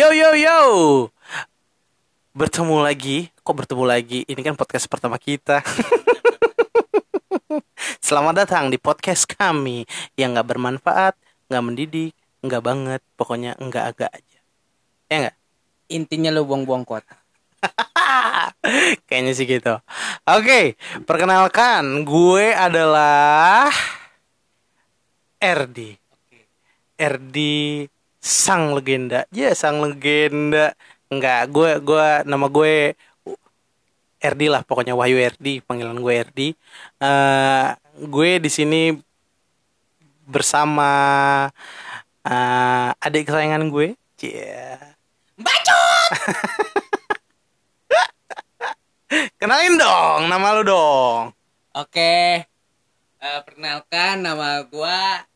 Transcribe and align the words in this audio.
Yo 0.00 0.16
yo 0.16 0.32
yo. 0.32 0.60
Bertemu 2.32 2.80
lagi, 2.80 3.28
kok 3.44 3.52
bertemu 3.52 3.84
lagi? 3.84 4.24
Ini 4.24 4.40
kan 4.40 4.56
podcast 4.56 4.88
pertama 4.88 5.20
kita. 5.20 5.60
Selamat 8.08 8.32
datang 8.40 8.72
di 8.72 8.80
podcast 8.80 9.28
kami 9.28 9.84
yang 10.16 10.32
nggak 10.32 10.56
bermanfaat, 10.56 11.20
nggak 11.52 11.64
mendidik, 11.68 12.16
nggak 12.40 12.64
banget, 12.64 13.04
pokoknya 13.20 13.60
nggak 13.60 13.84
agak 13.92 14.08
aja. 14.16 14.40
Ya 15.12 15.16
nggak? 15.28 15.36
Intinya 15.92 16.32
lu 16.32 16.48
buang-buang 16.48 16.88
kota. 16.88 17.20
Kayaknya 19.04 19.32
sih 19.36 19.44
gitu. 19.44 19.84
Oke, 20.24 20.80
perkenalkan 21.04 22.08
gue 22.08 22.56
adalah 22.56 23.68
RD. 25.44 26.00
RD 26.96 27.36
sang 28.20 28.76
legenda. 28.76 29.24
Ya, 29.32 29.56
sang 29.56 29.80
legenda. 29.80 30.76
Enggak, 31.10 31.50
gue 31.50 31.70
gue 31.82 32.06
nama 32.28 32.46
gue 32.46 32.94
RD 34.20 34.42
lah 34.52 34.62
pokoknya 34.62 34.92
Wahyu 34.94 35.16
RD, 35.16 35.64
panggilan 35.64 35.98
gue 35.98 36.14
RD. 36.28 36.40
Eh, 37.00 37.68
gue 38.04 38.30
di 38.38 38.50
sini 38.52 38.92
bersama 40.28 40.92
eh, 42.22 42.88
adik 43.00 43.26
kesayangan 43.32 43.66
gue. 43.72 43.96
Cia. 44.20 44.76
Bacot! 45.40 46.10
Kenalin 49.40 49.74
dong 49.74 50.30
nama 50.30 50.54
lu 50.54 50.62
dong. 50.62 51.34
Oke. 51.74 52.46
Eh, 53.20 53.40
perkenalkan 53.44 54.22
nama 54.22 54.64
gua 54.68 55.26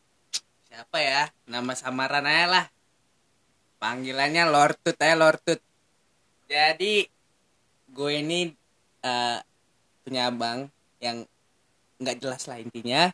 siapa 0.69 0.97
ya? 1.01 1.27
Nama 1.49 1.71
samaran 1.75 2.23
aja 2.23 2.45
lah. 2.47 2.65
Panggilannya 3.79 4.43
Lortut 4.47 4.95
aja 4.97 5.15
Lortut. 5.15 5.59
Jadi 6.47 7.05
gue 7.91 8.11
ini 8.15 8.51
eh, 9.03 9.37
punya 10.05 10.29
abang 10.29 10.69
yang 11.01 11.25
nggak 11.99 12.17
jelas 12.21 12.45
lah 12.47 12.59
intinya. 12.59 13.11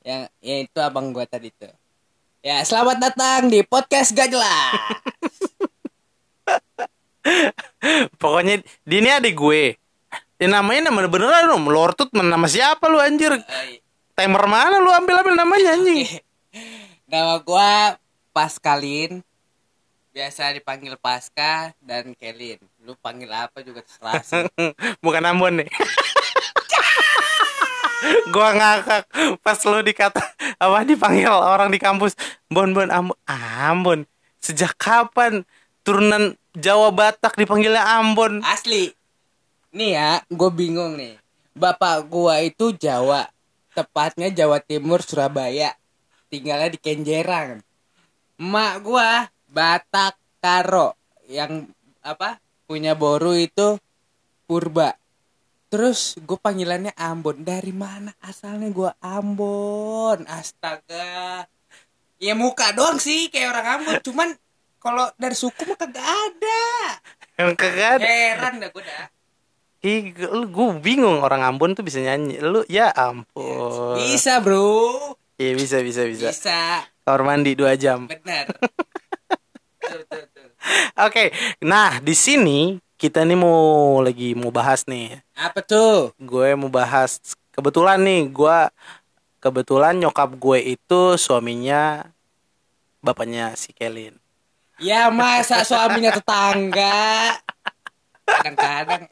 Yang 0.00 0.22
ya 0.40 0.56
itu 0.64 0.78
abang 0.80 1.12
gua 1.12 1.28
tadi 1.28 1.52
tuh. 1.52 1.72
Ya, 2.40 2.64
selamat 2.64 2.96
datang 3.04 3.52
di 3.52 3.60
podcast 3.60 4.16
gak 4.16 4.32
jelas. 4.32 4.72
Pokoknya 8.20 8.64
ini 8.88 9.08
adik 9.12 9.36
gue. 9.36 9.76
Ya 10.40 10.48
namanya 10.48 10.88
nama 10.88 11.04
beneran 11.04 11.52
dong. 11.52 11.68
Lortut 11.68 12.08
nama 12.16 12.48
siapa 12.48 12.88
lu 12.88 12.96
anjir? 12.96 13.36
Timer 14.16 14.44
mana 14.48 14.80
lu 14.80 14.88
ambil 14.88 15.20
ambil 15.20 15.36
namanya 15.36 15.76
anjing? 15.76 16.08
Nama 17.04 17.44
gua 17.44 18.00
Paskalin. 18.32 19.20
Biasa 20.10 20.50
dipanggil 20.58 20.98
Pasca 20.98 21.70
dan 21.78 22.18
Kelin. 22.18 22.58
Lu 22.82 22.98
panggil 22.98 23.30
apa 23.30 23.62
juga 23.62 23.86
terserah 23.86 24.18
sih. 24.26 24.42
Bukan 25.04 25.22
Ambon 25.22 25.62
nih. 25.62 25.70
gua 28.34 28.56
ngakak 28.56 29.04
pas 29.44 29.60
lu 29.68 29.84
dikata 29.84 30.24
apa 30.56 30.88
dipanggil 30.88 31.28
orang 31.28 31.68
di 31.68 31.76
kampus 31.76 32.16
Bon 32.48 32.72
Bon 32.72 32.88
Ambon 32.88 33.18
Ambon 33.28 34.08
sejak 34.40 34.72
kapan 34.80 35.44
turunan 35.84 36.32
Jawa 36.56 36.90
Batak 36.90 37.38
dipanggilnya 37.38 38.02
Ambon 38.02 38.42
Asli. 38.42 38.90
Nih 39.70 39.94
ya, 39.94 40.18
gue 40.26 40.50
bingung 40.50 40.98
nih. 40.98 41.14
Bapak 41.54 42.10
gua 42.10 42.42
itu 42.42 42.74
Jawa. 42.74 43.30
Tepatnya 43.70 44.26
Jawa 44.34 44.58
Timur, 44.58 44.98
Surabaya. 44.98 45.78
Tinggalnya 46.26 46.74
di 46.74 46.78
Kenjeran. 46.82 47.62
Emak 48.34 48.74
gua 48.82 49.30
Batak 49.50 50.14
Karo. 50.38 50.94
Yang 51.26 51.74
apa? 52.06 52.38
Punya 52.70 52.94
boru 52.94 53.34
itu 53.34 53.76
Purba. 54.46 54.94
Terus 55.70 56.18
gue 56.18 56.38
panggilannya 56.38 56.94
Ambon. 56.94 57.42
Dari 57.42 57.70
mana 57.70 58.10
asalnya 58.22 58.70
gua 58.74 58.90
Ambon? 58.98 60.26
Astaga. 60.26 61.46
Ya 62.18 62.34
muka 62.34 62.74
doang 62.74 62.98
sih 62.98 63.30
kayak 63.30 63.54
orang 63.54 63.66
Ambon. 63.78 63.94
Cuman 64.02 64.28
kalau 64.82 65.06
dari 65.14 65.34
suku 65.38 65.62
mah 65.66 65.78
kagak 65.78 66.02
ada. 66.02 66.66
yang 67.38 67.54
kagak 67.54 67.88
ada. 67.98 68.06
Heran 68.06 68.54
dah 68.58 68.70
gue 68.74 68.82
dah. 68.82 69.06
Ih, 69.80 70.12
gue 70.50 70.66
bingung 70.82 71.22
orang 71.22 71.46
Ambon 71.46 71.78
tuh 71.78 71.86
bisa 71.86 72.02
nyanyi. 72.02 72.42
Lu 72.42 72.66
ya 72.66 72.90
ampun. 72.90 73.94
Bisa 73.98 74.42
bro. 74.42 75.14
Iya 75.38 75.54
bisa 75.54 75.78
bisa 75.86 76.02
bisa. 76.04 76.34
Bisa. 76.34 76.84
Kamar 77.06 77.22
mandi 77.22 77.54
dua 77.54 77.78
jam. 77.78 78.10
Benar. 78.10 78.50
Oke, 81.06 81.32
nah 81.64 81.98
di 82.02 82.12
sini 82.12 82.76
kita 83.00 83.24
nih 83.24 83.38
mau 83.38 83.98
lagi 84.04 84.36
mau 84.36 84.52
bahas 84.52 84.84
nih. 84.84 85.24
Apa 85.32 85.64
tuh? 85.64 86.12
Gue 86.20 86.52
mau 86.52 86.68
bahas 86.68 87.16
kebetulan 87.54 87.96
nih, 88.00 88.28
gue 88.28 88.58
kebetulan 89.40 89.96
nyokap 89.96 90.36
gue 90.36 90.76
itu 90.76 91.16
suaminya 91.16 92.04
bapaknya 93.00 93.56
si 93.56 93.72
Kelin. 93.72 94.20
Ya 94.76 95.08
masa 95.08 95.64
suaminya 95.64 96.12
tetangga. 96.12 97.36
Kadang-kadang 98.30 99.10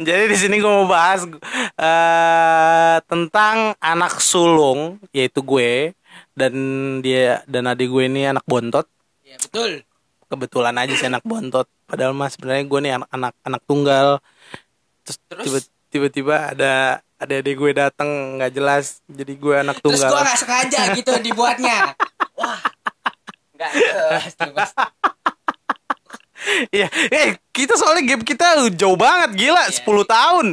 Jadi 0.00 0.24
di 0.32 0.36
sini 0.38 0.56
gue 0.62 0.70
mau 0.70 0.88
bahas 0.88 1.28
eh 1.76 2.96
tentang 3.04 3.76
anak 3.82 4.22
sulung 4.22 4.96
yaitu 5.12 5.44
gue 5.44 5.92
dan 6.32 6.54
dia 7.04 7.44
dan 7.44 7.68
adik 7.68 7.90
gue 7.90 8.06
ini 8.06 8.30
anak 8.30 8.46
bontot. 8.46 8.86
Ya 9.24 9.36
betul. 9.40 9.82
Kebetulan 10.26 10.74
aja 10.74 10.92
sih 10.92 11.06
anak 11.06 11.22
bontot. 11.22 11.68
Padahal 11.84 12.12
mas 12.12 12.34
sebenarnya 12.34 12.64
gue 12.64 12.80
nih 12.80 12.92
anak 12.94 13.08
anak 13.10 13.32
anak 13.42 13.62
tunggal. 13.64 14.08
Terus, 15.02 15.18
Terus? 15.26 15.44
tiba- 15.44 15.70
tiba-tiba 15.90 16.36
ada 16.50 16.72
ada 17.14 17.34
adik 17.34 17.54
gue 17.54 17.70
datang 17.72 18.08
nggak 18.36 18.52
jelas 18.52 18.98
jadi 19.06 19.32
gue 19.32 19.54
anak 19.56 19.76
Terus 19.78 19.96
tunggal. 19.96 20.10
gua 20.10 20.20
nggak 20.22 20.38
sengaja 20.38 20.80
gitu 20.92 21.12
dibuatnya. 21.20 21.78
Wah. 22.40 22.60
Enggak 23.54 23.70
jelas. 24.34 24.70
Iya, 26.68 26.90
eh 27.08 27.40
kita 27.48 27.72
soalnya 27.74 28.04
gap 28.04 28.20
kita 28.20 28.46
jauh 28.74 28.98
banget 28.98 29.32
gila, 29.32 29.64
Iya, 29.64 29.80
10 29.80 30.04
tahun. 30.04 30.46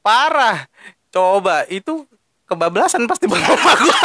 Parah. 0.00 0.66
Coba 1.12 1.62
itu 1.68 2.08
kebablasan 2.44 3.06
pasti 3.06 3.28
bang 3.28 3.38
mama 3.38 3.72
gua. 3.78 3.98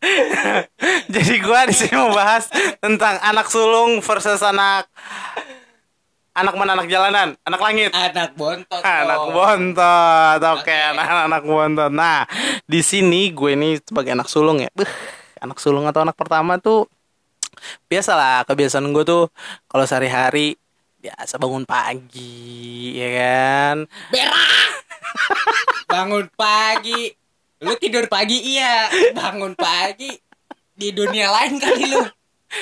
Jadi 1.14 1.34
gua 1.44 1.68
di 1.68 1.74
sini 1.76 1.92
mau 1.92 2.12
bahas 2.16 2.48
tentang 2.80 3.20
anak 3.20 3.52
sulung 3.52 4.00
versus 4.00 4.40
anak 4.40 4.88
anak 6.30 6.54
mana 6.56 6.72
anak 6.78 6.88
jalanan, 6.88 7.28
anak 7.44 7.60
langit. 7.60 7.90
Anak 7.92 8.32
bontot. 8.38 8.80
Anak 8.80 9.18
dong. 9.18 9.32
bontot, 9.34 10.40
oke, 10.40 10.62
Oke. 10.64 10.76
anak-anak 10.96 11.42
bontot. 11.44 11.90
Nah, 11.92 12.24
di 12.64 12.80
sini 12.80 13.28
gue 13.34 13.52
nih 13.58 13.82
sebagai 13.82 14.14
anak 14.16 14.30
sulung 14.30 14.62
ya, 14.62 14.70
Beuh, 14.72 14.88
anak 15.42 15.58
sulung 15.60 15.84
atau 15.84 16.00
anak 16.00 16.16
pertama 16.16 16.56
tuh 16.56 16.88
biasalah 17.90 18.48
kebiasaan 18.48 18.88
gue 18.94 19.04
tuh 19.04 19.28
kalau 19.68 19.84
sehari-hari 19.84 20.56
biasa 21.00 21.36
bangun 21.36 21.64
pagi, 21.68 22.96
ya 22.96 23.08
kan? 23.20 23.76
Berak. 24.12 24.70
Bangun 25.90 26.26
pagi. 26.38 27.19
Lu 27.60 27.76
tidur 27.76 28.08
pagi 28.08 28.40
iya. 28.40 28.88
Bangun 29.12 29.52
pagi. 29.52 30.08
Di 30.72 30.96
dunia 30.96 31.28
lain 31.28 31.60
kali 31.60 31.84
lu. 31.92 32.00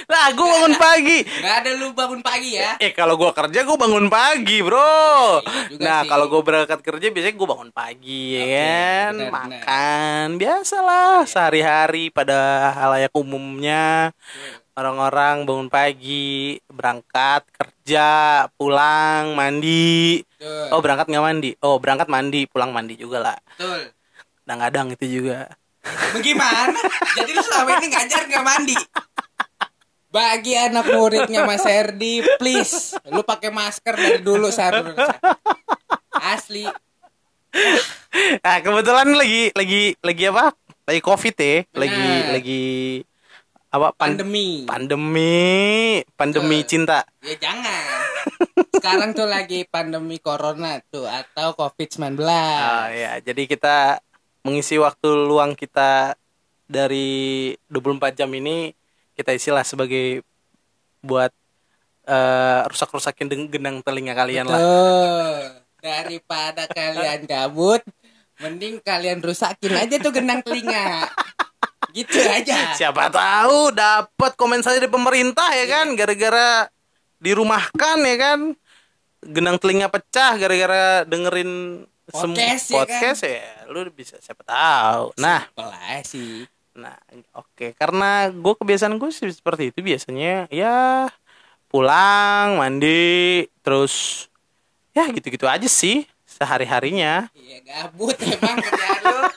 Nah, 0.05 0.29
gue 0.37 0.45
bangun 0.45 0.75
pagi. 0.77 1.25
Gak 1.25 1.55
ada 1.65 1.71
lu 1.81 1.97
bangun 1.97 2.21
pagi 2.21 2.61
ya. 2.61 2.77
Eh 2.77 2.93
kalau 2.93 3.17
gue 3.17 3.31
kerja 3.33 3.65
gue 3.65 3.77
bangun 3.79 4.13
pagi 4.13 4.61
bro. 4.61 5.41
Iya 5.41 5.63
juga 5.73 5.81
nah 5.81 6.01
sih. 6.05 6.09
kalau 6.13 6.27
gue 6.29 6.43
berangkat 6.45 6.81
kerja 6.85 7.07
biasanya 7.09 7.37
gue 7.41 7.49
bangun 7.49 7.71
pagi 7.73 8.23
ya 8.37 8.45
kan, 8.45 9.13
benar, 9.17 9.31
benar. 9.33 9.33
makan 9.33 10.27
biasalah 10.37 11.15
sehari-hari 11.25 12.13
pada 12.13 12.69
halayak 12.77 13.13
umumnya 13.17 14.13
orang-orang 14.77 15.49
bangun 15.49 15.69
pagi 15.73 16.61
berangkat 16.69 17.49
kerja 17.51 18.09
pulang 18.55 19.33
mandi. 19.33 20.21
Betul. 20.37 20.69
Oh 20.71 20.81
berangkat 20.85 21.07
nggak 21.09 21.25
mandi? 21.25 21.51
Oh 21.65 21.77
berangkat 21.81 22.09
mandi 22.13 22.45
pulang 22.45 22.71
mandi 22.71 22.95
juga 22.95 23.19
lah. 23.25 23.39
Betul. 23.57 23.98
Kadang-kadang 24.49 24.97
itu 24.97 25.21
juga. 25.21 25.45
Bagaimana? 26.17 26.81
Jadi 27.21 27.37
lu 27.37 27.43
selama 27.45 27.77
ini 27.77 27.87
ngajar 27.93 28.25
nggak 28.25 28.45
mandi? 28.49 28.77
Bagi 30.09 30.57
anak 30.57 30.89
muridnya 30.89 31.45
Mas 31.45 31.69
Herdi, 31.69 32.25
please, 32.41 32.97
lu 33.13 33.21
pakai 33.21 33.53
masker 33.53 33.93
dari 33.93 34.25
dulu 34.25 34.49
seharusnya. 34.49 35.05
Asli. 36.17 36.65
Nah 38.41 38.57
kebetulan 38.65 39.13
lagi 39.13 39.53
lagi 39.53 39.93
lagi 40.01 40.25
apa? 40.33 40.57
Lagi 40.89 41.01
covid 41.05 41.37
ya, 41.37 41.57
lagi 41.77 41.93
Benar. 42.09 42.33
lagi 42.33 42.65
apa 43.69 43.89
pan- 43.93 44.17
Pandemi. 44.17 44.65
pandemi 44.65 45.45
pandemi 46.17 46.65
Betul. 46.65 46.69
cinta 46.73 47.05
Ya 47.21 47.37
jangan. 47.37 48.01
Sekarang 48.73 49.13
tuh 49.13 49.29
lagi 49.29 49.69
pandemi 49.69 50.17
corona 50.17 50.81
tuh 50.89 51.05
atau 51.05 51.53
COVID-19. 51.53 52.17
Oh 52.25 52.87
ya, 52.89 53.21
jadi 53.21 53.45
kita 53.45 54.01
mengisi 54.49 54.81
waktu 54.81 55.29
luang 55.29 55.53
kita 55.53 56.17
dari 56.65 57.53
24 57.69 58.17
jam 58.17 58.33
ini 58.33 58.73
kita 59.13 59.37
isilah 59.37 59.61
sebagai 59.61 60.25
buat 61.05 61.29
eh, 62.09 62.63
rusak-rusakin 62.65 63.53
genang 63.53 63.85
telinga 63.85 64.17
kalian 64.17 64.49
lah. 64.49 64.57
Betul. 64.57 65.37
Daripada 65.79 66.65
kalian 66.67 67.29
gabut, 67.29 67.85
mending 68.41 68.81
kalian 68.81 69.21
rusakin 69.21 69.77
aja 69.77 70.01
tuh 70.01 70.13
genang 70.17 70.41
telinga. 70.41 71.07
Gitu 71.93 72.21
aja. 72.21 72.73
Siapa 72.77 73.13
tahu 73.13 73.73
dapat 73.73 74.33
komen 74.37 74.65
saja 74.65 74.81
dari 74.81 74.91
pemerintah 74.91 75.53
ya 75.53 75.67
kan 75.69 75.87
gara-gara 75.97 76.69
dirumahkan 77.21 77.99
ya 78.01 78.17
kan. 78.17 78.41
Genang 79.19 79.59
telinga 79.59 79.91
pecah 79.91 80.39
gara-gara 80.39 81.03
dengerin 81.05 81.83
sem- 82.11 82.33
Podcast, 82.33 82.65
ya 82.67 82.75
kan? 82.75 82.81
podcast 82.85 83.21
ya, 83.23 83.43
lu 83.69 83.81
bisa 83.91 84.17
siapa 84.19 84.43
tahu. 84.43 85.13
Nah, 85.17 85.45
Pelah 85.53 86.01
sih. 86.03 86.49
Nah, 86.73 86.95
oke, 87.35 87.75
karena 87.75 88.31
gue 88.31 88.55
kebiasaan 88.55 88.97
gue 88.97 89.11
sih 89.11 89.29
seperti 89.29 89.71
itu 89.71 89.83
biasanya 89.83 90.47
ya 90.49 91.11
pulang 91.67 92.57
mandi 92.57 93.45
terus 93.61 94.27
ya 94.91 95.05
gitu-gitu 95.11 95.45
aja 95.45 95.67
sih 95.67 96.07
sehari 96.25 96.65
harinya. 96.65 97.29
Iya 97.35 97.59
gabut 97.61 98.15
emang 98.17 98.57
kerjaan 98.59 99.03
lu. 99.05 99.23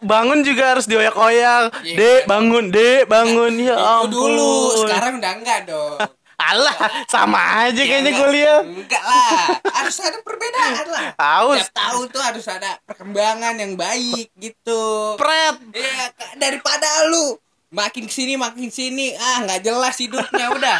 bangun 0.00 0.40
juga 0.40 0.72
harus 0.72 0.88
dioyak-oyak. 0.88 1.74
Iya. 1.84 1.96
Dek, 1.96 2.20
bangun, 2.24 2.72
Dek, 2.72 3.04
bangun. 3.04 3.52
Ya 3.58 3.76
Itu 3.76 3.84
ampun. 3.84 4.10
dulu, 4.10 4.54
sekarang 4.86 5.20
udah 5.20 5.32
enggak 5.36 5.60
dong. 5.68 5.98
Alah, 6.38 6.78
sama 7.10 7.66
aja 7.66 7.82
kayaknya 7.82 8.14
enggak. 8.14 8.22
kuliah. 8.22 8.60
Enggak 8.62 9.04
lah, 9.04 9.58
harus 9.74 9.96
ada 9.98 10.18
perbedaan 10.22 10.86
lah. 10.86 11.04
Haus, 11.18 11.58
Tiap 11.60 11.74
tahun 11.74 12.04
tuh 12.08 12.22
harus 12.22 12.46
ada 12.46 12.70
perkembangan 12.86 13.54
yang 13.58 13.74
baik 13.74 14.30
gitu. 14.38 15.18
pret. 15.18 15.58
Iya, 15.74 16.14
Kak, 16.14 16.32
daripada 16.38 16.86
lu 17.10 17.36
makin 17.68 18.08
ke 18.08 18.14
sini 18.14 18.40
makin 18.40 18.72
sini 18.72 19.12
ah 19.12 19.44
nggak 19.44 19.60
jelas 19.60 19.92
hidupnya 20.00 20.48
udah 20.56 20.78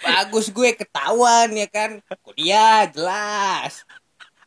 bagus 0.00 0.48
gue 0.50 0.72
ketahuan 0.74 1.52
ya 1.52 1.68
kan? 1.68 2.00
Kuliah 2.24 2.88
jelas. 2.90 3.84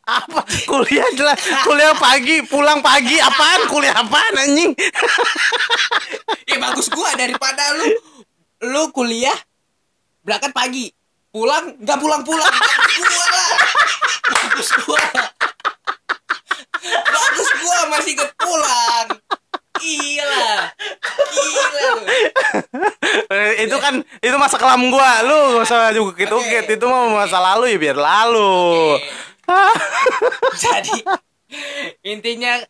Apa? 0.03 0.44
Kuliah 0.67 1.07
jelas. 1.15 1.39
Kuliah 1.63 1.95
pagi 1.95 2.44
pulang 2.50 2.83
pagi. 2.83 3.15
Apaan? 3.21 3.69
Kuliah 3.71 3.95
apaan 3.95 4.33
anjing? 4.35 4.75
Ya 6.50 6.57
bagus 6.59 6.91
gue 6.91 7.09
daripada 7.15 7.63
lu. 7.79 7.88
Lu 8.67 8.83
kuliah 8.91 9.35
berangkat 10.25 10.51
pagi. 10.51 10.91
Pulang 11.33 11.81
nggak 11.81 11.97
pulang 11.97 12.21
pulang 12.21 12.45
gua. 12.45 13.25
Lah 13.25 13.51
bagus 14.29 14.69
gua. 14.85 15.01
Bagus 16.85 17.50
gua 17.57 17.79
masih 17.89 18.13
ke 18.13 18.25
pulang. 18.38 19.07
Lah 19.09 19.33
gila 19.83 20.47
lu 21.33 21.94
kan 23.83 23.95
itu 24.24 24.35
masa 24.39 24.56
kelam 24.56 24.88
gua. 24.88 25.21
Lu 25.27 25.59
gak 25.59 25.68
usah 25.68 25.91
juga 25.91 26.15
gitu 26.15 26.35
Oke. 26.39 26.63
itu 26.63 26.85
mah 26.88 27.27
masa 27.27 27.44
lalu 27.44 27.75
ya 27.75 27.77
biar 27.77 27.97
lalu. 28.00 29.00
Jadi 30.63 31.03
intinya 32.07 32.63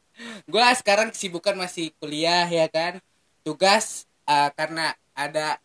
gua 0.49 0.73
sekarang 0.73 1.13
kesibukan 1.13 1.53
masih 1.53 1.93
kuliah 2.01 2.49
ya 2.49 2.65
kan? 2.65 2.97
Tugas 3.45 4.09
eh, 4.25 4.49
karena 4.57 4.97
ada 5.13 5.61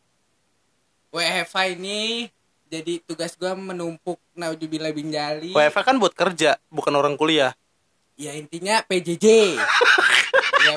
WFH 1.09 1.81
ini 1.81 2.29
jadi 2.69 3.01
tugas 3.01 3.33
gua 3.41 3.57
menumpuk 3.57 4.21
naudzubillah 4.37 4.93
bin 4.93 5.09
jali 5.09 5.57
WFH 5.57 5.81
kan 5.89 5.97
buat 5.97 6.13
kerja 6.13 6.61
bukan 6.69 6.93
orang 6.93 7.17
kuliah. 7.17 7.57
Ya 8.19 8.37
intinya 8.37 8.85
PJJ 8.85 9.57
ya 10.65 10.73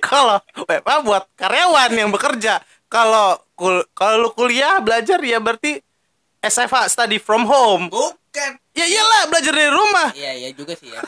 kalau 0.00 0.38
WFH 0.54 0.96
buat 1.04 1.24
karyawan 1.36 1.90
yang 1.92 2.10
bekerja. 2.14 2.62
Kalau 2.86 3.40
kul 3.54 3.86
kalau 3.94 4.28
lu 4.28 4.30
kuliah 4.34 4.82
belajar 4.82 5.18
ya 5.22 5.38
berarti 5.38 5.78
SFH 6.44 6.92
study 6.92 7.16
from 7.16 7.48
home. 7.48 7.88
Bukan. 7.88 8.50
Ya 8.74 8.84
iyalah 8.84 9.30
belajar 9.30 9.54
dari 9.54 9.70
rumah. 9.70 10.10
Iya 10.12 10.32
iya 10.34 10.50
juga 10.52 10.74
sih 10.74 10.90
ya. 10.90 11.00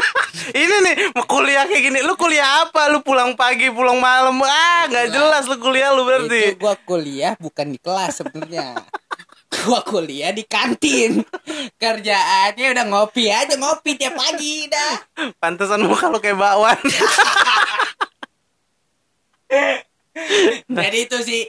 Ini 0.62 0.76
nih 0.86 0.96
mau 1.12 1.26
kuliah 1.26 1.66
kayak 1.66 1.82
gini 1.90 1.98
lu 2.06 2.14
kuliah 2.14 2.64
apa? 2.64 2.88
Lu 2.88 3.02
pulang 3.02 3.34
pagi 3.34 3.68
pulang 3.68 3.98
malam. 4.00 4.38
Ah 4.46 4.86
nggak 4.88 5.12
jelas 5.12 5.44
lu 5.50 5.58
kuliah 5.60 5.92
lu 5.92 6.06
itu 6.06 6.08
berarti 6.08 6.42
gua 6.56 6.74
kuliah 6.78 7.34
bukan 7.36 7.74
di 7.74 7.78
kelas 7.82 8.22
sebenarnya. 8.22 8.78
Gua 9.64 9.80
kuliah 9.80 10.28
di 10.30 10.44
kantin. 10.44 11.24
Kerjaannya 11.80 12.68
udah 12.68 12.84
ngopi 12.84 13.32
aja 13.32 13.56
ngopi 13.56 13.96
tiap 13.96 14.14
pagi 14.14 14.68
dah. 14.68 14.94
Pantesan 15.40 15.88
muka 15.88 16.12
lu 16.12 16.20
kayak 16.20 16.36
bakwan. 16.36 16.76
Jadi 20.68 20.98
itu 21.00 21.16
sih 21.24 21.48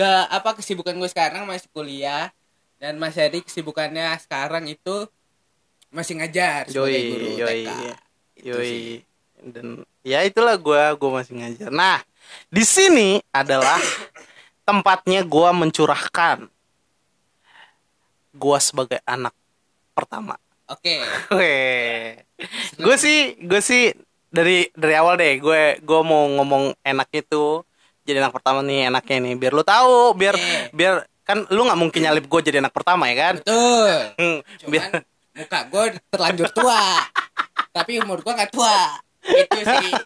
ke 0.00 0.12
apa 0.32 0.56
kesibukan 0.56 0.96
gue 0.96 1.10
sekarang 1.12 1.44
masih 1.44 1.68
kuliah. 1.76 2.32
Dan 2.80 2.96
Mas 2.96 3.12
Heri 3.12 3.44
kesibukannya 3.44 4.16
sekarang 4.24 4.64
itu 4.64 5.04
masih 5.92 6.16
ngajar 6.16 6.70
sebagai 6.70 6.96
yoi 6.96 7.10
guru 7.12 7.28
yoi. 7.36 7.60
TK 7.66 7.70
Itu 8.40 8.46
yoi 8.48 8.80
dan 9.40 9.66
ya 10.00 10.24
itulah 10.24 10.56
gua 10.56 10.96
gua 10.96 11.20
masih 11.20 11.36
ngajar. 11.36 11.68
Nah 11.68 12.00
di 12.48 12.64
sini 12.64 13.20
adalah 13.34 13.76
tempatnya 14.68 15.26
gua 15.26 15.52
mencurahkan 15.52 16.48
gua 18.32 18.58
sebagai 18.62 19.02
anak 19.04 19.36
pertama. 19.92 20.40
Oke. 20.70 21.02
Gue 22.80 22.96
sih 22.96 23.36
gue 23.36 23.60
sih 23.60 23.92
dari 24.32 24.64
dari 24.72 24.94
awal 24.96 25.20
deh 25.20 25.36
gue 25.36 25.82
gue 25.82 26.00
mau 26.00 26.24
ngomong 26.40 26.72
enaknya 26.80 27.20
tuh 27.28 27.68
jadi 28.10 28.18
anak 28.26 28.34
pertama 28.34 28.60
nih 28.66 28.90
enaknya 28.90 29.16
nih. 29.22 29.34
Biar 29.38 29.52
lu 29.54 29.64
tahu 29.64 30.14
biar 30.18 30.34
Oke. 30.34 30.74
biar 30.74 30.94
kan 31.22 31.46
lu 31.48 31.62
nggak 31.62 31.78
mungkin 31.78 32.00
nyalip 32.02 32.26
gue 32.26 32.40
jadi 32.42 32.58
anak 32.58 32.74
pertama 32.74 33.06
ya 33.06 33.16
kan? 33.16 33.34
Betul. 33.40 33.92
Hmm, 34.18 34.38
cuman 34.58 34.70
biar 34.70 34.84
muka 35.38 35.58
gue 35.70 35.84
terlanjur 36.10 36.48
tua. 36.50 36.82
Tapi 37.76 37.92
umur 38.02 38.18
gue 38.20 38.32
nggak 38.34 38.50
tua. 38.50 38.78
Itu 39.24 39.58
sih. 39.62 39.90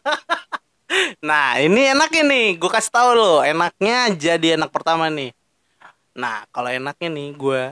Nah 1.26 1.58
ini 1.58 1.90
enaknya 1.90 2.22
nih. 2.22 2.48
Gue 2.60 2.70
kasih 2.70 2.92
tahu 2.92 3.18
lo 3.18 3.34
enaknya 3.42 4.14
jadi 4.14 4.54
anak 4.54 4.70
pertama 4.70 5.10
nih. 5.10 5.34
Nah 6.14 6.46
kalau 6.54 6.70
enaknya 6.70 7.08
nih 7.10 7.28
gue 7.34 7.62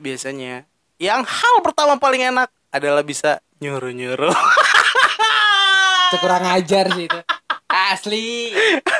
biasanya 0.00 0.66
yang 0.98 1.22
hal 1.22 1.54
pertama 1.62 2.00
paling 2.00 2.34
enak 2.34 2.50
adalah 2.74 3.06
bisa 3.06 3.38
nyuruh 3.62 3.94
nyuruh 3.94 4.34
kurang 6.22 6.46
ajar 6.54 6.90
sih 6.94 7.10
itu 7.10 7.20
asli. 7.74 8.54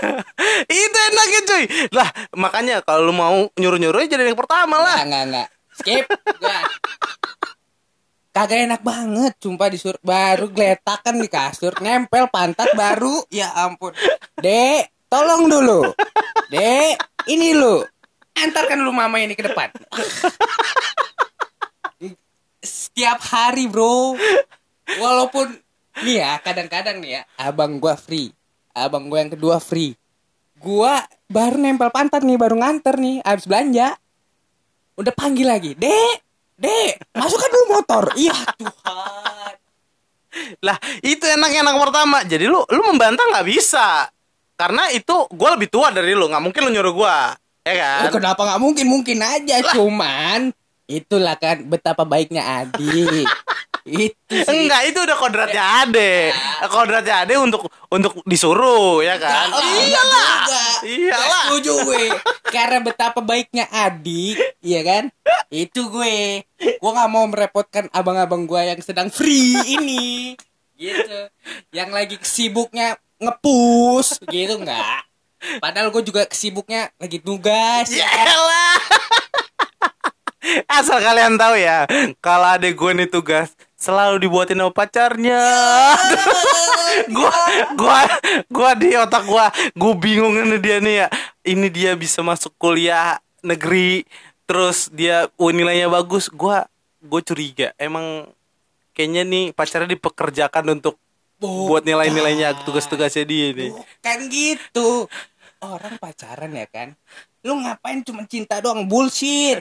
Itu 0.84 0.98
enaknya 1.10 1.40
cuy. 1.46 1.64
Lah 1.94 2.08
makanya 2.34 2.82
kalau 2.82 3.06
lu 3.06 3.14
mau 3.14 3.46
nyuruh 3.54 3.78
nyuruh 3.78 4.02
jadi 4.04 4.26
yang 4.26 4.38
pertama 4.38 4.82
lah. 4.82 5.06
Nggak 5.06 5.22
nggak 5.30 5.48
skip. 5.78 6.06
Gua 6.42 6.58
kagak 8.34 8.66
enak 8.66 8.82
banget 8.82 9.38
sumpah 9.38 9.70
disuruh 9.70 10.02
baru 10.02 10.50
geletakan 10.50 11.22
di 11.22 11.28
kasur 11.30 11.78
nempel 11.78 12.26
pantat 12.28 12.74
baru. 12.74 13.22
Ya 13.30 13.54
ampun. 13.54 13.94
Dek 14.42 14.90
tolong 15.06 15.46
dulu. 15.46 15.94
Dek 16.50 16.98
ini 17.30 17.54
lu. 17.54 17.80
Antarkan 18.34 18.82
dulu 18.82 18.90
mama 18.90 19.22
ini 19.22 19.38
ke 19.38 19.46
depan. 19.46 19.70
Setiap 22.58 23.22
hari 23.22 23.70
bro. 23.70 24.18
Walaupun 24.84 25.54
nih 26.02 26.18
ya 26.18 26.42
kadang-kadang 26.42 26.98
nih 26.98 27.22
ya 27.22 27.22
abang 27.38 27.78
gua 27.78 27.94
free 27.94 28.34
abang 28.74 29.06
gua 29.08 29.22
yang 29.22 29.32
kedua 29.32 29.62
free. 29.62 29.94
Gua 30.58 31.00
baru 31.30 31.56
nempel 31.56 31.88
pantat 31.94 32.26
nih 32.26 32.36
baru 32.36 32.58
nganter 32.58 32.98
nih 32.98 33.22
habis 33.22 33.46
belanja. 33.46 33.94
Udah 34.94 35.14
panggil 35.14 35.46
lagi 35.48 35.72
dek 35.78 36.16
dek 36.58 37.14
masukkan 37.14 37.50
dulu 37.50 37.64
motor? 37.78 38.04
Iya 38.14 38.34
tuhan. 38.58 39.54
Lah 40.66 40.78
itu 41.02 41.24
enak 41.24 41.50
enak 41.62 41.74
pertama. 41.78 42.18
Jadi 42.26 42.50
lu 42.50 42.62
lu 42.66 42.82
membantah 42.90 43.24
nggak 43.30 43.46
bisa. 43.46 44.10
Karena 44.54 44.86
itu 44.94 45.26
gue 45.30 45.48
lebih 45.58 45.66
tua 45.70 45.90
dari 45.90 46.14
lu 46.14 46.30
nggak 46.30 46.42
mungkin 46.42 46.62
lu 46.66 46.70
nyuruh 46.70 46.94
gue 46.94 47.16
ya 47.64 47.74
kan? 47.74 48.00
Eh, 48.06 48.12
Kenapa 48.12 48.40
nggak 48.44 48.60
mungkin? 48.60 48.86
Mungkin 48.86 49.18
aja, 49.24 49.56
cuman 49.74 50.52
itulah 50.84 51.34
kan 51.40 51.64
betapa 51.64 52.04
baiknya 52.04 52.44
Adi. 52.44 53.24
Itu 53.84 54.16
sih. 54.32 54.48
Enggak, 54.48 54.88
itu 54.88 54.98
udah 55.04 55.16
kodratnya 55.20 55.84
Ade. 55.84 56.32
Kodratnya 56.72 57.28
Ade 57.28 57.36
untuk 57.36 57.68
untuk 57.92 58.24
disuruh 58.24 59.04
ya 59.04 59.20
kan. 59.20 59.52
Oh, 59.52 59.60
Iyalah. 59.60 60.32
juga. 60.40 60.64
Iyalah. 60.88 61.44
Setuju 61.52 61.72
gue. 61.84 62.04
Karena 62.48 62.80
betapa 62.80 63.20
baiknya 63.20 63.68
Adi, 63.68 64.40
iya 64.64 64.80
kan? 64.80 65.12
Itu 65.52 65.92
gue. 65.92 66.48
Gue 66.56 66.90
nggak 66.96 67.10
mau 67.12 67.28
merepotkan 67.28 67.92
abang-abang 67.92 68.48
gue 68.48 68.60
yang 68.64 68.80
sedang 68.80 69.12
free 69.12 69.52
ini. 69.76 70.32
Gitu. 70.80 71.20
Yang 71.68 71.90
lagi 71.92 72.16
sibuknya 72.24 72.96
ngepus 73.20 74.24
gitu 74.32 74.64
enggak. 74.64 75.04
Padahal 75.60 75.92
gue 75.92 76.02
juga 76.08 76.24
kesibuknya 76.24 76.88
lagi 76.96 77.20
tugas. 77.20 77.92
ya 77.92 78.08
kan? 78.08 78.32
Asal 80.68 81.00
kalian 81.00 81.40
tahu 81.40 81.56
ya, 81.56 81.88
kalau 82.20 82.52
adek 82.52 82.76
gue 82.76 82.90
nih 82.92 83.08
tugas 83.08 83.48
selalu 83.84 84.16
dibuatin 84.24 84.56
sama 84.56 84.72
pacarnya. 84.72 85.44
gua 87.16 87.36
gua 87.76 88.00
gua 88.48 88.70
di 88.72 88.96
otak 88.96 89.28
gua 89.28 89.52
gua 89.76 89.92
bingung 90.00 90.32
ini 90.40 90.56
dia 90.56 90.80
nih 90.80 90.94
ya. 91.04 91.08
Ini 91.44 91.68
dia 91.68 91.92
bisa 91.92 92.24
masuk 92.24 92.56
kuliah 92.56 93.20
negeri 93.44 94.08
terus 94.48 94.88
dia 94.88 95.28
oh, 95.36 95.52
nilainya 95.52 95.92
bagus. 95.92 96.32
Gua 96.32 96.64
gue 97.04 97.20
curiga 97.20 97.68
emang 97.76 98.24
kayaknya 98.96 99.22
nih 99.28 99.44
pacarnya 99.52 99.92
dipekerjakan 99.92 100.80
untuk 100.80 100.96
buat 101.44 101.84
nilai-nilainya 101.84 102.64
tugas-tugasnya 102.64 103.28
dia 103.28 103.52
nih. 103.52 103.70
Bukan 103.76 104.18
gitu. 104.32 104.88
Orang 105.60 106.00
pacaran 106.00 106.52
ya 106.56 106.64
kan. 106.72 106.96
Lu 107.44 107.60
ngapain 107.60 108.00
cuma 108.00 108.24
cinta 108.24 108.64
doang 108.64 108.88
bullshit. 108.88 109.60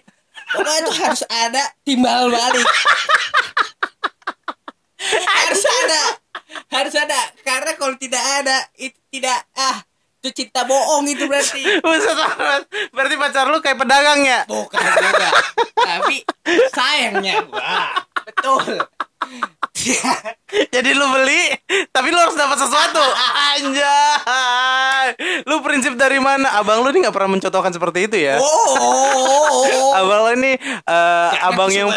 Pokoknya 0.56 0.80
itu 0.82 0.92
harus 1.04 1.24
ada 1.28 1.64
timbal 1.84 2.32
balik. 2.32 2.68
Harus 5.12 5.64
ada. 5.66 6.04
Harus 6.72 6.96
ada. 6.96 7.20
Karena 7.44 7.72
kalau 7.76 7.96
tidak 8.00 8.24
ada 8.24 8.58
itu 8.80 8.98
tidak 9.12 9.38
ah 9.58 9.84
itu 10.24 10.44
cinta 10.44 10.64
bohong 10.64 11.04
itu 11.12 11.28
berarti. 11.28 11.84
Buset 11.84 12.16
amat. 12.16 12.64
Berarti 12.96 13.16
pacar 13.20 13.52
lu 13.52 13.60
kayak 13.60 13.76
pedagang 13.76 14.24
ya? 14.24 14.48
Bukan 14.48 14.80
juga. 14.80 15.30
Tapi 15.76 16.24
sayangnya 16.72 17.44
gua. 17.44 18.00
Betul. 18.24 18.80
Jadi 20.76 20.90
lu 20.94 21.06
beli, 21.12 21.54
tapi 21.90 22.14
lu 22.14 22.20
harus 22.20 22.38
dapat 22.38 22.58
sesuatu. 22.62 23.04
Anjay. 23.54 25.08
Lu 25.50 25.60
prinsip 25.62 25.94
dari 25.98 26.18
mana? 26.18 26.58
Abang 26.58 26.82
lu 26.82 26.90
nih 26.90 27.08
nggak 27.08 27.16
pernah 27.16 27.32
mencontohkan 27.38 27.74
seperti 27.74 28.08
itu 28.10 28.18
ya? 28.18 28.38
Oh. 28.40 29.94
Abang 30.00 30.26
lu 30.26 30.32
ini 30.42 30.58
eh, 30.62 31.30
abang 31.46 31.70
yang 31.70 31.90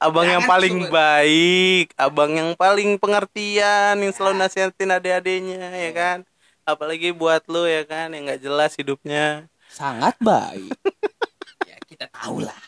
abang 0.00 0.24
yang 0.24 0.40
Jangan 0.40 0.52
paling 0.56 0.76
sebut. 0.88 0.92
baik, 0.92 1.86
abang 2.00 2.32
yang 2.32 2.50
paling 2.56 2.90
pengertian, 2.96 3.94
yang 4.00 4.12
selalu 4.16 4.40
nasihatin 4.40 4.88
adik-adiknya 4.88 5.68
ya 5.68 5.92
kan. 5.92 6.18
Apalagi 6.64 7.12
buat 7.12 7.44
lu 7.50 7.68
ya 7.68 7.84
kan 7.84 8.14
yang 8.16 8.24
nggak 8.28 8.40
jelas 8.40 8.72
hidupnya. 8.78 9.50
sangat 9.72 10.12
baik. 10.20 10.68
ya 11.64 11.76
kita 11.88 12.04
tahu 12.12 12.44
lah. 12.44 12.60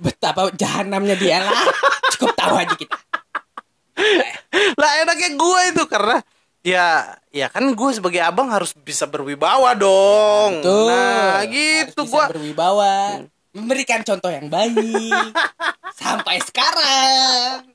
Betapa 0.00 0.52
jahanamnya 0.52 1.16
dia 1.16 1.40
lah. 1.44 1.56
Cukup 2.16 2.36
tahu 2.36 2.54
aja 2.60 2.74
kita. 2.76 2.96
lah 4.80 4.92
enaknya 5.04 5.30
gue 5.36 5.60
itu 5.72 5.82
karena 5.88 6.18
ya 6.62 7.18
ya 7.34 7.50
kan 7.50 7.66
gue 7.66 7.90
sebagai 7.90 8.22
abang 8.22 8.48
harus 8.48 8.72
bisa 8.72 9.04
berwibawa 9.10 9.74
dong. 9.74 10.62
Tuh. 10.62 10.88
Nah 10.88 11.42
gitu 11.50 12.06
gue 12.06 12.24
berwibawa, 12.32 13.26
memberikan 13.52 14.00
contoh 14.06 14.30
yang 14.30 14.46
baik 14.46 15.32
sampai 16.00 16.38
sekarang. 16.40 17.66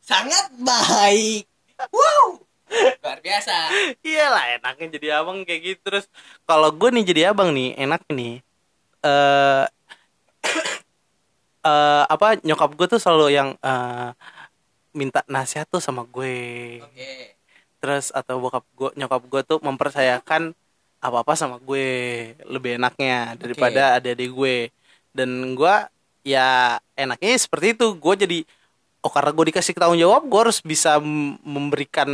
Sangat 0.00 0.54
baik. 0.56 1.44
Wow. 1.92 2.40
Luar 3.02 3.18
biasa. 3.24 3.56
Iyalah 4.04 4.60
enaknya 4.60 4.86
jadi 5.00 5.06
abang 5.20 5.42
kayak 5.44 5.60
gitu 5.64 5.80
terus 5.84 6.04
kalau 6.44 6.68
gue 6.72 6.88
nih 6.94 7.04
jadi 7.04 7.22
abang 7.32 7.52
nih 7.52 7.76
enak 7.76 8.04
nih 8.12 8.40
eh 9.04 9.64
eh 11.68 12.04
apa 12.06 12.38
nyokap 12.44 12.76
gue 12.76 12.86
tuh 12.86 13.00
selalu 13.00 13.26
yang 13.34 13.48
eh, 13.60 14.10
minta 14.98 15.22
nasihat 15.30 15.70
tuh 15.70 15.78
sama 15.78 16.02
gue. 16.02 16.34
Oke. 16.82 17.38
terus 17.78 18.10
atau 18.10 18.42
bokap 18.42 18.66
gue 18.74 18.90
nyokap 18.98 19.22
gue 19.30 19.40
tuh 19.46 19.58
mempercayakan 19.62 20.50
apa 20.98 21.16
apa 21.22 21.32
sama 21.38 21.62
gue 21.62 21.86
lebih 22.50 22.74
enaknya 22.74 23.38
daripada 23.38 23.94
adik-adik 24.02 24.30
gue. 24.34 24.56
Dan 25.14 25.54
gue 25.54 25.74
ya 26.26 26.76
enaknya 26.98 27.38
seperti 27.38 27.78
itu. 27.78 27.94
Gue 27.94 28.14
jadi 28.18 28.38
oh 29.06 29.10
karena 29.14 29.30
gue 29.30 29.44
dikasih 29.54 29.78
tanggung 29.78 30.02
jawab 30.02 30.26
gue 30.26 30.40
harus 30.42 30.58
bisa 30.58 30.98
memberikan 31.46 32.10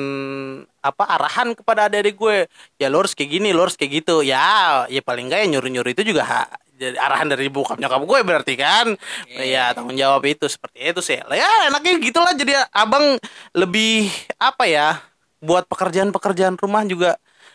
apa 0.84 1.04
arahan 1.08 1.56
kepada 1.56 1.88
adik-adik 1.88 2.16
gue. 2.20 2.36
Ya 2.76 2.92
lo 2.92 3.00
harus 3.00 3.16
kayak 3.16 3.30
gini 3.40 3.56
lo 3.56 3.64
harus 3.64 3.80
kayak 3.80 4.04
gitu. 4.04 4.20
Ya 4.20 4.84
ya 4.92 5.00
paling 5.00 5.32
enggak 5.32 5.40
ya 5.42 5.46
nyuruh 5.48 5.70
nyuruh 5.72 5.90
itu 5.96 6.04
juga 6.04 6.22
ha- 6.28 6.52
jadi 6.74 6.98
arahan 6.98 7.30
dari 7.30 7.46
bokap 7.50 7.78
nyokap 7.78 8.02
gue 8.02 8.20
berarti 8.26 8.54
kan 8.58 8.98
ya 9.30 9.70
tanggung 9.72 9.94
jawab 9.94 10.26
itu 10.26 10.50
seperti 10.50 10.90
itu 10.90 11.00
sih 11.00 11.18
ya 11.18 11.48
enaknya 11.70 12.02
gitulah 12.02 12.34
jadi 12.34 12.66
abang 12.74 13.18
lebih 13.54 14.10
apa 14.42 14.66
ya 14.66 14.98
buat 15.38 15.70
pekerjaan-pekerjaan 15.70 16.58
rumah 16.58 16.82
juga 16.82 17.14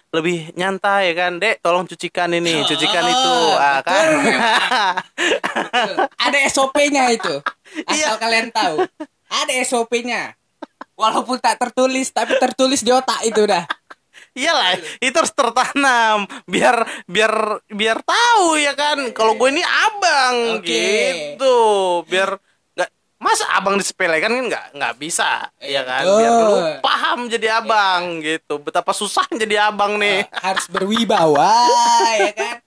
lebih 0.09 0.55
nyantai 0.57 1.11
ya 1.11 1.13
kan 1.13 1.37
dek 1.37 1.61
tolong 1.61 1.85
cucikan 1.85 2.33
ini 2.33 2.65
cucikan 2.65 3.05
itu 3.05 3.35
ah, 3.59 3.79
kan 3.85 4.07
Ada 6.29 6.39
SOP-nya 6.49 7.13
itu. 7.13 7.35
Iya. 7.89 8.13
Asal 8.13 8.15
kalian 8.21 8.49
tahu. 8.53 8.85
Ada 9.29 9.53
SOP-nya. 9.65 10.37
Walaupun 10.99 11.39
tak 11.39 11.61
tertulis 11.61 12.11
tapi 12.11 12.35
tertulis 12.37 12.83
di 12.83 12.91
otak 12.91 13.23
itu 13.23 13.47
dah. 13.47 13.63
Iyalah 14.37 14.77
itu 15.01 15.15
harus 15.15 15.33
tertanam 15.33 16.25
biar 16.45 16.85
biar 17.09 17.63
biar 17.69 17.97
tahu 18.05 18.57
ya 18.61 18.73
kan 18.77 19.11
kalau 19.13 19.35
gue 19.35 19.49
ini 19.49 19.63
abang 19.65 20.61
Oke. 20.61 20.67
gitu. 20.67 21.57
Biar 22.05 22.37
nggak 22.77 22.89
masa 23.19 23.45
abang 23.57 23.75
disepelekan 23.75 24.31
kan 24.31 24.45
nggak 24.47 24.65
nggak 24.77 24.93
bisa 25.01 25.49
ya 25.63 25.81
kan? 25.83 26.03
Biar 26.05 26.31
lu 26.33 26.55
paham 26.83 27.19
jadi 27.27 27.61
abang 27.61 28.21
gitu. 28.21 28.61
Betapa 28.61 28.93
susah 28.93 29.25
jadi 29.33 29.71
abang 29.71 29.97
nih. 29.97 30.29
Harus 30.29 30.65
berwibawa 30.69 31.53
ya 32.29 32.33
kan. 32.33 32.57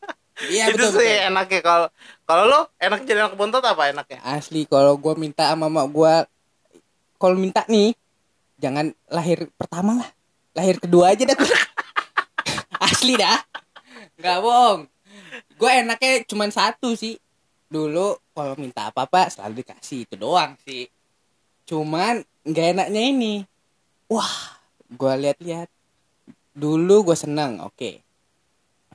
Iya 0.42 0.74
itu 0.74 0.90
betul, 0.90 0.98
sih 0.98 1.12
betul. 1.12 1.28
enaknya 1.30 1.60
kalau 1.62 1.88
kalau 2.26 2.44
lo 2.50 2.60
enak 2.80 3.00
jadi 3.06 3.18
anak 3.28 3.36
bontot 3.38 3.62
apa 3.62 3.94
enaknya? 3.94 4.18
Asli 4.26 4.66
kalau 4.66 4.98
gue 4.98 5.14
minta 5.14 5.46
sama 5.46 5.70
mak 5.70 5.86
gue 5.92 6.14
kalau 7.20 7.36
minta 7.38 7.62
nih 7.70 7.94
jangan 8.58 8.90
lahir 9.06 9.46
pertama 9.54 10.02
lah. 10.02 10.10
Lahir 10.52 10.76
kedua 10.80 11.16
aja 11.16 11.24
dah. 11.24 11.36
Asli 12.88 13.16
dah. 13.16 13.40
Nggak 14.20 14.38
bohong. 14.44 14.80
Gue 15.56 15.70
enaknya 15.70 16.24
cuman 16.28 16.50
satu 16.52 16.92
sih. 16.92 17.16
Dulu 17.72 18.20
kalau 18.36 18.54
minta 18.60 18.92
apa-apa 18.92 19.32
selalu 19.32 19.64
dikasih 19.64 20.04
itu 20.04 20.14
doang 20.20 20.56
sih. 20.60 20.84
Cuman 21.64 22.20
nggak 22.44 22.66
enaknya 22.76 23.02
ini. 23.02 23.34
Wah, 24.12 24.60
gue 24.92 25.12
lihat-lihat. 25.24 25.72
Dulu 26.52 27.08
gue 27.08 27.16
seneng, 27.16 27.64
oke. 27.64 28.04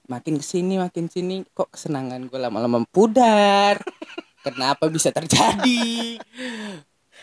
Makin 0.07 0.37
ke 0.37 0.45
sini, 0.45 0.77
makin 0.77 1.09
sini, 1.09 1.41
kok 1.57 1.73
kesenangan 1.73 2.29
gue 2.29 2.37
lama-lama 2.37 2.85
pudar. 2.85 3.81
Kenapa 4.45 4.87
bisa 4.93 5.09
terjadi? 5.09 6.21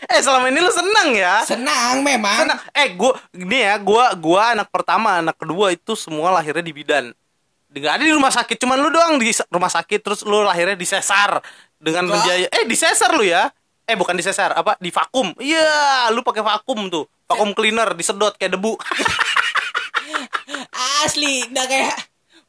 Eh 0.05 0.19
selama 0.19 0.51
ini 0.51 0.59
lo 0.59 0.69
senang 0.69 1.09
ya 1.15 1.41
Senang 1.47 2.03
memang. 2.03 2.45
Senang. 2.45 2.59
Eh, 2.75 2.93
gua 2.93 3.15
ini 3.31 3.63
ya, 3.63 3.79
gua 3.79 4.11
gua 4.13 4.51
anak 4.53 4.67
pertama, 4.69 5.23
anak 5.23 5.39
kedua 5.39 5.71
itu 5.71 5.95
semua 5.95 6.29
lahirnya 6.35 6.61
di 6.61 6.75
bidan. 6.75 7.15
Nggak 7.71 7.93
ada 7.99 8.03
di 8.07 8.13
rumah 8.15 8.31
sakit, 8.31 8.55
cuman 8.59 8.77
lu 8.79 8.87
doang 8.91 9.19
di 9.19 9.31
rumah 9.51 9.71
sakit 9.71 9.99
terus 9.99 10.23
lu 10.23 10.43
lahirnya 10.47 10.79
di 10.79 10.87
sesar 10.87 11.43
dengan 11.75 12.07
Enggak. 12.07 12.23
menjaya 12.23 12.47
eh 12.51 12.63
di 12.63 12.75
sesar 12.75 13.11
lu 13.15 13.23
ya. 13.23 13.51
Eh 13.85 13.93
bukan 13.93 14.17
di 14.17 14.25
sesar, 14.25 14.57
apa? 14.57 14.73
Di 14.81 14.89
vakum. 14.89 15.29
Iya, 15.37 16.09
lu 16.09 16.25
pakai 16.25 16.41
vakum 16.41 16.89
tuh. 16.89 17.05
Vakum 17.29 17.53
cleaner 17.53 17.93
disedot 17.93 18.33
kayak 18.33 18.57
debu. 18.57 18.73
Asli, 21.05 21.45
udah 21.53 21.65
kayak 21.69 21.95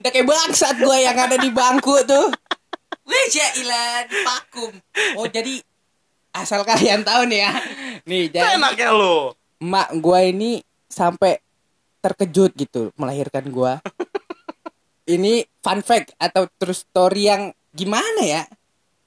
udah 0.00 0.10
kayak 0.12 0.26
bangsat 0.28 0.76
gue 0.80 0.96
yang 0.96 1.16
ada 1.16 1.36
di 1.36 1.52
bangku 1.52 1.92
tuh. 2.08 2.32
Wih, 3.06 3.26
di 3.30 4.18
vakum. 4.24 4.72
Oh, 5.20 5.28
jadi 5.28 5.60
asal 6.36 6.60
kalian 6.62 7.02
tahu 7.02 7.24
nih 7.28 7.40
ya. 7.48 7.52
Nih, 8.06 8.24
jadi 8.30 8.60
Enaknya 8.60 8.92
lu. 8.92 9.32
mak 9.56 9.88
gue 9.96 10.20
ini 10.30 10.60
sampai 10.86 11.40
terkejut 12.04 12.52
gitu 12.54 12.92
melahirkan 12.94 13.48
gue. 13.48 13.72
Ini 15.06 15.46
fun 15.62 15.86
fact 15.86 16.18
atau 16.18 16.50
true 16.58 16.74
story 16.74 17.30
yang 17.30 17.42
gimana 17.70 18.22
ya? 18.26 18.42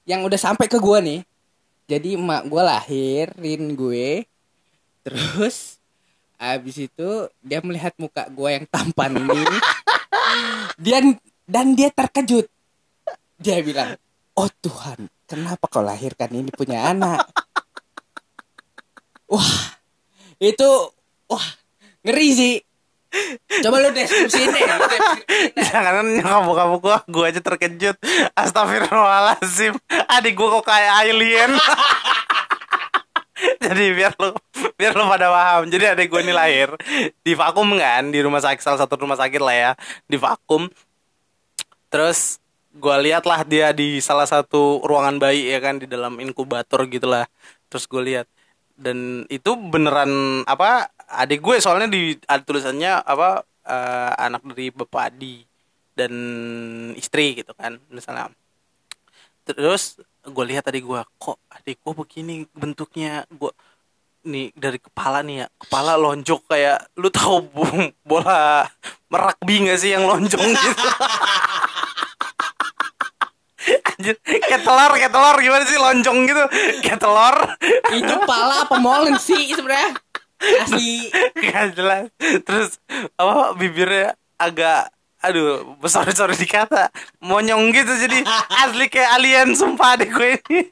Yang 0.08 0.20
udah 0.32 0.40
sampai 0.40 0.66
ke 0.66 0.80
gue 0.80 0.98
nih. 1.00 1.20
Jadi 1.90 2.16
emak 2.16 2.48
gue 2.48 2.62
lahirin 2.64 3.62
gue. 3.76 4.24
Terus 5.04 5.76
abis 6.40 6.88
itu 6.88 7.28
dia 7.44 7.60
melihat 7.60 7.92
muka 8.00 8.28
gue 8.32 8.48
yang 8.48 8.64
tampan 8.68 9.12
ini. 9.12 9.44
dia 10.84 10.98
dan 11.44 11.76
dia 11.76 11.92
terkejut. 11.92 12.48
dia 13.40 13.64
bilang 13.64 13.96
oh 14.36 14.50
Tuhan 14.60 15.08
kenapa 15.30 15.70
kau 15.70 15.86
lahirkan 15.86 16.34
ini 16.34 16.50
punya 16.50 16.90
anak 16.90 17.22
wah 19.32 19.78
itu 20.42 20.90
wah 21.30 21.46
ngeri 22.02 22.30
sih 22.34 22.54
coba 23.62 23.76
lu 23.82 23.90
deskripsiin 23.90 24.54
deh. 24.54 24.62
Jangan 25.58 26.06
nyokap 26.06 26.46
kamu 26.46 26.76
gua, 26.78 26.98
gua 27.10 27.24
aja 27.28 27.40
terkejut. 27.42 27.96
Astagfirullahaladzim. 28.38 29.74
Adik 30.06 30.38
gua 30.38 30.60
kok 30.60 30.70
kayak 30.70 30.92
alien. 31.04 31.52
Jadi 33.64 33.84
biar 33.96 34.12
lu 34.20 34.30
biar 34.76 34.92
lu 34.94 35.04
pada 35.10 35.26
paham. 35.32 35.62
Jadi 35.68 35.84
adik 35.90 36.06
gua 36.12 36.20
ini 36.22 36.32
lahir 36.32 36.76
di 37.24 37.32
vakum 37.34 37.66
kan, 37.76 38.14
di 38.14 38.20
rumah 38.22 38.40
sakit 38.40 38.62
salah 38.62 38.80
satu 38.80 39.00
rumah 39.00 39.18
sakit 39.18 39.40
lah 39.42 39.56
ya, 39.56 39.70
di 40.06 40.16
vakum. 40.16 40.70
Terus 41.90 42.39
gua 42.76 43.02
lihat 43.02 43.26
lah 43.26 43.42
dia 43.42 43.74
di 43.74 43.98
salah 43.98 44.28
satu 44.28 44.84
ruangan 44.86 45.18
bayi 45.18 45.50
ya 45.50 45.58
kan 45.58 45.82
di 45.82 45.86
dalam 45.90 46.20
inkubator 46.22 46.86
gitulah. 46.86 47.26
Terus 47.70 47.84
gue 47.86 48.02
lihat 48.02 48.26
dan 48.80 49.28
itu 49.28 49.50
beneran 49.58 50.42
apa 50.48 50.88
adik 51.10 51.44
gue 51.44 51.60
soalnya 51.60 51.90
di 51.92 52.16
ada 52.24 52.42
tulisannya 52.42 53.02
apa 53.04 53.44
eh, 53.66 54.12
anak 54.16 54.42
dari 54.54 54.72
bapak 54.72 55.02
Adi 55.12 55.44
dan 55.94 56.12
istri 56.94 57.38
gitu 57.38 57.52
kan 57.58 57.78
misalnya. 57.90 58.30
Terus 59.44 59.98
gue 60.24 60.44
lihat 60.46 60.68
tadi 60.68 60.80
gue 60.82 61.00
kok 61.18 61.38
adik 61.50 61.82
gue 61.82 61.94
begini 61.94 62.34
bentuknya? 62.54 63.26
Gue 63.30 63.50
nih 64.20 64.52
dari 64.52 64.76
kepala 64.76 65.24
nih 65.24 65.44
ya 65.44 65.46
kepala 65.56 65.96
lonjok 65.96 66.44
kayak 66.44 66.92
lu 67.00 67.08
tahu 67.08 67.40
bola 68.04 68.68
merakbi 69.08 69.64
gak 69.64 69.80
sih 69.80 69.96
yang 69.96 70.04
lonjong 70.04 70.44
gitu 70.44 70.88
Anjir, 74.00 74.16
kayak 74.24 74.64
telur, 74.64 74.92
kayak 74.96 75.12
telur. 75.12 75.36
Gimana 75.44 75.64
sih 75.68 75.76
lonjong 75.76 76.18
gitu? 76.24 76.44
Kayak 76.80 77.00
telur. 77.04 77.36
Itu 77.92 78.14
pala 78.24 78.64
apa 78.64 78.80
molen 78.80 79.20
sih 79.20 79.52
sebenarnya? 79.52 79.92
Asli. 80.40 81.12
Gak 81.36 81.76
jelas. 81.76 82.08
Terus 82.48 82.80
apa 83.20 83.52
bibirnya 83.60 84.16
agak 84.40 84.88
Aduh 85.20 85.76
besar 85.76 86.08
besar 86.08 86.32
dikata. 86.32 86.88
Monyong 87.20 87.76
gitu 87.76 87.92
jadi. 87.92 88.24
Asli 88.64 88.88
kayak 88.88 89.20
alien 89.20 89.52
sumpah 89.52 90.00
adek 90.00 90.16
gue. 90.16 90.40
Ini 90.48 90.64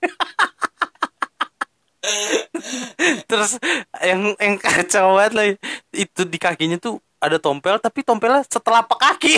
Terus 3.28 3.61
yang 4.00 4.32
yang 4.40 4.56
kacau 4.56 5.18
banget 5.18 5.32
lah 5.37 5.47
Itu 5.92 6.25
di 6.25 6.38
kakinya 6.40 6.78
tuh 6.80 7.02
ada 7.18 7.37
tompel 7.42 7.76
Tapi 7.82 8.06
tompelnya 8.06 8.47
setelah 8.47 8.87
kaki 8.87 9.35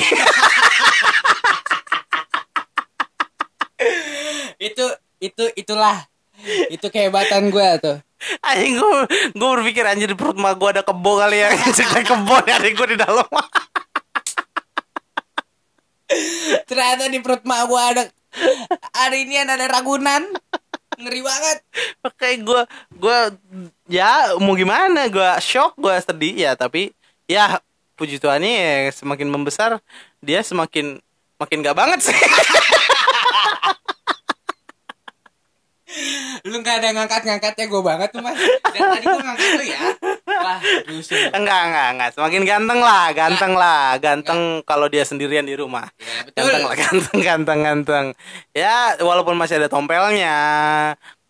itu 4.58 4.84
itu 5.20 5.44
itulah. 5.56 6.06
Itu 6.72 6.88
kehebatan 6.88 7.52
gue 7.52 7.68
tuh. 7.84 7.98
Anjing 8.44 8.76
gue 8.76 8.92
Gue 9.36 9.48
berpikir 9.60 9.84
anjir 9.84 10.08
di 10.12 10.16
perut 10.16 10.36
mah 10.36 10.56
gue 10.56 10.68
ada 10.68 10.82
kebo 10.84 11.20
kali 11.20 11.40
ya. 11.40 11.52
Jadi 11.78 12.04
kebo 12.04 12.34
adek 12.40 12.72
gue 12.76 12.88
di 12.96 12.98
dalam. 13.00 13.28
Ternyata 16.66 17.06
di 17.06 17.20
perut 17.20 17.44
mak 17.44 17.62
gue 17.68 17.80
ada 17.80 18.02
hari 18.96 19.28
ini 19.28 19.40
ada 19.40 19.68
ragunan. 19.68 20.24
Ngeri 21.00 21.20
banget. 21.24 21.56
Kayak 22.16 22.38
gue 22.44 22.60
gue 23.00 23.18
ya 23.88 24.36
mau 24.40 24.56
gimana? 24.56 25.08
Gue 25.12 25.28
shock 25.44 25.76
gue 25.76 25.94
sedih 26.00 26.34
ya. 26.36 26.52
Tapi 26.56 26.92
ya 27.28 27.60
puji 28.00 28.16
Tuhan 28.16 28.40
ya 28.40 28.88
semakin 28.96 29.28
membesar 29.28 29.76
dia 30.24 30.40
semakin 30.40 30.96
makin 31.36 31.60
gak 31.60 31.76
banget 31.76 32.00
sih 32.08 32.16
lu 36.46 36.62
nggak 36.62 36.76
ada 36.80 36.88
ngangkat-ngangkatnya 36.94 37.66
gue 37.66 37.82
banget 37.82 38.08
tuh 38.14 38.22
mas. 38.22 38.38
Dan 38.70 38.80
tadi 38.94 39.04
gue 39.04 39.22
ngangkat 39.26 39.50
lu 39.58 39.64
ya. 39.66 39.80
Wah 40.24 40.58
rusuh 40.86 41.18
enggak 41.34 41.60
enggak 41.66 41.88
enggak. 41.98 42.10
Semakin 42.14 42.42
ganteng 42.46 42.80
lah 42.80 43.06
ganteng 43.12 43.52
lah. 43.58 43.98
Ganteng 43.98 44.40
kalau 44.62 44.86
dia 44.86 45.02
sendirian 45.02 45.44
di 45.44 45.58
rumah. 45.58 45.90
Ya 45.98 46.22
betul. 46.24 46.46
Ganteng 46.46 46.62
lah 46.64 46.76
ganteng 46.78 47.18
ganteng 47.20 47.58
ganteng. 47.66 48.06
Ya 48.54 48.94
walaupun 49.02 49.34
masih 49.34 49.58
ada 49.58 49.68
tompelnya 49.68 50.36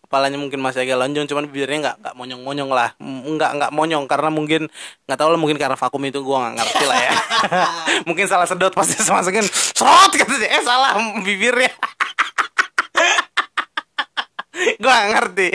kepalanya 0.05 0.35
mungkin 0.35 0.59
masih 0.59 0.83
agak 0.83 0.99
lonjong 0.99 1.23
cuman 1.23 1.47
bibirnya 1.47 1.77
nggak 1.87 1.95
nggak 2.03 2.15
monyong 2.19 2.41
monyong 2.43 2.69
lah. 2.69 2.89
M- 3.01 3.39
nggak 3.39 3.51
nggak 3.57 3.71
monyong 3.71 4.05
karena 4.05 4.29
mungkin 4.29 4.67
nggak 5.07 5.17
tahu 5.17 5.29
lah 5.33 5.39
mungkin 5.39 5.57
karena 5.57 5.79
vakum 5.79 6.03
itu 6.05 6.19
gua 6.21 6.51
nggak 6.51 6.55
ngerti 6.61 6.85
lah 6.85 6.99
ya. 6.99 7.13
Mungkin 8.07 8.25
salah 8.27 8.45
sedot 8.45 8.75
pasti 8.75 8.99
masukin 9.09 9.43
serot 9.47 10.11
kata 10.19 10.35
dia 10.37 10.49
eh 10.59 10.63
salah 10.63 10.95
bibirnya 11.25 11.71
gua 14.81 14.91
nggak 14.91 15.09
ngerti. 15.13 15.49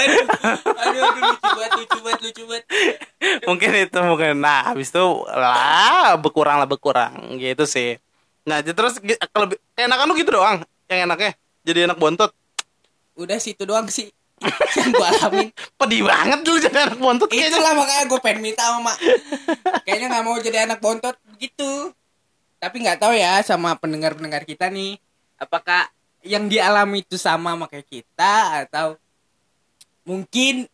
Aduh 0.00 0.24
aduh 0.80 1.02
aduh 1.04 1.22
lucu 1.28 1.48
banget 1.52 1.72
lucu 1.76 1.98
banget 2.00 2.20
lucu 2.24 2.42
banget. 2.48 2.64
Mungkin 3.44 3.70
itu 3.76 3.98
mungkin. 4.00 4.40
Nah 4.40 4.72
habis 4.72 4.88
itu 4.88 5.04
lah 5.28 6.16
berkurang 6.16 6.56
lah 6.58 6.66
berkurang. 6.66 7.36
Gitu 7.36 7.68
sih. 7.68 8.00
Nah 8.48 8.64
jadi 8.64 8.72
terus 8.72 8.96
kalau 9.30 9.52
keenakan 9.76 10.08
lu 10.08 10.14
gitu 10.16 10.32
doang. 10.34 10.64
Yang 10.88 11.00
enaknya 11.06 11.32
jadi 11.62 11.78
anak 11.86 12.00
bontot. 12.00 12.32
Udah 13.14 13.36
situ 13.36 13.68
doang 13.68 13.86
sih. 13.92 14.08
Yang 14.74 14.90
gue 14.96 15.06
alamin. 15.20 15.48
Pedih 15.76 16.02
banget 16.08 16.40
lu 16.40 16.56
jadi 16.56 16.78
anak 16.88 16.98
bontot 16.98 17.28
kayaknya. 17.28 17.52
Itulah 17.52 17.72
makanya 17.76 18.04
gue 18.08 18.20
pengen 18.24 18.40
minta 18.40 18.64
sama 18.64 18.90
mak. 18.90 18.96
Kayaknya 19.84 20.06
nggak 20.16 20.24
mau 20.24 20.36
jadi 20.40 20.58
anak 20.64 20.80
bontot 20.80 21.14
begitu 21.28 21.92
tapi 22.60 22.84
nggak 22.84 23.00
tahu 23.00 23.16
ya 23.16 23.40
sama 23.44 23.76
pendengar 23.76 24.16
pendengar 24.16 24.48
kita 24.48 24.72
nih. 24.72 24.96
Apakah 25.36 25.88
yang 26.20 26.48
dialami 26.48 27.00
itu 27.00 27.16
sama 27.16 27.56
sama 27.56 27.66
kayak 27.68 27.88
kita 27.88 28.66
atau 28.68 28.96
mungkin 30.04 30.68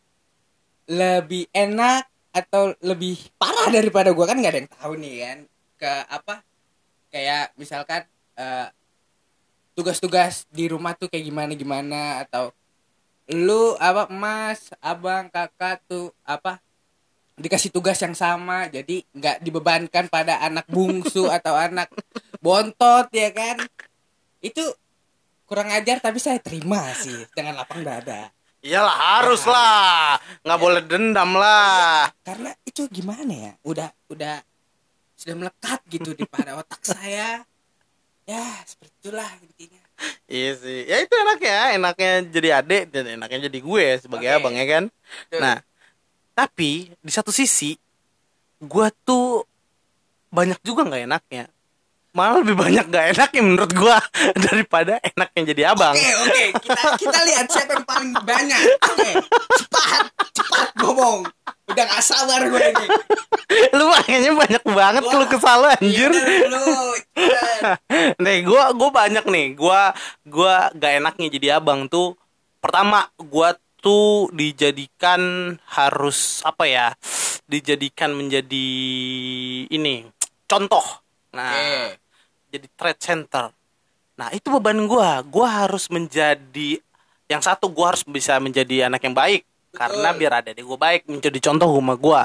lebih 0.87 1.51
enak 1.51 2.07
atau 2.31 2.77
lebih 2.85 3.19
parah 3.41 3.73
daripada 3.73 4.13
gue 4.13 4.27
kan 4.27 4.37
nggak 4.39 4.53
ada 4.53 4.61
yang 4.63 4.73
tahu 4.77 4.93
nih 5.01 5.15
kan? 5.23 5.39
Ke 5.77 5.93
apa? 6.07 6.35
Kayak 7.11 7.45
misalkan 7.57 8.03
eh, 8.37 8.69
tugas-tugas 9.73 10.45
di 10.53 10.69
rumah 10.71 10.93
tuh 10.95 11.09
kayak 11.11 11.27
gimana 11.27 11.53
gimana? 11.55 12.01
Atau 12.27 12.53
lu 13.27 13.75
apa 13.83 14.07
mas 14.07 14.71
abang 14.79 15.27
kakak 15.27 15.83
tuh 15.91 16.15
apa 16.23 16.63
dikasih 17.37 17.75
tugas 17.75 17.99
yang 17.99 18.15
sama 18.15 18.71
jadi 18.71 19.03
nggak 19.13 19.43
dibebankan 19.43 20.07
pada 20.07 20.41
anak 20.41 20.65
bungsu 20.71 21.27
atau 21.27 21.55
anak 21.57 21.91
bontot 22.45 23.11
ya 23.11 23.31
kan? 23.33 23.65
Itu 24.45 24.63
kurang 25.47 25.71
ajar 25.71 26.03
tapi 26.03 26.19
saya 26.19 26.43
terima 26.43 26.93
sih. 26.99 27.25
Dengan 27.33 27.63
lapang 27.63 27.87
dada. 27.87 28.29
Iyalah 28.61 28.97
harus 28.99 29.47
lah. 29.47 30.19
Nggak 30.43 30.61
boleh 30.61 30.83
dendam 30.83 31.31
lah. 31.39 32.11
Karena 32.27 32.51
itu 32.67 32.91
gimana 32.91 33.31
ya? 33.31 33.53
Udah 33.63 33.89
udah 34.11 34.43
sudah 35.17 35.35
melekat 35.39 35.81
gitu 35.89 36.13
di 36.13 36.27
pada 36.27 36.55
otak 36.61 36.83
saya. 36.83 37.47
Ya 38.27 38.45
seperti 38.67 38.95
itulah 39.07 39.31
intinya. 39.39 39.83
Iya 40.27 40.51
sih. 40.59 40.81
Ya 40.91 40.99
itu 40.99 41.15
enaknya. 41.15 41.59
Enaknya 41.79 42.13
jadi 42.27 42.49
adik 42.61 42.85
dan 42.91 43.05
enaknya 43.15 43.47
jadi 43.47 43.59
gue 43.63 43.87
sebagai 44.03 44.29
Oke. 44.29 44.37
abang 44.43 44.55
ya 44.59 44.67
kan? 44.67 44.85
Betul. 45.31 45.41
nah 45.41 45.57
tapi 46.37 46.93
di 47.01 47.09
satu 47.09 47.33
sisi 47.33 47.73
gue 48.61 48.87
tuh 49.09 49.41
banyak 50.29 50.61
juga 50.61 50.85
nggak 50.85 51.09
enaknya 51.09 51.49
malah 52.17 52.41
lebih 52.41 52.57
banyak 52.57 52.89
gak 52.89 53.07
enaknya 53.13 53.43
menurut 53.45 53.73
gue 53.77 53.97
daripada 54.49 54.97
enaknya 55.05 55.43
jadi 55.53 55.63
abang 55.77 55.93
Oke 55.93 56.11
oke 56.25 56.45
kita 56.65 56.81
kita 56.97 57.19
lihat 57.29 57.47
siapa 57.53 57.73
yang 57.77 57.87
paling 57.87 58.13
banyak. 58.25 58.61
Oke 58.81 59.11
cepat 59.61 60.05
cepat 60.33 60.69
ngomong. 60.81 61.29
Udah 61.67 61.85
gak 61.85 62.03
sabar 62.03 62.41
gue 62.47 62.63
ini. 62.63 62.87
lu 63.77 63.85
kayaknya 64.05 64.33
banyak 64.33 64.65
banget 64.71 65.03
Wah. 65.07 65.15
lu 65.19 65.27
kesal 65.29 65.59
lu, 65.63 65.69
anjir 65.71 66.11
Iya, 67.17 67.81
nih 68.21 68.39
gue 68.45 68.63
gue 68.77 68.91
banyak 68.93 69.25
nih 69.27 69.47
gue 69.57 69.83
gue 70.29 70.55
gak 70.77 70.93
enaknya 71.01 71.29
jadi 71.33 71.49
abang 71.59 71.89
tuh 71.89 72.15
pertama 72.61 73.09
gue 73.19 73.49
tuh 73.81 74.29
dijadikan 74.35 75.55
harus 75.71 76.43
apa 76.45 76.65
ya 76.67 76.87
dijadikan 77.47 78.13
menjadi 78.15 78.69
ini 79.71 80.07
contoh 80.51 80.85
nah. 81.33 81.53
Jadi 82.57 82.67
trade 82.73 83.01
center. 83.01 83.45
Nah 84.17 84.33
itu 84.33 84.49
beban 84.49 84.81
gue 84.81 85.11
gue 85.29 85.47
harus 85.47 85.93
menjadi 85.93 86.81
yang 87.29 87.45
satu 87.45 87.69
gue 87.69 87.85
harus 87.85 88.01
bisa 88.03 88.41
menjadi 88.41 88.89
anak 88.89 89.05
yang 89.05 89.13
baik. 89.13 89.45
Karena 89.77 90.09
biar 90.17 90.41
ada 90.41 90.57
adik 90.57 90.65
gue 90.65 90.79
baik 90.81 91.05
menjadi 91.05 91.53
contoh 91.53 91.69
rumah 91.69 92.01
gue 92.01 92.21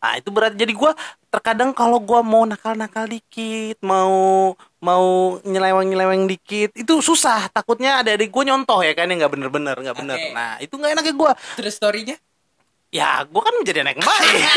nah 0.00 0.12
itu 0.16 0.32
berat. 0.32 0.56
Jadi 0.56 0.72
gue 0.72 0.88
terkadang 1.28 1.76
kalau 1.76 2.00
gue 2.00 2.20
mau 2.24 2.48
nakal-nakal 2.48 3.04
dikit 3.04 3.76
mau 3.84 4.56
mau 4.80 5.36
nyeleweng 5.44 5.92
nyeleweng 5.92 6.24
dikit 6.24 6.72
itu 6.72 7.04
susah. 7.04 7.52
Takutnya 7.52 8.00
ada 8.00 8.16
adik 8.16 8.32
gue 8.32 8.44
nyontoh 8.48 8.80
ya 8.80 8.96
kan? 8.96 9.04
Yang 9.12 9.20
nggak 9.20 9.32
bener-bener 9.36 9.76
nggak 9.76 9.96
bener. 10.00 10.16
Oke. 10.16 10.32
nah 10.32 10.56
itu 10.64 10.74
nggak 10.80 10.92
enaknya 10.96 11.14
gue 11.14 11.32
Terus 11.60 11.74
storynya? 11.76 12.16
ya 12.94 13.26
gue 13.26 13.42
kan 13.42 13.54
menjadi 13.58 13.82
anak 13.84 14.00
yang 14.00 14.06
baik. 14.08 14.44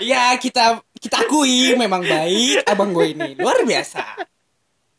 Ya 0.00 0.34
kita 0.38 0.80
kita 1.04 1.20
akui 1.20 1.76
memang 1.76 2.00
baik 2.00 2.64
abang 2.64 2.96
gue 2.96 3.12
ini. 3.12 3.36
Luar 3.36 3.60
biasa. 3.60 4.24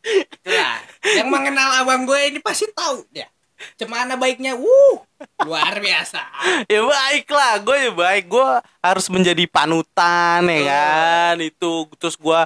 itulah. 0.06 0.78
Yang 1.02 1.28
mengenal 1.34 1.82
abang 1.82 2.06
gue 2.06 2.20
ini 2.30 2.38
pasti 2.38 2.70
tahu 2.70 3.02
dia 3.10 3.26
cemana 3.80 4.14
baiknya? 4.16 4.56
Wuh 4.56 5.04
luar 5.48 5.80
biasa. 5.80 6.20
Ya 6.68 6.84
baik 6.84 7.26
lah 7.32 7.56
gue 7.64 7.76
ya 7.88 7.92
baik. 7.92 8.24
Gue 8.28 8.48
harus 8.84 9.06
menjadi 9.08 9.44
panutan 9.48 10.44
ya 10.44 10.60
kan? 10.68 11.34
Itu 11.40 11.88
terus 11.96 12.20
gue 12.20 12.40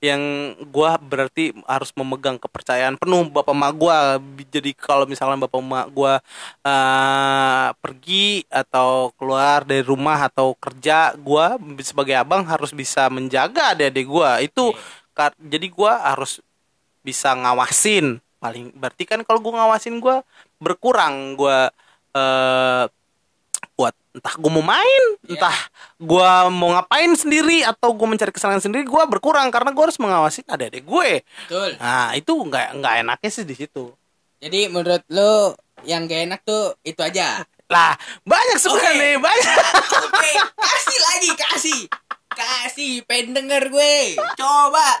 yang 0.00 0.22
gue 0.60 0.90
berarti 1.04 1.52
harus 1.68 1.92
memegang 1.96 2.40
kepercayaan 2.40 2.96
penuh 2.96 3.28
bapak 3.28 3.52
emak 3.52 3.72
gue 3.76 3.98
jadi 4.56 4.70
kalau 4.76 5.04
misalnya 5.04 5.44
bapak 5.44 5.60
emak 5.60 5.86
gue 5.92 6.14
eh, 6.64 7.68
pergi 7.78 8.44
atau 8.48 9.12
keluar 9.16 9.64
dari 9.64 9.84
rumah 9.84 10.28
atau 10.28 10.56
kerja 10.56 11.12
gue 11.16 11.46
sebagai 11.84 12.16
abang 12.16 12.44
harus 12.44 12.72
bisa 12.72 13.08
menjaga 13.12 13.76
adik-adik 13.76 14.06
gue 14.08 14.30
itu 14.48 14.64
kar- 15.16 15.38
jadi 15.38 15.66
gue 15.68 15.92
harus 15.92 16.40
bisa 17.04 17.36
ngawasin 17.36 18.18
paling 18.44 18.76
berarti 18.76 19.08
kan 19.08 19.24
kalau 19.24 19.40
gue 19.40 19.52
ngawasin 19.56 19.96
gue 19.96 20.20
berkurang 20.60 21.32
gue 21.32 21.58
eh 22.12 22.84
buat 23.74 23.96
entah 24.12 24.34
gue 24.36 24.50
mau 24.52 24.62
main 24.62 25.04
Iya. 25.24 25.40
entah 25.40 25.56
gue 25.96 26.30
mau 26.52 26.76
ngapain 26.76 27.08
sendiri 27.16 27.64
atau 27.64 27.96
gue 27.96 28.04
mencari 28.04 28.28
kesenangan 28.30 28.60
sendiri 28.60 28.84
gue 28.84 29.02
berkurang 29.08 29.48
karena 29.48 29.72
gue 29.72 29.82
harus 29.82 29.96
mengawasin 29.96 30.44
adik-adik 30.44 30.84
gue. 30.84 31.24
Betul. 31.48 31.80
Nah 31.80 32.12
itu 32.12 32.28
nggak 32.30 32.76
nggak 32.78 32.94
enaknya 33.00 33.30
sih 33.32 33.48
di 33.48 33.56
situ. 33.56 33.88
Jadi 34.38 34.68
menurut 34.68 35.00
lo 35.08 35.56
yang 35.88 36.04
gak 36.04 36.20
enak 36.28 36.40
tuh 36.44 36.76
itu 36.84 37.00
aja? 37.00 37.40
Lah 37.72 37.96
banyak 38.22 38.60
sebenarnya 38.60 38.92
Oke. 38.92 39.00
nih 39.00 39.14
banyak. 39.18 39.56
Oke 40.04 40.32
kasih 40.60 40.98
lagi 41.00 41.30
kasih. 41.34 41.80
Kasih 42.28 42.92
pengen 43.08 43.32
denger 43.32 43.72
gue. 43.72 43.96
Coba 44.36 45.00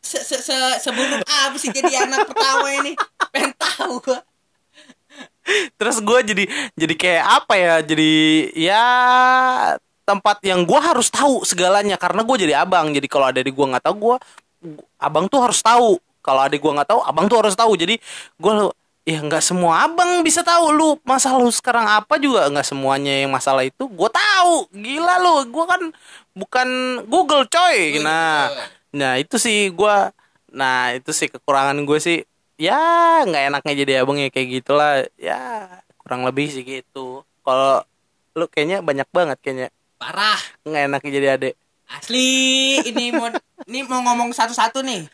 se 0.00 0.18
se 0.22 0.36
se 0.44 0.54
seburuk 0.84 1.24
apa 1.24 1.56
sih 1.56 1.72
jadi 1.72 2.04
anak 2.04 2.28
pertama 2.28 2.68
ini. 2.72 2.92
Pengen 3.32 3.52
tahu 3.56 4.00
gue 4.00 4.20
terus 5.78 6.02
gue 6.02 6.18
jadi 6.34 6.44
jadi 6.74 6.94
kayak 6.98 7.24
apa 7.24 7.54
ya 7.56 7.74
jadi 7.80 8.12
ya 8.52 8.84
tempat 10.06 10.38
yang 10.46 10.62
gue 10.62 10.78
harus 10.78 11.10
tahu 11.10 11.42
segalanya 11.42 11.98
karena 11.98 12.22
gue 12.22 12.36
jadi 12.46 12.62
abang. 12.62 12.94
Jadi 12.94 13.06
kalau 13.10 13.26
ada 13.26 13.42
di 13.42 13.50
gue 13.50 13.66
nggak 13.66 13.84
tahu 13.84 13.96
gue 13.98 14.16
abang 15.02 15.26
tuh 15.26 15.42
harus 15.42 15.58
tahu. 15.58 15.98
Kalau 16.22 16.40
adik 16.42 16.62
gue 16.62 16.72
nggak 16.72 16.90
tahu 16.90 17.00
abang 17.02 17.26
tuh 17.26 17.42
harus 17.42 17.58
tahu. 17.58 17.74
Jadi 17.74 17.98
gue 18.38 18.52
ya 19.06 19.18
nggak 19.22 19.42
semua 19.42 19.82
abang 19.82 20.22
bisa 20.22 20.46
tahu 20.46 20.70
lu. 20.70 20.90
Masalah 21.02 21.42
lu 21.42 21.50
sekarang 21.50 21.90
apa 21.90 22.22
juga? 22.22 22.46
Nggak 22.46 22.66
semuanya 22.70 23.18
yang 23.26 23.34
masalah 23.34 23.66
itu 23.66 23.82
gue 23.90 24.10
tahu. 24.14 24.70
Gila 24.70 25.14
lu 25.18 25.34
gue 25.50 25.64
kan 25.66 25.82
bukan 26.38 26.68
Google 27.10 27.50
coy. 27.50 27.98
Nah 27.98 28.46
nah 28.96 29.20
itu 29.20 29.36
sih 29.36 29.68
gue 29.68 29.96
nah 30.56 30.96
itu 30.96 31.12
sih 31.12 31.28
kekurangan 31.28 31.76
gue 31.84 31.98
sih. 32.00 32.18
Ya 32.56 33.20
nggak 33.28 33.52
enaknya 33.52 33.74
jadi 33.84 33.92
abang 34.00 34.16
ya 34.16 34.32
kayak 34.32 34.48
gitulah. 34.64 35.04
Ya 35.20 35.68
kurang 36.00 36.24
lebih 36.24 36.48
sih 36.48 36.64
gitu. 36.64 37.20
Kalau 37.44 37.84
lu 38.32 38.48
kayaknya 38.48 38.80
banyak 38.80 39.08
banget 39.12 39.38
kayaknya. 39.44 39.68
Parah. 40.00 40.40
Nggak 40.64 40.82
enaknya 40.88 41.10
jadi 41.12 41.28
adek 41.36 41.54
asli 41.86 42.26
ini 42.82 43.14
mau 43.14 43.30
ini 43.66 43.86
mau 43.86 44.02
ngomong 44.02 44.34
satu-satu 44.34 44.82
nih. 44.82 45.06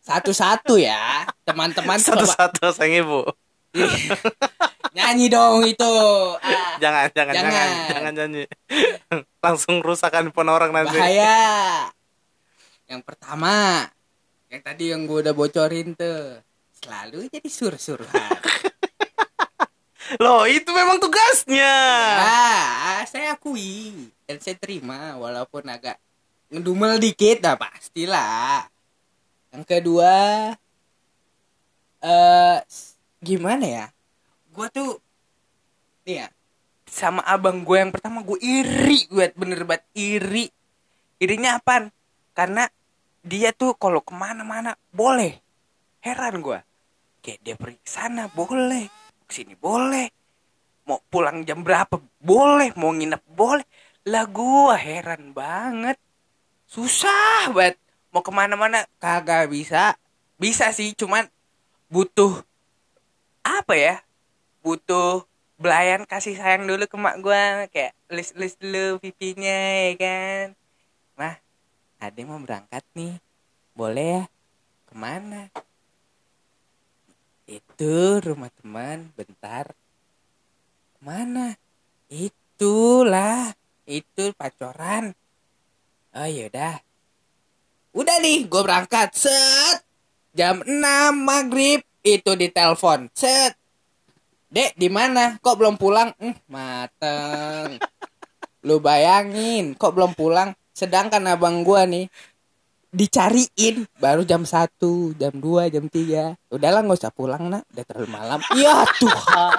Satu-satu 0.00 0.78
ya 0.80 1.26
teman-teman 1.44 1.98
coba. 2.00 2.24
Satu-satu 2.24 2.72
sang 2.72 2.92
ibu. 2.92 3.26
Nyanyi 4.96 5.28
dong 5.28 5.60
itu. 5.68 5.92
Ah, 6.40 6.80
jangan 6.80 7.12
jangan 7.12 7.34
jangan 7.36 7.52
Jangan. 7.52 7.68
jangan 7.92 8.12
nyanyi. 8.16 8.44
Langsung 9.44 9.84
rusak 9.84 10.16
handphone 10.16 10.48
orang 10.48 10.72
nanti. 10.72 10.96
Bahaya 10.96 11.90
yang 12.86 13.02
pertama 13.02 13.86
yang 14.46 14.62
tadi 14.62 14.94
yang 14.94 15.04
gue 15.04 15.18
udah 15.26 15.34
bocorin 15.34 15.94
tuh 15.98 16.38
selalu 16.78 17.26
jadi 17.30 17.48
sur-suruhan 17.50 18.38
loh 20.22 20.46
itu 20.46 20.70
memang 20.70 21.02
tugasnya. 21.02 21.74
Ah 22.22 23.02
saya 23.10 23.34
akui 23.34 24.06
dan 24.24 24.38
saya 24.38 24.54
terima 24.54 25.18
walaupun 25.18 25.66
agak 25.66 25.98
ngedumel 26.50 27.02
dikit 27.02 27.42
dah 27.42 27.58
pastilah. 27.58 28.70
Yang 29.50 29.64
kedua 29.66 30.14
eh 32.06 32.58
gimana 33.18 33.64
ya? 33.66 33.86
Gue 34.54 34.66
tuh 34.70 35.02
nih 36.06 36.22
ya 36.22 36.26
sama 36.86 37.20
abang 37.26 37.66
gue 37.66 37.76
yang 37.76 37.90
pertama 37.90 38.22
gue 38.22 38.38
iri 38.38 39.10
gue 39.10 39.34
bener 39.34 39.66
banget 39.66 39.84
iri. 39.98 40.46
Irinya 41.18 41.58
apaan? 41.58 41.90
Karena 42.36 42.68
dia 43.26 43.50
tuh 43.50 43.74
kalau 43.74 43.98
ke 43.98 44.14
mana-mana 44.14 44.78
boleh. 44.94 45.42
Heran 45.98 46.38
gue 46.38 46.62
kayak 47.26 47.42
dia 47.42 47.54
pergi 47.58 47.82
sana 47.82 48.30
boleh. 48.30 48.86
Ke 49.26 49.42
sini 49.42 49.58
boleh. 49.58 50.06
Mau 50.86 51.02
pulang 51.10 51.42
jam 51.42 51.66
berapa 51.66 51.98
boleh. 52.22 52.70
Mau 52.78 52.94
nginep 52.94 53.22
boleh. 53.34 53.66
Lah 54.06 54.30
gua 54.30 54.78
heran 54.78 55.34
banget. 55.34 55.98
Susah 56.70 57.50
banget. 57.50 57.74
Mau 58.14 58.22
ke 58.22 58.30
mana-mana 58.30 58.86
kagak 59.02 59.50
bisa. 59.50 59.98
Bisa 60.38 60.70
sih 60.70 60.94
cuman 60.94 61.26
butuh 61.90 62.46
apa 63.42 63.74
ya? 63.74 63.98
Butuh 64.62 65.26
belayan 65.58 66.06
kasih 66.06 66.38
sayang 66.38 66.70
dulu 66.70 66.86
ke 66.86 66.94
mak 66.94 67.18
gua. 67.18 67.66
Kayak 67.74 67.98
list 68.06 68.38
list 68.38 68.62
dulu 68.62 69.02
pipinya 69.02 69.58
ya 69.90 69.92
kan? 69.98 70.46
Mah 71.18 71.34
ada 71.96 72.20
mau 72.28 72.40
berangkat 72.40 72.84
nih. 72.96 73.16
Boleh 73.76 74.20
ya? 74.20 74.22
Ke 74.86 74.94
mana? 74.96 75.52
Itu 77.46 78.20
rumah 78.24 78.50
teman 78.52 79.12
bentar. 79.14 79.72
Mana 81.00 81.54
itulah. 82.08 83.52
Itu 83.86 84.34
pacoran. 84.34 85.14
Oh 86.16 86.26
yaudah 86.26 86.80
udah. 87.96 88.16
Nih 88.20 88.44
gue 88.44 88.62
berangkat. 88.62 89.16
Set. 89.16 89.86
Jam 90.36 90.60
6 90.60 90.76
maghrib 91.16 91.80
itu 92.04 92.32
di 92.36 92.52
telepon 92.52 93.08
set. 93.16 93.56
Dek 94.52 94.76
di 94.76 94.92
mana? 94.92 95.40
Kok 95.40 95.56
belum 95.56 95.74
pulang? 95.80 96.12
Hmm, 96.20 96.36
mateng. 96.46 97.80
Lu 98.68 98.78
bayangin 98.78 99.72
kok 99.74 99.96
belum 99.96 100.12
pulang 100.12 100.52
sedangkan 100.76 101.24
abang 101.26 101.64
gua 101.64 101.82
nih 101.82 102.12
dicariin 102.90 103.88
baru 103.96 104.22
jam 104.22 104.44
1, 104.44 104.76
jam 105.16 105.32
2, 105.32 105.40
jam 105.70 105.84
3. 105.84 106.36
Udahlah 106.48 106.80
nggak 106.80 106.98
usah 106.98 107.10
pulang 107.10 107.48
nak, 107.48 107.64
udah 107.70 107.84
terlalu 107.84 108.08
malam. 108.10 108.40
Ya 108.54 108.84
Tuhan. 108.94 109.56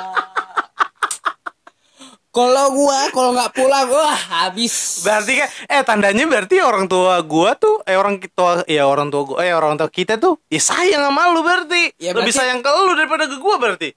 Kalau 2.27 2.69
gua 2.69 3.09
kalau 3.09 3.33
nggak 3.33 3.49
pulang 3.51 3.89
wah 3.89 4.13
habis. 4.13 5.01
berarti 5.01 5.33
kan 5.35 5.49
eh 5.67 5.81
tandanya 5.81 6.21
berarti 6.23 6.61
orang 6.61 6.85
tua 6.85 7.17
gua 7.23 7.57
tuh 7.57 7.81
eh 7.81 7.97
orang 7.97 8.21
tua 8.29 8.61
ya 8.65 8.85
orang 8.85 9.09
tua 9.09 9.21
gua 9.25 9.37
eh 9.41 9.49
orang 9.51 9.73
tua 9.73 9.89
kita 9.89 10.21
tuh 10.21 10.37
ya 10.45 10.61
sayang 10.61 11.01
sama 11.01 11.33
lu 11.33 11.41
berarti 11.41 11.97
Ya, 11.97 12.13
lebih 12.13 12.29
berarti- 12.29 12.37
sayang 12.37 12.61
ke 12.61 12.69
lu 12.69 12.93
daripada 12.93 13.25
ke 13.25 13.37
gua 13.37 13.57
berarti 13.57 13.89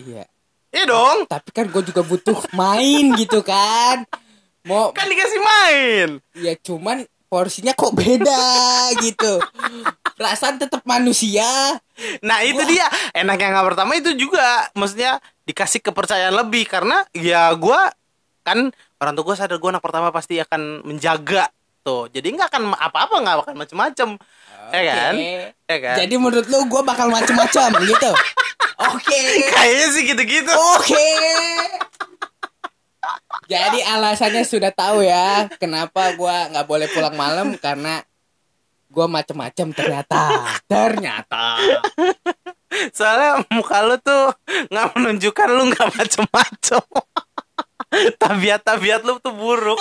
Iya. 0.00 0.24
iya 0.72 0.84
dong 0.88 1.28
Tapi 1.28 1.52
kan 1.52 1.68
gue 1.68 1.82
juga 1.84 2.00
butuh 2.00 2.34
main 2.50 3.12
gitu 3.14 3.44
kan. 3.44 4.08
Mau 4.64 4.92
kan 4.96 5.06
dikasih 5.08 5.40
main 5.40 6.08
ya 6.40 6.56
cuman 6.56 7.04
porsinya 7.28 7.74
kok 7.74 7.92
beda 7.92 8.44
gitu. 9.04 9.42
Perasaan 10.14 10.56
tetap 10.56 10.86
manusia. 10.86 11.44
Nah 12.22 12.38
itu 12.46 12.62
Wah. 12.62 12.68
dia 12.70 12.86
enak 13.12 13.36
yang 13.36 13.50
nggak 13.52 13.68
pertama 13.74 13.92
itu 13.98 14.14
juga 14.14 14.70
maksudnya 14.72 15.18
dikasih 15.44 15.82
kepercayaan 15.82 16.32
lebih 16.32 16.64
karena 16.70 17.02
ya 17.12 17.50
gua 17.58 17.90
kan 18.44 18.70
orang 19.00 19.12
tua 19.16 19.24
gue 19.32 19.36
sadar 19.36 19.56
gue 19.56 19.70
anak 19.72 19.80
pertama 19.84 20.12
pasti 20.12 20.36
akan 20.36 20.84
menjaga 20.84 21.48
tuh 21.80 22.12
jadi 22.12 22.28
nggak 22.28 22.48
akan 22.52 22.76
apa-apa 22.76 23.16
nggak 23.24 23.36
akan 23.44 23.56
macem-macem 23.56 24.08
ya 24.72 24.82
kan 24.84 25.14
ya 25.64 25.78
kan 25.80 25.96
Jadi 26.00 26.14
menurut 26.16 26.44
lu 26.48 26.68
gue 26.68 26.82
bakal 26.84 27.08
macem-macem 27.08 27.72
gitu. 27.84 28.10
Oke. 28.94 29.22
kayaknya 29.48 29.86
sih 29.96 30.02
gitu-gitu 30.08 30.52
Oke. 30.76 31.08
Jadi 33.50 33.80
alasannya 33.84 34.44
sudah 34.44 34.72
tahu 34.72 35.04
ya 35.04 35.48
kenapa 35.60 36.14
gua 36.16 36.48
nggak 36.52 36.66
boleh 36.66 36.88
pulang 36.90 37.16
malam 37.16 37.48
karena 37.60 38.02
gua 38.88 39.06
macem-macem 39.10 39.74
ternyata. 39.74 40.22
Ternyata. 40.70 41.60
soalnya 42.90 43.46
muka 43.54 43.86
lu 43.86 43.96
tuh 44.02 44.34
nggak 44.70 44.88
menunjukkan 44.98 45.48
lu 45.54 45.62
nggak 45.70 45.90
macem-macem 45.94 46.82
tabiat-tabiat 48.18 49.06
lu 49.06 49.22
tuh 49.22 49.30
buruk 49.30 49.78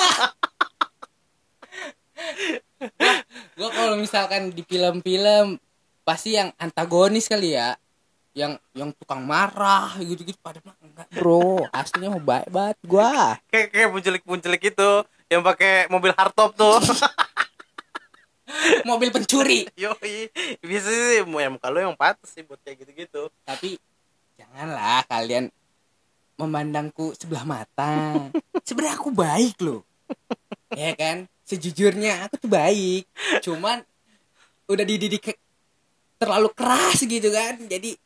Gua 3.55 3.69
kalau 3.71 3.95
misalkan 3.99 4.51
di 4.51 4.63
film-film 4.63 5.59
pasti 6.03 6.35
yang 6.35 6.51
antagonis 6.59 7.31
kali 7.31 7.55
ya. 7.55 7.75
Yang 8.33 8.57
yang 8.73 8.89
tukang 8.97 9.21
marah 9.21 9.93
gitu-gitu 10.01 10.37
pada 10.41 10.57
mah 10.65 10.73
enggak, 10.81 11.07
Bro. 11.13 11.69
Aslinya 11.69 12.17
mau 12.17 12.21
baik 12.21 12.49
banget 12.49 12.77
gua. 12.85 13.37
kayak 13.53 13.69
kayak 13.69 13.89
puncelik-puncelik 13.93 14.63
itu 14.73 14.91
yang 15.29 15.41
pakai 15.41 15.89
mobil 15.89 16.13
hardtop 16.13 16.53
tuh 16.53 16.77
mobil 18.89 19.09
pencuri 19.09 19.65
Yoi, 19.73 20.29
bisa 20.61 20.89
sih 20.89 21.25
ya 21.25 21.49
muka 21.49 21.73
lu 21.73 21.81
yang 21.81 21.97
pantas 21.97 22.29
sih 22.29 22.45
buat 22.45 22.61
kayak 22.61 22.85
gitu-gitu. 22.85 23.33
tapi 23.41 23.81
janganlah 24.37 25.01
kalian 25.09 25.49
memandangku 26.37 27.17
sebelah 27.17 27.45
mata 27.45 28.29
sebenarnya 28.67 28.95
aku 28.97 29.09
baik 29.09 29.57
loh 29.61 29.81
ya 30.73 30.93
kan 30.97 31.25
sejujurnya 31.45 32.29
aku 32.29 32.45
tuh 32.45 32.51
baik 32.51 33.03
cuman 33.41 33.81
udah 34.69 34.85
dididik 34.85 35.37
terlalu 36.17 36.49
keras 36.53 37.03
gitu 37.03 37.29
kan 37.29 37.57
jadi 37.65 37.97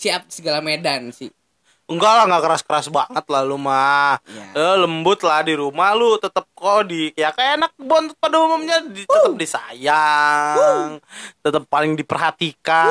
siap 0.00 0.32
segala 0.32 0.64
medan 0.64 1.12
sih 1.12 1.28
Enggak 1.90 2.22
lah, 2.22 2.24
nggak 2.30 2.42
keras-keras 2.46 2.86
banget 2.86 3.24
lah 3.26 3.42
lu 3.42 3.58
mah. 3.58 4.22
ya 4.22 4.46
Eh, 4.54 4.76
lembut 4.78 5.26
lah 5.26 5.42
di 5.42 5.58
rumah 5.58 5.90
lu 5.98 6.22
tetap 6.22 6.46
kok 6.54 6.86
di 6.86 7.10
ya 7.18 7.34
kayak 7.34 7.58
anak 7.58 7.74
bontot 7.74 8.14
pada 8.14 8.38
umumnya 8.38 8.78
di, 8.86 9.02
tetap 9.02 9.34
disayang, 9.34 11.02
tetap 11.42 11.66
paling 11.66 11.98
diperhatikan. 11.98 12.86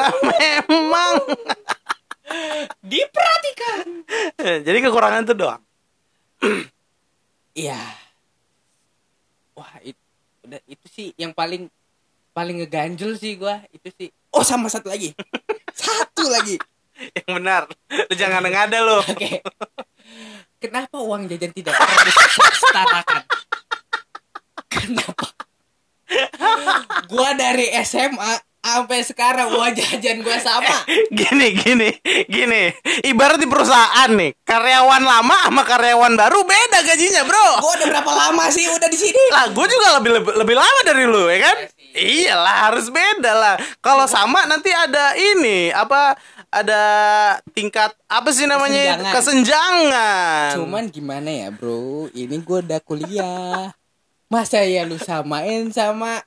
Lah 0.00 0.16
memang. 0.16 1.28
diperhatikan 2.88 3.86
Jadi 4.64 4.78
kekurangan 4.80 5.28
itu 5.28 5.34
doang. 5.36 5.62
Iya. 7.54 7.78
Wah, 9.54 9.78
itu 9.86 10.02
udah 10.42 10.58
itu 10.66 10.86
sih 10.90 11.14
yang 11.14 11.30
paling 11.30 11.70
paling 12.34 12.58
ngeganjel 12.58 13.14
sih 13.14 13.38
gua, 13.38 13.62
itu 13.70 13.94
sih. 13.94 14.10
Oh, 14.34 14.42
sama 14.42 14.66
satu 14.66 14.90
lagi. 14.90 15.14
satu 15.70 16.26
lagi. 16.26 16.58
Yang 17.14 17.30
benar. 17.38 17.62
Lu 17.90 18.14
jangan 18.18 18.42
ngada 18.42 18.78
lu. 18.82 18.98
Oke. 19.14 19.42
Kenapa 20.58 20.96
uang 20.98 21.28
jajan 21.28 21.52
tidak 21.52 21.76
disetarakan? 22.08 23.22
Kenapa? 24.66 25.26
gua 27.10 27.34
dari 27.34 27.68
SMA 27.82 28.32
sampai 28.64 29.04
sekarang 29.04 29.52
uang 29.52 29.76
jajan 29.76 30.24
gua 30.24 30.40
sama. 30.40 30.86
Gini, 31.12 31.52
gini, 31.58 31.90
gini. 32.26 32.72
Ibarat 33.04 33.36
di 33.36 33.46
perusahaan 33.50 34.08
nih, 34.08 34.32
karyawan 34.40 35.04
lama 35.04 35.36
sama 35.50 35.62
karyawan 35.68 36.16
baru 36.16 36.42
beda 36.48 36.80
gajinya, 36.80 37.22
bro. 37.28 37.60
Gua 37.60 37.72
udah 37.76 37.86
berapa 37.92 38.12
lama 38.14 38.44
sih 38.48 38.64
udah 38.70 38.88
di 38.88 38.98
sini? 38.98 39.22
Lah, 39.36 39.52
gue 39.52 39.66
juga 39.68 40.00
lebih, 40.00 40.10
lebih 40.22 40.32
lebih 40.42 40.56
lama 40.56 40.80
dari 40.86 41.04
lu, 41.04 41.28
ya 41.28 41.38
kan? 41.44 41.56
Iya 41.94 42.34
Iyalah, 42.34 42.56
harus 42.68 42.90
beda 42.90 43.32
lah. 43.38 43.54
Kalau 43.78 44.10
sama 44.10 44.50
nanti 44.50 44.74
ada 44.74 45.14
ini 45.14 45.70
apa? 45.70 46.18
Ada 46.50 46.82
tingkat 47.54 47.94
apa 48.10 48.30
sih 48.34 48.50
namanya? 48.50 48.98
Kesenjangan. 48.98 49.14
Kesenjangan. 49.14 50.50
Cuman 50.58 50.84
gimana 50.90 51.30
ya 51.30 51.48
bro 51.50 52.06
Ini 52.14 52.34
gue 52.42 52.58
udah 52.62 52.80
kuliah 52.82 53.74
Masa 54.30 54.62
ya 54.66 54.82
lu 54.86 54.98
samain 54.98 55.70
sama 55.70 56.22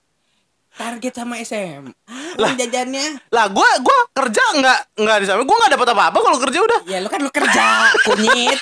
Target 0.78 1.14
sama 1.18 1.42
SMA 1.42 1.92
Uang 2.38 2.54
jajannya 2.54 3.18
lah, 3.34 3.50
gue 3.50 3.70
gua 3.82 4.00
kerja 4.14 4.44
nggak 4.62 4.80
nggak 5.02 5.18
di 5.22 5.26
sana. 5.26 5.42
Gue 5.42 5.58
nggak 5.58 5.74
dapat 5.74 5.88
apa-apa 5.90 6.20
kalau 6.22 6.38
kerja 6.38 6.60
udah. 6.62 6.80
Ya 6.86 7.02
lu 7.02 7.10
kan 7.10 7.20
lu 7.22 7.34
kerja 7.34 7.90
Kunyit 8.06 8.62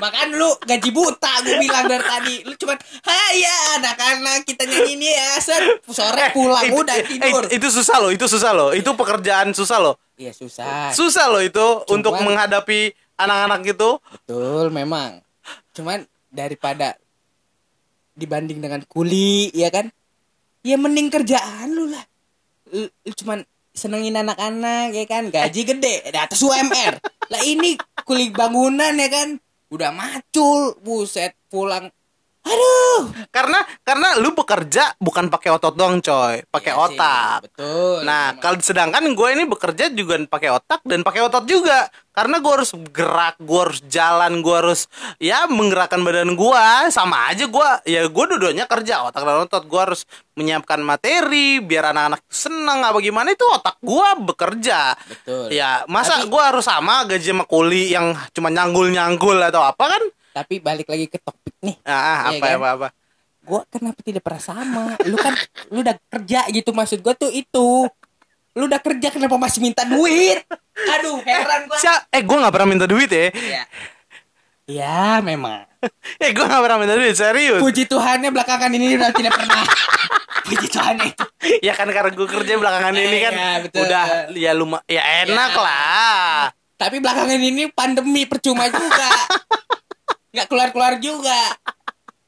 Makan 0.00 0.28
lu 0.38 0.48
gaji 0.64 0.90
buta 0.94 1.44
Gue 1.44 1.60
bilang 1.60 1.84
dari 1.84 2.00
tadi 2.00 2.36
Lu 2.48 2.56
cuman 2.56 2.78
Hai 3.04 3.44
anak-anak 3.76 4.48
Kita 4.48 4.64
nyanyi 4.64 4.96
ini 4.96 5.08
ya 5.12 5.36
Set 5.38 5.84
Sore 5.92 6.32
pulang 6.32 6.64
itu, 6.64 6.80
Udah 6.80 6.96
eh, 6.96 7.04
tidur 7.04 7.44
itu 7.52 7.68
susah 7.68 8.00
loh, 8.00 8.10
itu 8.14 8.24
susah 8.24 8.52
loh. 8.56 8.70
Itu 8.72 8.96
pekerjaan 8.96 9.52
susah 9.52 9.78
loh. 9.82 10.00
Iya 10.16 10.32
susah 10.32 10.94
Susah 10.96 11.28
loh 11.28 11.42
itu 11.44 11.66
untuk 11.92 12.16
menghadapi 12.16 12.94
anak-anak 13.20 13.60
gitu. 13.68 14.00
Betul 14.08 14.72
memang 14.72 15.20
Cuman 15.76 16.06
daripada 16.32 16.96
Dibanding 18.16 18.60
dengan 18.64 18.80
kuli 18.88 19.52
Ya 19.52 19.68
kan 19.68 19.92
Ya 20.60 20.76
mending 20.76 21.08
kerjaan 21.08 21.72
lu 21.72 21.88
lah. 21.88 22.04
Lu, 22.70 22.86
cuman 23.16 23.42
senengin 23.74 24.18
anak-anak 24.18 24.92
ya 24.92 25.04
kan? 25.06 25.24
Gaji 25.30 25.62
gede 25.66 25.94
Di 26.06 26.18
atas 26.18 26.38
UMR 26.38 27.02
Lah 27.30 27.42
ini 27.42 27.74
kuli 28.06 28.30
bangunan 28.30 28.94
ya 28.94 29.08
kan? 29.10 29.38
Udah 29.70 29.94
macul 29.94 30.78
Buset 30.82 31.34
pulang 31.50 31.90
Aduh 32.50 33.02
Karena 33.30 33.62
karena 33.86 34.08
lu 34.18 34.34
bekerja 34.34 34.98
bukan 34.98 35.30
pakai 35.30 35.54
otot 35.54 35.74
doang, 35.78 36.02
coy. 36.02 36.42
Pakai 36.50 36.72
Iya 36.74 36.78
sih, 36.78 36.82
otak. 36.98 37.38
Betul 37.46 37.96
Nah, 38.02 38.24
kalau 38.42 38.58
sedangkan 38.58 39.04
gue 39.14 39.28
ini 39.32 39.44
bekerja 39.46 39.90
juga 39.94 40.18
pakai 40.26 40.50
otak 40.50 40.80
dan 40.82 41.06
pakai 41.06 41.20
otot 41.24 41.46
juga. 41.46 41.86
Karena 42.10 42.42
gue 42.42 42.52
harus 42.52 42.74
gerak, 42.90 43.38
gue 43.38 43.60
harus 43.62 43.80
jalan, 43.86 44.42
gue 44.42 44.54
harus 44.54 44.90
ya 45.22 45.46
menggerakkan 45.46 46.02
badan 46.02 46.34
gue. 46.34 46.66
Sama 46.90 47.30
aja 47.30 47.46
gue, 47.46 47.68
ya 47.86 48.02
gue 48.10 48.24
dua-duanya 48.34 48.66
kerja 48.66 49.06
otak 49.06 49.22
dan 49.22 49.46
otot. 49.46 49.62
Gue 49.70 49.80
harus 49.80 50.02
menyiapkan 50.34 50.82
materi 50.82 51.62
biar 51.62 51.94
anak-anak 51.94 52.20
senang 52.26 52.82
apa 52.82 52.98
gimana 52.98 53.30
itu 53.30 53.46
otak 53.46 53.78
gue 53.78 54.08
bekerja. 54.26 54.98
Betul 55.06 55.54
Ya 55.54 55.86
masa 55.86 56.18
Tapi- 56.18 56.28
gue 56.28 56.42
harus 56.42 56.66
sama 56.66 57.06
gaji 57.06 57.30
sama 57.30 57.44
kuli 57.46 57.94
yang 57.94 58.12
cuma 58.34 58.50
nyanggul-nyanggul 58.50 59.38
atau 59.38 59.62
apa 59.62 59.84
kan? 59.96 60.02
Tapi 60.30 60.58
balik 60.58 60.86
lagi 60.86 61.06
ke 61.06 61.18
topik 61.18 61.54
nih 61.60 61.76
Ah, 61.82 62.30
Iya 62.30 62.38
apa 62.38 62.46
kan? 62.46 62.56
apa 62.56 62.68
apa. 62.72 62.88
Gua 63.40 63.60
kenapa 63.66 64.00
tidak 64.00 64.20
pernah 64.20 64.38
sama 64.38 64.84
Lu 65.02 65.16
kan 65.16 65.32
Lu 65.68 65.80
udah 65.80 65.96
kerja 66.08 66.46
gitu 66.48 66.70
Maksud 66.70 67.00
gua 67.00 67.12
tuh 67.12 67.28
itu 67.28 67.88
Lu 68.52 68.64
udah 68.64 68.78
kerja 68.78 69.08
kenapa 69.08 69.34
masih 69.36 69.58
minta 69.60 69.82
duit 69.82 70.44
Aduh 70.76 71.18
heran 71.20 71.64
gua 71.64 71.76
Sia- 71.76 72.04
eh 72.08 72.20
gue 72.20 72.36
nggak 72.36 72.50
pernah 72.50 72.68
minta 72.68 72.84
duit 72.84 73.06
ya. 73.06 73.30
Ya, 73.32 73.62
ya 74.66 74.98
memang 75.20 75.66
Eh 76.22 76.30
gue 76.30 76.42
gak 76.42 76.60
pernah 76.60 76.76
minta 76.76 76.92
duit 76.92 77.14
serius. 77.14 77.56
Puji 77.58 77.84
Tuhannya 77.84 78.28
belakangan 78.28 78.68
ini 78.68 78.94
udah 78.94 79.10
tidak 79.10 79.32
pernah 79.32 79.64
Puji 80.46 80.66
Tuhannya 80.68 81.06
itu 81.08 81.24
ya 81.60 81.72
kan 81.72 81.88
karena 81.88 82.10
gue 82.10 82.26
kerja 82.28 82.52
belakangan 82.54 82.94
ini 82.94 83.16
kan 83.18 83.32
Iya, 83.32 83.50
betul. 83.62 83.80
udah 83.82 84.04
ya 84.30 84.52
lumah 84.52 84.80
ya 84.84 85.02
enak 85.24 85.50
Ya. 85.50 85.58
lah. 85.58 86.40
Tapi 86.76 86.96
belakangan 86.98 87.36
ini 87.36 87.68
pandemi 87.68 88.24
percuma 88.24 88.66
juga 88.66 89.08
nggak 90.30 90.46
keluar-keluar 90.46 90.94
juga 90.96 91.38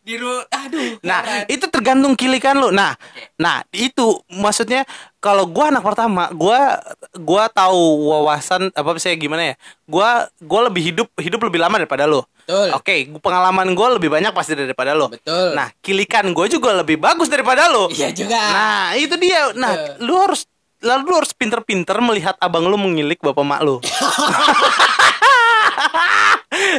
di 0.02 0.18
ru 0.18 0.42
aduh 0.44 0.98
Nah 1.00 1.22
itu 1.46 1.62
tergantung 1.68 2.18
kilikan 2.18 2.58
lu. 2.58 2.74
Nah, 2.74 2.98
nah 3.36 3.62
itu 3.70 4.02
maksudnya 4.28 4.82
kalau 5.18 5.46
gua 5.46 5.70
anak 5.70 5.78
pertama, 5.80 6.26
gua 6.32 6.82
gua 7.14 7.46
tahu 7.46 7.78
wawasan 8.10 8.74
apa 8.74 8.98
sih 8.98 9.14
gimana 9.14 9.54
ya? 9.54 9.56
Gua 9.86 10.26
gua 10.40 10.66
lebih 10.66 10.82
hidup 10.82 11.06
hidup 11.16 11.38
lebih 11.40 11.62
lama 11.62 11.78
daripada 11.78 12.02
lu. 12.04 12.18
betul 12.18 12.74
Oke, 12.74 13.06
gua- 13.06 13.22
pengalaman 13.22 13.70
gua 13.72 13.94
lebih 13.94 14.10
banyak 14.10 14.34
pasti 14.34 14.58
daripada 14.58 14.90
lu. 14.90 15.06
betul 15.06 15.54
Nah, 15.54 15.70
kilikan 15.78 16.26
gue 16.28 16.46
juga 16.50 16.74
lebih 16.74 16.98
bagus 16.98 17.30
daripada 17.30 17.70
lu. 17.70 17.86
iya 17.94 18.10
juga 18.10 18.42
Nah, 18.42 18.98
itu 18.98 19.14
dia. 19.14 19.54
Nah, 19.54 19.70
Betul. 19.70 20.02
lu 20.02 20.14
harus 20.18 20.40
lalu 20.82 21.02
lu 21.06 21.14
harus 21.14 21.30
pinter-pinter 21.30 21.94
melihat 22.02 22.34
abang 22.42 22.66
lu 22.66 22.74
mengilik 22.74 23.22
bapak 23.22 23.46
mak 23.46 23.62
lu. 23.62 23.78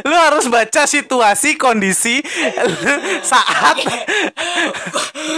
lu 0.02 0.16
harus 0.18 0.50
baca 0.50 0.82
situasi 0.90 1.54
kondisi 1.54 2.18
saat. 3.30 3.78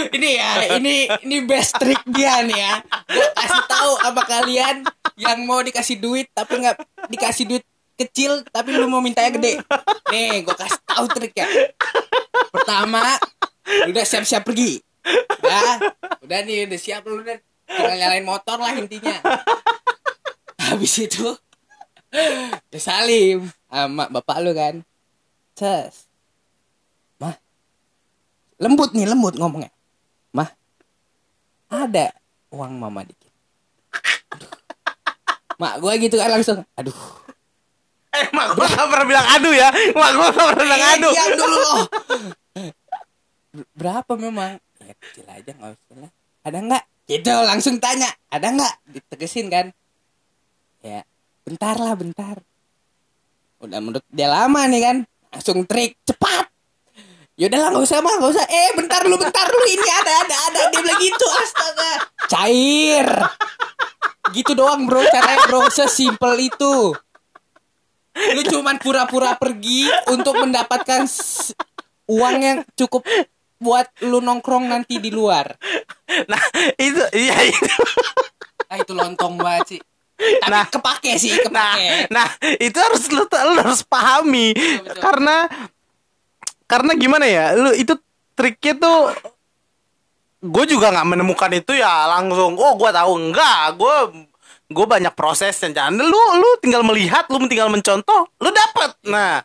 Ini 0.09 0.29
ya 0.33 0.51
ini 0.81 1.05
ini 1.21 1.37
best 1.45 1.77
trick 1.77 2.01
dia 2.09 2.41
nih 2.41 2.57
ya. 2.57 2.73
Gua 3.05 3.27
kasih 3.37 3.61
tahu 3.69 3.91
apa 4.01 4.21
kalian 4.25 4.75
yang 5.19 5.45
mau 5.45 5.61
dikasih 5.61 6.01
duit 6.01 6.33
tapi 6.33 6.65
nggak 6.65 6.77
dikasih 7.13 7.45
duit 7.45 7.65
kecil 7.97 8.45
tapi 8.49 8.73
lu 8.73 8.89
mau 8.89 9.01
mintanya 9.01 9.33
gede. 9.37 9.61
Nih 10.13 10.45
gue 10.45 10.55
kasih 10.55 10.81
tahu 10.85 11.05
triknya 11.13 11.45
pertama 12.53 13.17
udah 13.89 14.03
siap-siap 14.05 14.45
pergi. 14.45 14.81
Udah 15.41 15.69
udah 16.25 16.39
nih 16.45 16.65
udah 16.69 16.79
siap 16.79 17.05
lu 17.05 17.21
udah. 17.21 17.37
Tinggal 17.67 17.99
nyalain 17.99 18.23
motor 18.23 18.57
lah 18.57 18.73
intinya. 18.79 19.19
Habis 20.57 20.93
itu 21.03 21.35
udah 22.71 22.81
salim 22.81 23.51
sama 23.67 24.07
bapak 24.11 24.37
lu 24.43 24.51
kan. 24.55 24.81
Ses. 25.57 26.07
Mah. 27.19 27.35
Lembut 28.59 28.95
nih 28.95 29.07
lembut 29.07 29.35
ngomongnya. 29.35 29.71
Mah. 30.31 30.49
Ada 31.67 32.15
uang 32.51 32.79
mama 32.79 33.03
dikit. 33.03 33.31
Aduh. 34.33 34.51
mak 35.61 35.81
gue 35.81 35.93
gitu 36.05 36.15
kan 36.15 36.29
langsung 36.31 36.61
aduh. 36.77 36.95
Eh 38.13 38.29
mak 38.31 38.55
gua 38.55 38.65
gak 38.69 38.87
pernah 38.87 39.07
bilang 39.07 39.27
aduh 39.35 39.53
ya. 39.53 39.69
Mak 39.73 40.11
gua 40.15 40.27
gak 40.31 40.47
pernah 40.53 40.63
bilang 40.63 40.81
Eh, 40.81 40.93
aduh. 40.97 41.11
diam 41.11 41.31
dulu 41.35 41.57
loh 41.57 41.79
berapa 43.79 44.13
memang? 44.17 44.61
Ya 44.77 44.93
kecil 45.01 45.25
aja 45.25 45.51
nggak 45.57 45.71
usah 45.73 45.95
lah. 45.97 46.11
Ada 46.45 46.57
nggak? 46.61 46.83
Gitu 47.09 47.33
langsung 47.33 47.75
tanya. 47.81 48.09
Ada 48.29 48.47
nggak? 48.53 48.73
Ditegesin 48.93 49.47
kan. 49.49 49.73
Ya 50.85 51.01
bentar 51.47 51.79
lah 51.79 51.95
bentar 51.95 52.37
udah 53.61 53.79
menurut 53.81 54.05
dia 54.09 54.29
lama 54.29 54.61
nih 54.69 54.81
kan. 54.83 54.97
Langsung 55.33 55.65
trik 55.67 55.97
cepat. 56.05 56.49
Yaudah 57.37 57.59
lah 57.61 57.69
nggak 57.69 57.85
usah 57.85 58.01
mah 58.01 58.13
nggak 58.17 58.31
usah. 58.33 58.45
Eh 58.49 58.69
bentar 58.73 59.05
lu 59.05 59.13
bentar 59.17 59.45
lu 59.45 59.61
ini 59.69 59.87
ada 59.87 60.13
ada 60.25 60.35
ada. 60.49 60.59
Dia 60.73 60.79
bilang 60.81 61.01
gitu 61.01 61.27
astaga. 61.29 61.91
Cair. 62.25 63.07
Gitu 64.33 64.51
doang 64.57 64.89
bro. 64.89 65.05
Caranya 65.05 65.45
bro. 65.45 65.69
Sesimpel 65.69 66.49
itu. 66.49 66.97
Lu 68.17 68.41
cuman 68.41 68.81
pura-pura 68.81 69.37
pergi 69.37 69.85
untuk 70.09 70.41
mendapatkan 70.41 71.05
uang 72.09 72.37
yang 72.41 72.59
cukup 72.73 73.05
buat 73.61 73.89
lu 74.05 74.21
nongkrong 74.21 74.69
nanti 74.69 74.97
di 74.97 75.13
luar. 75.13 75.53
Nah, 76.29 76.41
itu 76.77 77.03
iya 77.13 77.37
itu. 77.45 77.69
Ah 78.69 78.81
itu 78.81 78.93
lontong 78.97 79.37
banget 79.37 79.77
sih. 79.77 79.81
Tapi 80.17 80.49
Nah. 80.49 80.65
kepake 80.65 81.11
sih, 81.15 81.37
Nah, 81.53 81.77
kepake. 81.77 82.09
nah 82.09 82.27
itu 82.57 82.77
harus 82.77 83.05
lu, 83.07 83.21
lu 83.23 83.59
harus 83.61 83.85
pahami 83.85 84.51
betul. 84.57 84.97
karena 84.97 85.45
karena 86.65 86.91
gimana 86.97 87.25
ya? 87.29 87.53
Lu 87.53 87.69
itu 87.71 87.93
triknya 88.33 88.73
tuh 88.75 89.13
gue 90.37 90.63
juga 90.69 90.93
nggak 90.93 91.07
menemukan 91.07 91.51
itu 91.51 91.73
ya 91.73 92.05
langsung 92.07 92.53
oh 92.57 92.73
gue 92.77 92.89
tahu 92.93 93.11
enggak 93.17 93.73
gue 93.73 93.95
gue 94.69 94.85
banyak 94.85 95.09
prosesnya 95.17 95.73
jangan 95.73 95.97
lu 95.97 96.21
lu 96.37 96.49
tinggal 96.61 96.85
melihat 96.85 97.25
lu 97.33 97.41
tinggal 97.49 97.73
mencontoh 97.73 98.29
lu 98.37 98.49
dapet 98.53 98.93
nah 99.05 99.41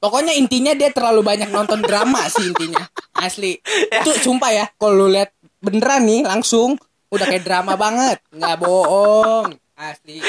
Pokoknya 0.00 0.32
intinya 0.32 0.72
dia 0.72 0.88
terlalu 0.88 1.20
banyak 1.20 1.52
nonton 1.52 1.84
drama 1.84 2.24
sih 2.32 2.48
intinya. 2.48 2.88
Asli. 3.12 3.60
Ya. 3.92 4.00
Itu 4.00 4.16
sumpah 4.16 4.48
ya, 4.48 4.64
kalau 4.80 5.04
lu 5.04 5.12
lihat 5.12 5.28
beneran 5.60 6.08
nih 6.08 6.24
langsung 6.24 6.80
udah 7.12 7.28
kayak 7.28 7.44
drama 7.44 7.76
banget. 7.76 8.16
nggak 8.32 8.56
bohong. 8.64 9.59
Asli. 9.80 10.20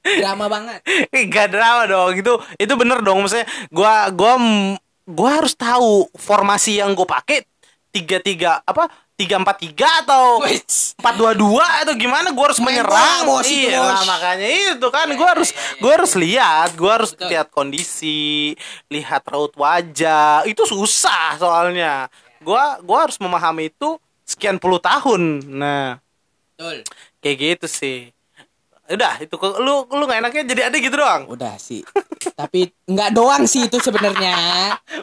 Drama 0.00 0.46
banget. 0.48 0.80
Gak 1.28 1.52
drama 1.52 1.84
dong. 1.84 2.16
Itu 2.16 2.32
itu 2.56 2.72
bener 2.72 3.04
dong. 3.04 3.20
Maksudnya 3.20 3.44
gua 3.68 4.08
gua 4.08 4.34
gua 5.04 5.30
harus 5.42 5.52
tahu 5.52 6.08
formasi 6.16 6.80
yang 6.80 6.96
gue 6.96 7.04
pakai 7.04 7.44
tiga 7.92 8.18
tiga 8.20 8.50
apa 8.62 8.88
tiga 9.16 9.40
empat 9.40 9.56
tiga 9.64 9.88
atau 10.04 10.44
empat 10.44 11.14
dua 11.16 11.32
dua 11.32 11.64
atau 11.80 11.96
gimana 11.96 12.28
gue 12.36 12.44
harus 12.44 12.60
Main 12.60 12.84
menyerang. 12.84 13.24
bos, 13.24 13.48
iya 13.48 13.80
lah, 13.80 14.04
makanya 14.04 14.76
itu 14.76 14.88
kan. 14.92 15.08
Gue 15.08 15.24
Ya, 15.24 15.32
harus 15.32 15.50
ya, 15.50 15.56
ya, 15.56 15.64
ya. 15.64 15.80
gue 15.80 15.92
harus 15.96 16.12
lihat 16.16 16.68
gue 16.76 16.90
harus 16.92 17.10
Betul. 17.16 17.28
lihat 17.32 17.46
kondisi 17.48 18.52
lihat 18.92 19.22
raut 19.26 19.56
wajah. 19.56 20.44
Itu 20.44 20.68
susah 20.68 21.40
soalnya. 21.40 22.12
Gue 22.40 22.60
gua 22.84 23.08
harus 23.08 23.16
memahami 23.16 23.72
itu 23.72 23.96
sekian 24.22 24.60
puluh 24.60 24.78
tahun. 24.78 25.42
Nah. 25.50 25.98
Betul. 26.56 26.84
kayak 27.20 27.36
gitu 27.36 27.66
sih 27.68 28.15
udah 28.86 29.14
itu 29.18 29.34
kok 29.34 29.58
lu 29.58 29.82
lu 29.90 30.02
nggak 30.06 30.20
enaknya 30.22 30.42
jadi 30.46 30.62
ada 30.70 30.76
gitu 30.78 30.96
doang 30.96 31.22
Udah 31.26 31.54
sih. 31.58 31.82
Tapi 32.38 32.70
nggak 32.86 33.10
doang 33.14 33.42
sih 33.48 33.66
itu 33.66 33.78
sebenarnya. 33.82 34.34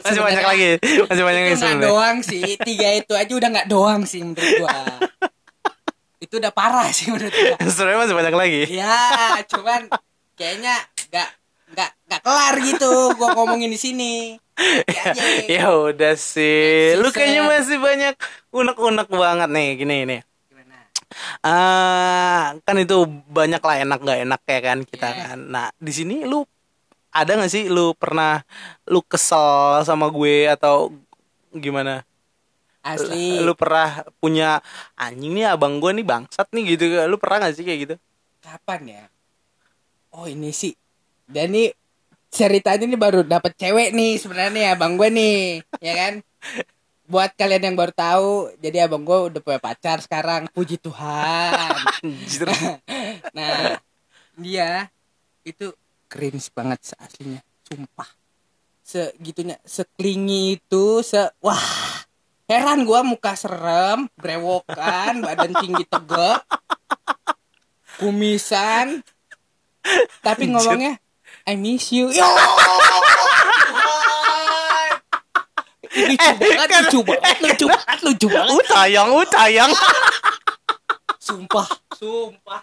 masih 0.00 0.20
banyak 0.24 0.40
Sebenarnya 0.40 0.48
lagi 0.48 0.70
masih 1.08 1.24
banyak 1.24 1.42
lagi 1.44 1.54
nggak 1.60 1.82
doang 1.84 2.16
sih. 2.24 2.42
Tiga 2.60 2.88
itu 2.96 3.12
aja 3.12 3.32
udah 3.32 3.48
nggak 3.52 3.68
doang 3.68 4.02
sih 4.08 4.20
menurut 4.24 4.52
gua. 4.60 4.78
itu 6.24 6.40
udah 6.40 6.52
parah 6.56 6.88
sih 6.88 7.12
menurut 7.12 7.32
gua. 7.32 7.56
sebenarnya 7.68 8.00
masih 8.08 8.16
banyak 8.16 8.34
lagi 8.34 8.62
Ya, 8.72 8.96
cuman 9.44 9.80
kayaknya 10.40 10.74
nggak 11.12 11.28
nggak 11.74 11.90
nggak 12.08 12.20
kelar 12.24 12.54
gitu 12.64 12.92
gua 13.20 13.28
ngomongin 13.36 13.68
di 13.68 13.80
sini. 13.80 14.14
Ya, 14.86 15.04
ya 15.50 15.66
udah 15.74 16.14
sih 16.14 16.94
lu 16.94 17.10
kayaknya 17.10 17.42
masih 17.42 17.76
banyak 17.82 18.14
unek-unek 18.54 19.10
banget 19.10 19.50
nih 19.50 19.68
gini 19.74 19.96
nih 20.06 20.20
Ah 21.44 22.56
kan 22.64 22.76
itu 22.78 23.04
banyak 23.08 23.60
lah 23.60 23.76
enak 23.84 23.98
nggak 24.02 24.20
enak 24.24 24.40
ya 24.44 24.60
kan 24.60 24.78
kita 24.82 25.08
Iya. 25.10 25.20
kan 25.28 25.38
nah 25.50 25.66
di 25.76 25.92
sini 25.92 26.24
lu 26.24 26.42
ada 27.10 27.38
nggak 27.38 27.52
sih 27.52 27.64
lu 27.70 27.94
pernah 27.94 28.42
lu 28.86 29.00
kesel 29.04 29.82
sama 29.86 30.10
gue 30.10 30.50
atau 30.50 30.90
gimana 31.54 32.02
Asli. 32.84 33.40
lu 33.40 33.54
pernah 33.54 34.02
punya 34.18 34.60
anjing 34.98 35.32
nih 35.32 35.54
abang 35.54 35.80
gue 35.80 35.90
nih 35.94 36.04
bangsat 36.04 36.50
nih 36.52 36.74
gitu 36.74 36.84
lu 37.08 37.16
pernah 37.16 37.46
nggak 37.46 37.54
sih 37.54 37.64
kayak 37.64 37.80
gitu 37.86 37.94
kapan 38.44 38.80
ya? 38.84 39.04
Oh 40.12 40.28
ini 40.28 40.52
sih. 40.52 40.76
Dan 41.24 41.56
nih 41.56 41.72
ceritanya 42.28 42.84
ini 42.84 42.94
baru 42.94 43.24
dapet 43.24 43.56
cewek 43.56 43.96
nih 43.96 44.20
sebenarnya 44.20 44.52
nih 44.52 44.66
abang 44.76 45.00
gue 45.00 45.08
nih, 45.08 45.36
ya 45.80 45.92
kan? 45.96 46.14
Buat 47.14 47.38
kalian 47.38 47.70
yang 47.70 47.76
baru 47.78 47.94
tahu, 47.94 48.58
jadi 48.58 48.90
abang 48.90 49.06
gue 49.06 49.30
udah 49.30 49.38
punya 49.38 49.62
pacar 49.62 50.02
sekarang, 50.02 50.50
puji 50.50 50.82
Tuhan. 50.82 51.78
Nah, 53.38 53.78
dia 54.34 54.90
itu 55.46 55.70
cringe 56.10 56.50
banget 56.50 56.98
aslinya, 56.98 57.38
sumpah. 57.62 58.10
Segitunya, 58.82 59.62
seklingi 59.62 60.58
itu, 60.58 61.06
se 61.06 61.22
wah, 61.38 62.02
heran 62.50 62.82
gua 62.82 63.06
muka 63.06 63.38
serem, 63.38 64.10
brewokan, 64.18 65.22
badan 65.22 65.54
tinggi 65.54 65.86
tegak, 65.86 66.42
kumisan, 68.02 69.06
tapi 70.18 70.50
ngomongnya 70.50 70.98
I 71.46 71.54
miss 71.54 71.94
you. 71.94 72.10
Yo! 72.10 72.26
lucu 75.94 76.30
banget, 76.36 76.68
kan- 76.68 76.84
lucu 76.84 77.00
banget, 77.02 77.36
lucu 77.40 77.66
banget, 77.66 77.98
lucu 78.02 78.26
banget. 78.28 78.50
uh 78.50 78.62
tayang 78.66 79.70
uh 79.70 79.92
Sumpah, 81.18 81.64
sumpah. 81.96 82.60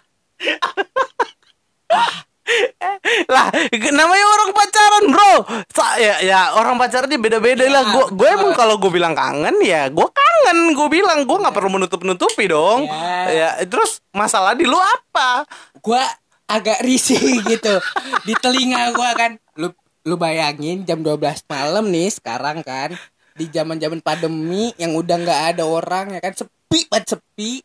lah 3.26 3.48
namanya 3.90 4.26
orang 4.28 4.50
pacaran 4.52 5.04
bro. 5.08 5.32
Sa- 5.70 5.96
ya 5.96 6.14
ya 6.20 6.40
orang 6.54 6.76
pacaran 6.76 7.08
dia 7.08 7.18
beda-beda 7.18 7.64
Ya, 7.64 7.72
lah 7.72 7.82
gue 7.88 8.04
gue 8.12 8.28
emang 8.28 8.52
kalau 8.52 8.76
gue 8.78 8.90
bilang 8.90 9.14
kangen 9.14 9.58
ya 9.62 9.88
gue 9.88 10.06
kangen. 10.06 10.74
Gue 10.74 10.88
bilang 10.90 11.24
gue 11.24 11.38
nggak 11.38 11.54
perlu 11.54 11.70
menutup 11.70 12.02
nutupi 12.02 12.46
dong. 12.46 12.86
Ya. 12.86 13.56
ya 13.56 13.66
terus 13.66 13.98
masalah 14.10 14.54
di 14.54 14.62
lu 14.62 14.76
apa? 14.76 15.46
Gua 15.80 16.02
agak 16.46 16.82
risih 16.82 17.18
gitu. 17.50 17.78
Di 18.22 18.34
telinga 18.36 18.90
gua 18.92 19.10
kan. 19.16 19.38
Lu 19.56 19.70
lu 20.02 20.18
bayangin 20.18 20.82
jam 20.82 20.98
12 20.98 21.18
malam 21.46 21.86
nih 21.86 22.10
sekarang 22.10 22.60
kan 22.60 22.90
di 23.36 23.48
zaman-zaman 23.48 24.00
pandemi 24.04 24.72
yang 24.76 24.92
udah 24.96 25.16
nggak 25.20 25.40
ada 25.56 25.64
orang 25.64 26.16
ya 26.16 26.20
kan 26.20 26.34
sepi 26.36 26.88
banget 26.88 27.16
sepi 27.16 27.60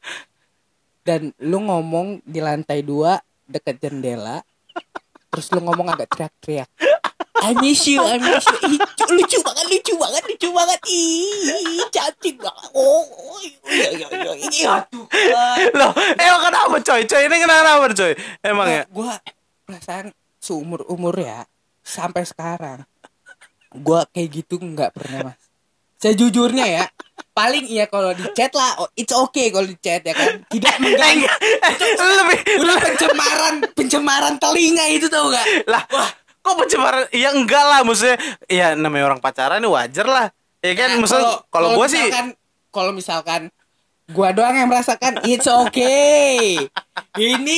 dan 1.04 1.32
lu 1.44 1.64
ngomong 1.64 2.24
di 2.24 2.40
lantai 2.44 2.84
dua 2.84 3.20
deket 3.48 3.80
jendela 3.80 4.44
terus 5.32 5.52
lu 5.52 5.64
ngomong 5.64 5.92
agak 5.92 6.12
teriak-teriak 6.16 6.70
I 7.38 7.54
miss 7.62 7.86
you, 7.86 8.02
I 8.02 8.18
miss 8.18 8.50
you. 8.50 8.58
Ih, 8.66 8.82
cu- 8.98 9.14
lucu 9.14 9.38
banget, 9.46 9.66
lucu 9.70 9.94
banget, 9.94 10.24
lucu 10.26 10.50
banget. 10.58 10.80
Ih, 10.90 11.86
cantik 11.94 12.42
banget. 12.42 12.66
Oh, 12.74 13.06
oh 13.06 13.38
iya, 13.70 13.94
iya, 13.94 14.08
iya, 14.10 14.32
iya. 14.42 14.74
Tuhan. 14.90 15.58
loh 15.78 15.92
emang 16.18 16.42
kenapa 16.50 16.76
coy 16.82 17.02
coy 17.06 17.22
ini 17.30 17.36
kenapa 17.42 17.88
coy 17.94 18.14
emang 18.42 18.68
ya 18.68 18.84
gue 18.90 19.12
perasaan 19.68 20.08
seumur 20.40 20.86
umur 20.88 21.16
ya 21.18 21.46
sampai 21.84 22.24
sekarang 22.26 22.84
gue 23.76 24.00
kayak 24.16 24.30
gitu 24.32 24.56
nggak 24.60 24.92
pernah 24.96 25.32
mas 25.32 25.42
sejujurnya 25.98 26.66
ya 26.66 26.86
paling 27.38 27.70
iya 27.70 27.86
kalau 27.86 28.18
di 28.18 28.26
chat 28.34 28.50
lah 28.58 28.82
oh, 28.82 28.90
it's 28.98 29.14
okay 29.14 29.54
kalau 29.54 29.70
di 29.70 29.78
chat 29.78 30.02
ya 30.02 30.14
kan. 30.14 30.42
Tidak 30.50 30.76
mengganggu. 30.82 31.30
lebih 32.02 32.40
udah 32.66 32.76
pencemaran 32.82 33.56
pencemaran 33.78 34.34
telinga 34.42 34.86
itu 34.90 35.06
tau 35.06 35.30
gak 35.30 35.46
lah 35.70 35.86
kok 36.48 36.56
pencemaran? 36.58 37.06
Ya 37.14 37.30
enggak 37.36 37.62
lah 37.62 37.84
maksudnya 37.84 38.18
ya 38.48 38.74
namanya 38.74 39.14
orang 39.14 39.22
pacaran 39.22 39.62
ini 39.62 39.70
wajar 39.70 40.08
lah. 40.08 40.28
Ya 40.66 40.74
kan? 40.74 40.98
Nah, 40.98 41.06
maksudnya 41.06 41.26
kalau 41.54 41.78
gue 41.78 41.88
sih 41.92 42.04
kalau 42.74 42.92
misalkan 42.96 43.54
gua 44.08 44.32
doang 44.32 44.56
yang 44.56 44.72
merasakan 44.72 45.22
it's 45.28 45.46
okay. 45.46 46.58
Ini 47.20 47.58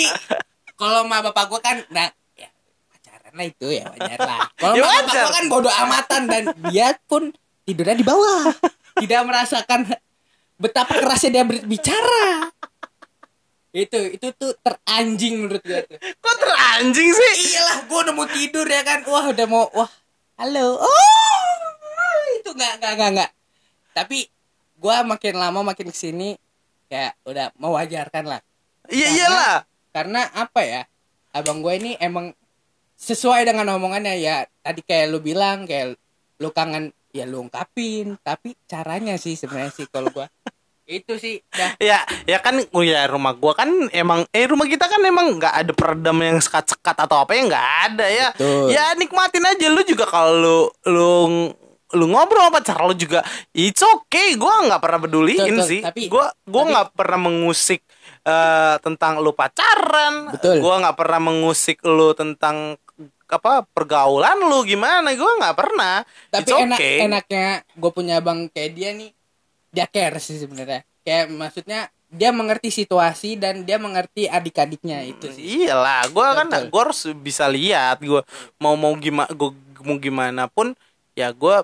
kalau 0.75 1.05
ma 1.05 1.21
bapak 1.21 1.45
gua 1.47 1.59
kan 1.61 1.77
nah 1.93 2.09
ya 2.33 2.49
pacaran 2.89 3.33
lah 3.37 3.45
itu 3.45 3.67
ya 3.69 3.85
wajar 3.93 4.19
lah. 4.19 4.39
Kalau 4.57 4.75
Ya 4.75 4.81
bapak 4.83 5.13
gua 5.13 5.31
kan 5.31 5.45
bodoh 5.47 5.73
amatan 5.73 6.21
dan 6.27 6.43
dia 6.67 6.97
pun 7.07 7.31
tidurnya 7.69 7.93
di 7.93 8.05
bawah. 8.05 8.49
Tidak 9.01 9.21
merasakan 9.23 9.85
betapa 10.57 10.97
kerasnya 10.97 11.39
dia 11.39 11.45
berbicara 11.45 12.49
itu 13.69 14.17
itu 14.17 14.27
tuh 14.33 14.57
teranjing 14.65 15.45
menurut 15.45 15.61
gua 15.61 15.81
tuh. 15.85 15.97
Kok 16.01 16.35
teranjing 16.41 17.09
sih? 17.13 17.33
Iyalah 17.53 17.85
gua 17.85 17.99
udah 18.09 18.15
mau 18.17 18.25
tidur 18.25 18.65
ya 18.65 18.81
kan. 18.81 19.05
Wah 19.05 19.29
udah 19.29 19.45
mau 19.45 19.69
wah. 19.77 19.91
Halo. 20.41 20.81
Oh 20.81 22.17
itu 22.41 22.49
nggak 22.49 22.81
nggak 22.81 22.93
nggak 22.97 23.09
nggak. 23.13 23.31
Tapi 23.93 24.25
gua 24.81 25.05
makin 25.05 25.37
lama 25.37 25.61
makin 25.61 25.93
ke 25.93 25.97
sini 25.97 26.33
ya 26.89 27.13
udah 27.29 27.53
mewajarkan 27.61 28.25
lah. 28.25 28.41
Iya 28.89 29.07
iyalah. 29.13 29.69
karena 29.93 30.25
apa 30.33 30.61
ya? 30.65 30.81
Abang 31.29 31.61
gue 31.61 31.73
ini 31.77 31.93
emang 32.01 32.33
sesuai 32.97 33.45
dengan 33.45 33.69
omongannya 33.77 34.17
ya. 34.17 34.49
Tadi 34.65 34.81
kayak 34.81 35.13
lu 35.13 35.21
bilang 35.21 35.69
kayak 35.69 35.93
lu 36.41 36.49
kangen 36.49 36.89
ya 37.09 37.23
lu 37.23 37.43
ungkapin. 37.43 38.17
Tapi 38.19 38.55
caranya 38.63 39.15
sih 39.15 39.33
sebenarnya 39.33 39.71
sih 39.71 39.85
kalau 39.85 40.09
gua. 40.09 40.27
Itu 40.89 41.21
sih 41.21 41.37
dah. 41.47 41.77
Ya 41.77 42.01
ya 42.25 42.41
kan 42.41 42.65
oh 42.73 42.81
ya 42.81 43.05
rumah 43.05 43.37
gua 43.37 43.53
kan 43.53 43.69
emang 43.93 44.25
eh 44.29 44.49
rumah 44.49 44.65
kita 44.65 44.89
kan 44.89 44.97
emang 44.99 45.37
nggak 45.37 45.53
ada 45.53 45.71
peredam 45.71 46.17
yang 46.17 46.41
sekat-sekat 46.41 46.97
atau 46.97 47.21
apa 47.21 47.37
ya 47.37 47.41
nggak 47.45 47.67
ada 47.85 48.05
ya. 48.09 48.27
Betul. 48.33 48.73
ya 48.73 48.83
nikmatin 48.97 49.45
aja. 49.45 49.65
Lu 49.69 49.85
juga 49.85 50.09
kalau 50.09 50.33
lu 50.33 50.57
lu 50.89 51.09
lu 51.89 52.05
ngobrol 52.05 52.45
sama 52.45 52.53
pacar 52.57 52.77
lu 52.81 52.93
juga 52.93 53.21
it's 53.53 53.81
okay. 53.81 54.33
Gua 54.33 54.65
nggak 54.65 54.81
pernah 54.81 54.99
peduliin 54.99 55.53
Betul, 55.57 55.69
sih. 55.69 55.81
Tapi- 55.85 56.09
gua 56.09 56.33
gua 56.49 56.61
tapi- 56.65 56.71
nggak 56.73 56.87
pernah 56.97 57.19
mengusik 57.21 57.81
eh, 58.19 58.75
tentang 58.81 59.21
lu 59.21 59.31
pacaran. 59.31 60.33
Betul. 60.33 60.57
gua 60.57 60.73
nggak 60.81 60.97
pernah 60.97 61.21
mengusik 61.21 61.85
lu 61.85 62.17
tentang 62.17 62.81
apa 63.29 63.65
pergaulan 63.69 64.37
lu 64.41 64.65
gimana? 64.65 65.13
Gua 65.13 65.37
nggak 65.37 65.57
pernah. 65.57 66.01
Tapi 66.33 66.49
It's 66.49 66.57
enak 66.57 66.79
okay. 66.81 66.95
enaknya 67.05 67.47
gue 67.77 67.91
punya 67.93 68.17
abang 68.17 68.49
kayak 68.49 68.71
dia 68.73 68.89
nih 68.97 69.11
dia 69.69 69.85
care 69.85 70.17
sih 70.17 70.41
sebenarnya. 70.41 70.81
Kayak 71.05 71.25
maksudnya 71.29 71.81
dia 72.09 72.33
mengerti 72.33 72.73
situasi 72.73 73.37
dan 73.37 73.61
dia 73.61 73.77
mengerti 73.77 74.25
adik-adiknya 74.25 75.05
itu 75.05 75.29
sih. 75.29 75.69
iyalah 75.69 76.09
gue 76.09 76.25
kan 76.25 76.47
gue 76.49 76.81
harus 76.81 77.05
bisa 77.13 77.45
lihat 77.45 78.01
gue 78.01 78.25
mau 78.57 78.73
mau 78.73 78.97
gimana 78.97 79.29
gue 79.29 79.53
mau 79.85 79.97
gimana 80.01 80.49
pun 80.49 80.73
ya 81.13 81.29
gue 81.29 81.55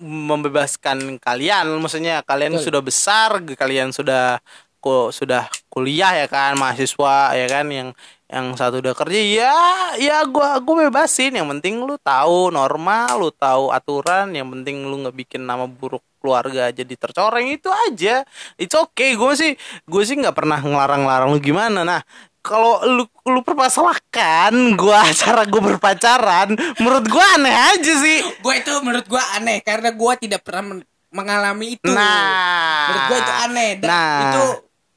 membebaskan 0.00 1.20
kalian. 1.20 1.68
Maksudnya 1.76 2.24
kalian 2.24 2.56
Betul. 2.56 2.64
sudah 2.72 2.80
besar 2.80 3.30
kalian 3.44 3.92
sudah 3.92 4.40
kok 4.80 5.12
sudah 5.12 5.44
kuliah 5.68 6.24
ya 6.24 6.26
kan 6.26 6.56
mahasiswa 6.56 7.36
ya 7.36 7.46
kan 7.52 7.68
yang 7.68 7.88
yang 8.30 8.54
satu 8.54 8.78
udah 8.78 8.94
kerja 8.94 9.20
ya 9.20 9.56
ya 9.98 10.22
gua 10.30 10.62
gua 10.62 10.86
bebasin. 10.86 11.34
Yang 11.34 11.58
penting 11.58 11.82
lu 11.82 11.98
tahu 11.98 12.54
norma 12.54 13.10
lu 13.18 13.34
tahu 13.34 13.74
aturan. 13.74 14.30
Yang 14.30 14.54
penting 14.54 14.86
lu 14.86 15.02
nggak 15.02 15.16
bikin 15.18 15.42
nama 15.42 15.66
buruk 15.66 16.06
keluarga 16.22 16.70
jadi 16.70 16.94
tercoreng 16.94 17.50
itu 17.50 17.66
aja. 17.66 18.22
It's 18.54 18.76
okay. 18.78 19.18
Gue 19.18 19.34
sih 19.34 19.52
gue 19.88 20.02
sih 20.06 20.14
nggak 20.14 20.36
pernah 20.36 20.62
ngelarang-larang 20.62 21.34
lu 21.34 21.42
gimana. 21.42 21.82
Nah 21.82 22.00
kalau 22.40 22.80
lu 22.86 23.04
lu 23.26 23.42
permasalahkan 23.42 24.54
gua 24.78 25.02
cara 25.20 25.42
gue 25.50 25.62
berpacaran 25.74 26.54
menurut 26.78 27.04
gua 27.10 27.26
aneh 27.34 27.56
aja 27.74 27.92
sih. 27.98 28.22
Gue 28.38 28.62
itu 28.62 28.70
menurut 28.86 29.10
gue 29.10 29.22
aneh. 29.34 29.58
Karena 29.66 29.90
gue 29.90 30.12
tidak 30.22 30.46
pernah 30.46 30.78
men- 30.78 30.86
mengalami 31.10 31.74
itu. 31.74 31.90
Nah. 31.90 32.86
Menurut 32.86 33.02
gue 33.10 33.18
itu 33.18 33.32
aneh. 33.42 33.70
Dan 33.82 33.90
nah. 33.90 34.22
itu 34.22 34.44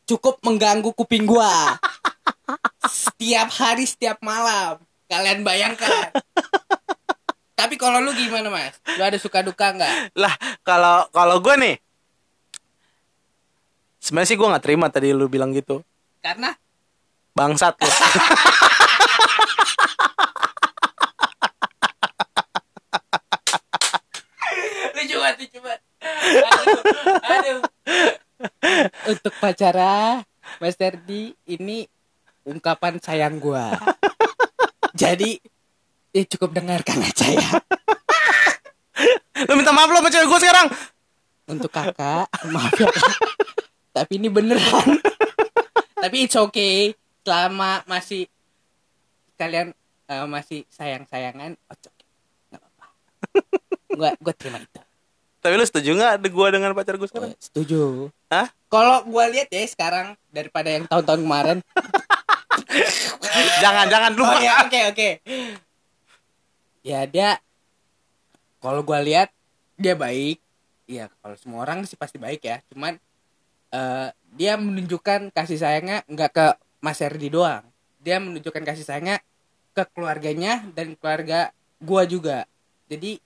cukup 0.03 0.37
mengganggu 0.43 0.91
kuping 0.93 1.23
gue 1.23 1.51
setiap 2.87 3.49
hari 3.55 3.85
setiap 3.87 4.19
malam. 4.19 4.79
Kalian 5.07 5.43
bayangkan. 5.45 6.11
Tapi 7.53 7.77
kalau 7.77 8.01
lu 8.01 8.11
gimana 8.17 8.49
mas? 8.49 8.75
Lu 8.97 9.03
ada 9.05 9.15
suka 9.15 9.45
duka 9.45 9.71
nggak? 9.71 10.17
Lah 10.17 10.33
kalau 10.65 11.07
kalau 11.13 11.37
gue 11.39 11.55
nih 11.55 11.75
sebenarnya 14.03 14.29
sih 14.33 14.37
gue 14.37 14.47
nggak 14.51 14.63
terima 14.65 14.91
tadi 14.91 15.15
lu 15.15 15.31
bilang 15.31 15.55
gitu. 15.55 15.79
Karena? 16.19 16.51
Bangsat 17.31 17.77
lu. 17.79 17.87
Lucu 24.93 25.15
banget 25.19 25.37
lucu 25.41 25.59
banget. 25.63 25.81
Aduh, 26.03 26.79
aduh. 27.27 27.59
untuk 29.07 29.33
pacara 29.39 30.23
Mas 30.59 30.75
Terdi 30.75 31.35
ini 31.47 31.87
ungkapan 32.47 32.99
sayang 32.99 33.39
gua. 33.39 33.71
Jadi 35.01 35.39
ya 36.13 36.23
cukup 36.29 36.53
dengarkan 36.53 37.01
aja 37.01 37.27
ya. 37.33 37.49
Lu 39.49 39.57
minta 39.57 39.73
maaf 39.73 39.89
lu 39.89 39.99
sama 39.99 40.13
cewek 40.13 40.29
gue 40.29 40.39
sekarang? 40.39 40.67
Untuk 41.49 41.67
kakak 41.73 42.29
maaf 42.53 42.71
ya. 42.77 42.87
Tapi 43.91 44.21
ini 44.21 44.29
beneran. 44.29 45.01
Tapi 45.97 46.29
it's 46.29 46.37
okay. 46.37 46.93
Selama 47.25 47.81
masih 47.89 48.29
kalian 49.35 49.73
eh, 50.07 50.27
masih 50.29 50.63
sayang 50.69 51.09
sayangan 51.09 51.57
oke 51.67 51.89
nggak 52.53 52.61
apa-apa. 52.61 52.85
Gua 53.97 54.09
gua 54.21 54.33
terima 54.37 54.61
itu. 54.61 54.81
Tapi 55.43 55.53
lu 55.59 55.65
setuju 55.67 55.99
ada 55.99 56.23
gue 56.23 56.47
dengan 56.55 56.71
pacar 56.71 56.95
gue 56.95 57.09
sekarang? 57.09 57.35
Eh, 57.35 57.39
setuju. 57.41 58.07
Hah? 58.31 58.47
kalau 58.73 59.05
gua 59.05 59.29
lihat 59.29 59.53
ya 59.53 59.61
sekarang 59.69 60.17
daripada 60.33 60.73
yang 60.73 60.89
tahun-tahun 60.89 61.21
kemarin 61.21 61.57
jangan 63.63 63.85
jangan 63.89 64.11
lu. 64.13 64.25
Oke 64.25 64.49
oke 64.65 64.79
oke. 64.93 65.09
Ya 66.83 67.05
dia 67.07 67.39
kalau 68.59 68.83
gua 68.83 68.99
lihat 69.03 69.31
dia 69.79 69.95
baik. 69.95 70.39
Ya 70.87 71.07
kalau 71.23 71.35
semua 71.39 71.63
orang 71.63 71.87
sih 71.87 71.95
pasti 71.95 72.19
baik 72.19 72.43
ya. 72.43 72.59
Cuman 72.71 72.99
eh, 73.71 74.07
dia 74.33 74.53
menunjukkan 74.59 75.31
kasih 75.31 75.59
sayangnya 75.59 76.03
nggak 76.09 76.31
ke 76.33 76.47
Mas 76.83 76.99
Erdi 76.99 77.31
doang. 77.31 77.63
Dia 78.03 78.19
menunjukkan 78.19 78.63
kasih 78.67 78.83
sayangnya 78.83 79.23
ke 79.73 79.83
keluarganya 79.95 80.65
dan 80.75 80.93
keluarga 80.99 81.55
gua 81.79 82.05
juga. 82.05 82.45
Jadi 82.91 83.17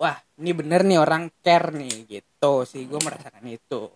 wah 0.00 0.16
ini 0.40 0.56
bener 0.56 0.80
nih 0.88 0.96
orang 0.96 1.28
care 1.44 1.76
nih 1.76 2.08
gitu. 2.08 2.64
Sih 2.64 2.88
gua 2.88 3.04
merasakan 3.04 3.44
itu. 3.44 3.92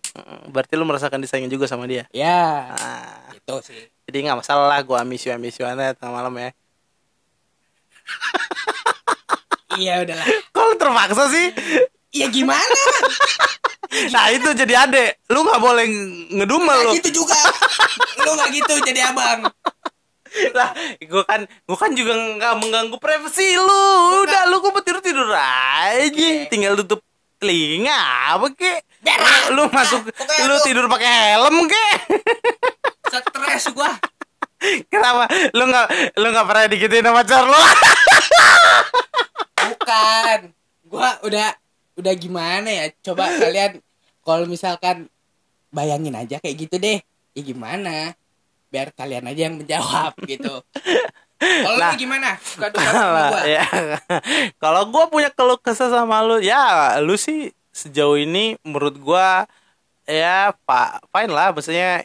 Berarti 0.53 0.77
lu 0.77 0.85
merasakan 0.85 1.17
disayangin 1.17 1.49
juga 1.49 1.65
sama 1.65 1.89
dia? 1.89 2.05
Ya 2.13 2.69
ah, 2.77 3.33
gitu 3.33 3.65
sih. 3.65 3.89
Jadi 4.05 4.29
nggak 4.29 4.45
masalah 4.45 4.69
lah 4.69 4.79
gue 4.85 4.97
amisu 5.01 5.33
aja 5.65 5.97
tengah 5.97 6.13
malam 6.13 6.33
ya. 6.37 6.53
Iya 9.75 10.07
udahlah. 10.07 10.23
Kalau 10.55 10.73
terpaksa 10.79 11.27
sih? 11.35 11.51
Ya 12.15 12.31
gimana? 12.31 12.63
Nah 14.11 14.27
itu 14.27 14.51
jadi 14.55 14.87
adek. 14.87 15.23
Lu 15.31 15.43
nggak 15.43 15.59
boleh 15.59 15.87
ngedumel 16.31 16.79
lu. 16.83 16.91
Nggak 16.91 16.99
gitu 16.99 17.23
juga. 17.23 17.39
Lu 18.23 18.35
nggak 18.35 18.51
gitu 18.51 18.73
jadi 18.87 19.11
abang 19.11 19.47
lah 20.57 20.71
gue 20.99 21.23
kan 21.23 21.47
gue 21.47 21.77
kan 21.77 21.91
juga 21.95 22.13
nggak 22.15 22.53
mengganggu 22.59 22.97
privasi 22.99 23.55
lu. 23.59 23.85
Udah 24.27 24.47
lu 24.51 24.59
kok 24.59 24.83
tidur 24.83 25.01
tidur 25.01 25.29
aja. 25.31 26.05
Oke. 26.05 26.47
tinggal 26.51 26.75
tutup 26.79 27.01
telinga 27.35 27.99
apa 28.31 28.47
Berak. 29.03 29.51
lu 29.53 29.67
masuk 29.67 30.07
pokoknya 30.07 30.47
lu 30.47 30.55
tidur 30.63 30.85
pakai 30.87 31.35
helm 31.35 31.67
kek 31.67 31.97
stres 33.55 33.71
gua. 33.71 33.91
Kenapa? 34.89 35.29
Lu 35.53 35.63
nggak 35.69 35.87
lu 36.19 36.27
nggak 36.33 36.47
pernah 36.47 36.65
digituin 36.67 37.05
sama 37.05 37.21
pacar 37.21 37.43
lu? 37.45 37.55
Bukan. 39.69 40.39
Gua 40.89 41.09
udah 41.23 41.49
udah 41.95 42.13
gimana 42.17 42.67
ya? 42.67 42.85
Coba 42.99 43.29
kalian 43.39 43.79
kalau 44.25 44.49
misalkan 44.49 45.07
bayangin 45.69 46.17
aja 46.17 46.41
kayak 46.43 46.67
gitu 46.67 46.75
deh. 46.81 46.99
Ya 47.35 47.41
gimana 47.43 48.15
biar 48.75 48.91
kalian 48.91 49.23
aja 49.25 49.41
yang 49.47 49.55
menjawab 49.55 50.11
gitu. 50.27 50.59
Kalau 51.35 51.77
Nah. 51.77 51.91
lu 51.91 51.95
gimana? 51.95 52.35
Suka 52.39 52.67
duka 52.69 52.83
sama 52.85 53.21
gua? 53.29 53.41
ya. 53.45 53.63
Kalau 54.61 54.83
gue 54.85 55.03
punya 55.07 55.29
keluh 55.29 55.55
kesah 55.57 55.87
sama 55.87 56.19
lu 56.19 56.39
ya 56.39 56.59
lu 56.99 57.15
sih 57.15 57.39
sejauh 57.71 58.15
ini 58.17 58.55
menurut 58.61 58.95
gua 58.97 59.47
ya 60.03 60.51
pak 60.63 61.03
fine 61.07 61.27
lah 61.29 61.51
maksudnya 61.51 62.03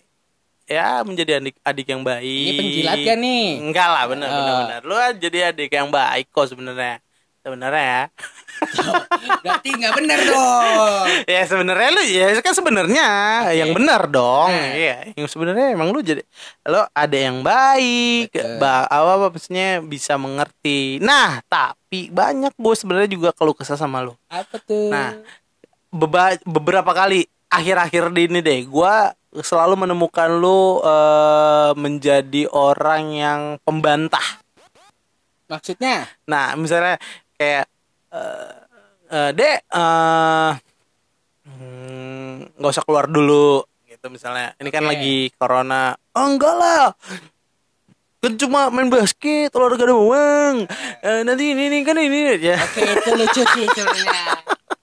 ya 0.64 1.02
menjadi 1.02 1.38
adik 1.38 1.58
adik 1.60 1.86
yang 1.88 2.02
baik 2.02 2.22
ini 2.22 2.50
penjilat 2.54 2.98
kan 3.04 3.18
nih? 3.18 3.46
Enggak 3.60 3.88
lah 3.88 4.04
bener 4.06 4.26
Oh. 4.26 4.34
bener 4.36 4.54
bener. 4.60 4.80
Lu 4.82 4.94
jadi 5.18 5.38
adik 5.50 5.70
yang 5.70 5.90
baik 5.90 6.26
kok 6.28 6.46
sebenarnya 6.46 7.02
sebenarnya 7.41 7.82
ya. 7.82 8.03
Berarti 9.45 9.68
nggak 9.72 9.93
bener 9.97 10.18
dong. 10.28 11.05
Ya 11.24 11.43
sebenarnya 11.49 11.88
lu 11.93 12.03
ya 12.05 12.26
kan 12.45 12.55
sebenarnya. 12.55 13.09
Oke. 13.49 13.57
yang 13.57 13.70
benar 13.72 14.03
dong. 14.09 14.53
Nah. 14.53 14.72
iya 14.76 14.97
yang 15.16 15.28
sebenarnya 15.28 15.72
emang 15.72 15.91
lu 15.93 16.05
jadi 16.05 16.22
lo 16.68 16.84
ada 16.93 17.16
yang 17.16 17.41
baik. 17.41 18.36
Ba 18.61 18.84
apa 18.84 19.11
apa 19.16 19.26
maksudnya 19.32 19.80
bisa 19.80 20.20
mengerti. 20.20 21.01
Nah 21.01 21.41
tapi 21.49 22.12
banyak 22.12 22.53
gue 22.55 22.74
sebenarnya 22.76 23.11
juga 23.11 23.30
kalau 23.32 23.57
kesal 23.57 23.80
sama 23.80 24.05
lu. 24.05 24.14
Apa 24.28 24.61
tuh? 24.61 24.93
Nah. 24.93 25.16
Beba- 25.91 26.38
beberapa 26.47 26.95
kali 26.95 27.26
akhir-akhir 27.51 28.14
di 28.14 28.30
ini 28.30 28.38
deh 28.38 28.62
gue 28.62 28.95
selalu 29.43 29.86
menemukan 29.86 30.30
lu 30.38 30.78
eh, 30.82 31.70
menjadi 31.74 32.47
orang 32.51 33.03
yang 33.14 33.41
pembantah. 33.62 34.43
Maksudnya? 35.51 36.07
Nah, 36.30 36.55
misalnya 36.55 36.95
kayak 37.41 37.64
eh 38.12 38.53
eh, 39.09 39.30
Dek 39.32 39.59
hmm, 41.49 42.61
nggak 42.61 42.72
usah 42.76 42.84
keluar 42.84 43.09
dulu 43.09 43.64
gitu 43.88 44.12
misalnya. 44.12 44.53
Ini 44.61 44.68
kan 44.68 44.84
Oke. 44.84 44.91
lagi 44.93 45.16
corona. 45.36 45.97
Oh, 46.16 46.24
enggak 46.28 46.55
lah. 46.57 46.93
Kan 48.20 48.36
cuma 48.36 48.68
main 48.68 48.93
basket, 48.93 49.49
olahraga 49.57 49.88
doang. 49.88 50.68
Eh, 51.01 51.20
nanti 51.24 51.57
ini, 51.57 51.72
ini 51.72 51.84
kan 51.84 51.97
ini 51.97 52.36
ya. 52.36 52.61
oke 52.61 52.80
itu 52.80 53.11
lucu 53.16 53.43
sih 53.45 53.64
sebenarnya 53.72 54.24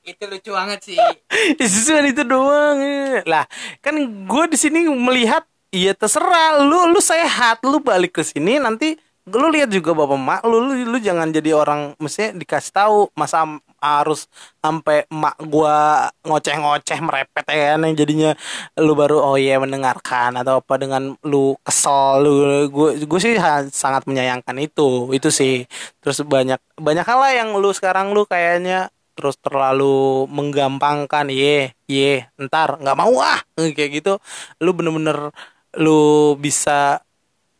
itu 0.07 0.23
lucu 0.23 0.51
banget 0.55 0.79
sih 0.81 0.97
Sesuatu 1.61 2.09
itu 2.09 2.23
doang. 2.25 2.77
Lah, 3.25 3.45
kan 3.85 3.93
gue 4.01 4.43
di 4.49 4.57
sini 4.57 4.89
melihat 4.89 5.45
Iya 5.67 5.91
terserah 5.91 6.63
lu 6.63 6.95
lu 6.95 6.99
sehat 7.03 7.59
lu 7.67 7.83
balik 7.83 8.15
ke 8.15 8.23
sini 8.23 8.55
nanti 8.55 8.95
lu 9.27 9.47
lihat 9.51 9.67
juga 9.67 9.91
bapak 9.91 10.19
mak 10.19 10.41
lu, 10.47 10.63
lu 10.63 10.73
lu 10.87 10.97
jangan 11.03 11.27
jadi 11.35 11.51
orang 11.51 11.99
mestinya 11.99 12.39
dikasih 12.39 12.71
tahu 12.71 13.11
masa 13.11 13.43
harus 13.77 14.31
sampai 14.63 15.03
mak 15.11 15.35
gua 15.43 16.07
ngoceh-ngoceh 16.23 16.99
merepet 17.03 17.45
ya 17.51 17.75
kan 17.75 17.85
yang 17.85 17.95
jadinya 17.99 18.31
lu 18.79 18.95
baru 18.95 19.19
oh 19.19 19.35
iya 19.35 19.59
mendengarkan 19.59 20.33
atau 20.39 20.63
apa 20.63 20.73
dengan 20.79 21.13
lu 21.27 21.59
kesel 21.61 22.23
lu 22.23 22.33
gue 22.71 23.03
gue 23.03 23.19
sih 23.19 23.35
sangat 23.69 24.07
menyayangkan 24.07 24.55
itu 24.63 25.11
itu 25.11 25.29
sih. 25.29 25.67
Terus 26.01 26.23
banyak 26.23 26.59
banyak 26.79 27.05
hal 27.05 27.19
lah 27.19 27.31
yang 27.35 27.49
lu 27.59 27.69
sekarang 27.75 28.15
lu 28.15 28.23
kayaknya 28.25 28.89
terus 29.17 29.35
terlalu 29.41 30.29
menggampangkan 30.29 31.27
ye 31.33 31.73
ye 31.89 32.25
ntar 32.37 32.77
nggak 32.79 32.97
mau 32.97 33.13
ah 33.21 33.41
kayak 33.57 34.01
gitu. 34.01 34.17
Lu 34.63 34.71
bener-bener 34.71 35.35
lu 35.77 36.33
bisa 36.39 37.03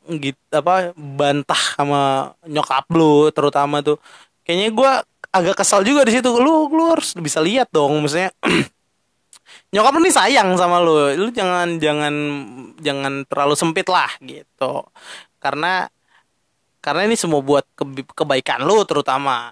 gitu 0.07 0.39
apa 0.55 0.95
bantah 0.95 1.61
sama 1.75 2.31
nyokap 2.47 2.87
lu 2.95 3.29
terutama 3.35 3.83
tuh. 3.83 3.99
Kayaknya 4.47 4.69
gua 4.71 4.91
agak 5.31 5.59
kesal 5.59 5.83
juga 5.83 6.07
di 6.07 6.15
situ. 6.15 6.31
Lu 6.39 6.71
lu 6.71 6.83
harus 6.95 7.11
bisa 7.19 7.43
lihat 7.43 7.67
dong 7.69 7.99
maksudnya 7.99 8.31
nyokap 9.75 9.91
lu 9.95 10.01
nih 10.07 10.15
sayang 10.15 10.55
sama 10.55 10.79
lu. 10.79 11.13
Lu 11.19 11.29
jangan 11.35 11.77
jangan 11.77 12.15
jangan 12.79 13.13
terlalu 13.27 13.55
sempit 13.59 13.87
lah 13.91 14.09
gitu. 14.23 14.87
Karena 15.43 15.91
karena 16.79 17.03
ini 17.03 17.19
semua 17.19 17.43
buat 17.43 17.67
keb- 17.75 18.15
kebaikan 18.15 18.63
lu 18.63 18.83
terutama. 18.87 19.51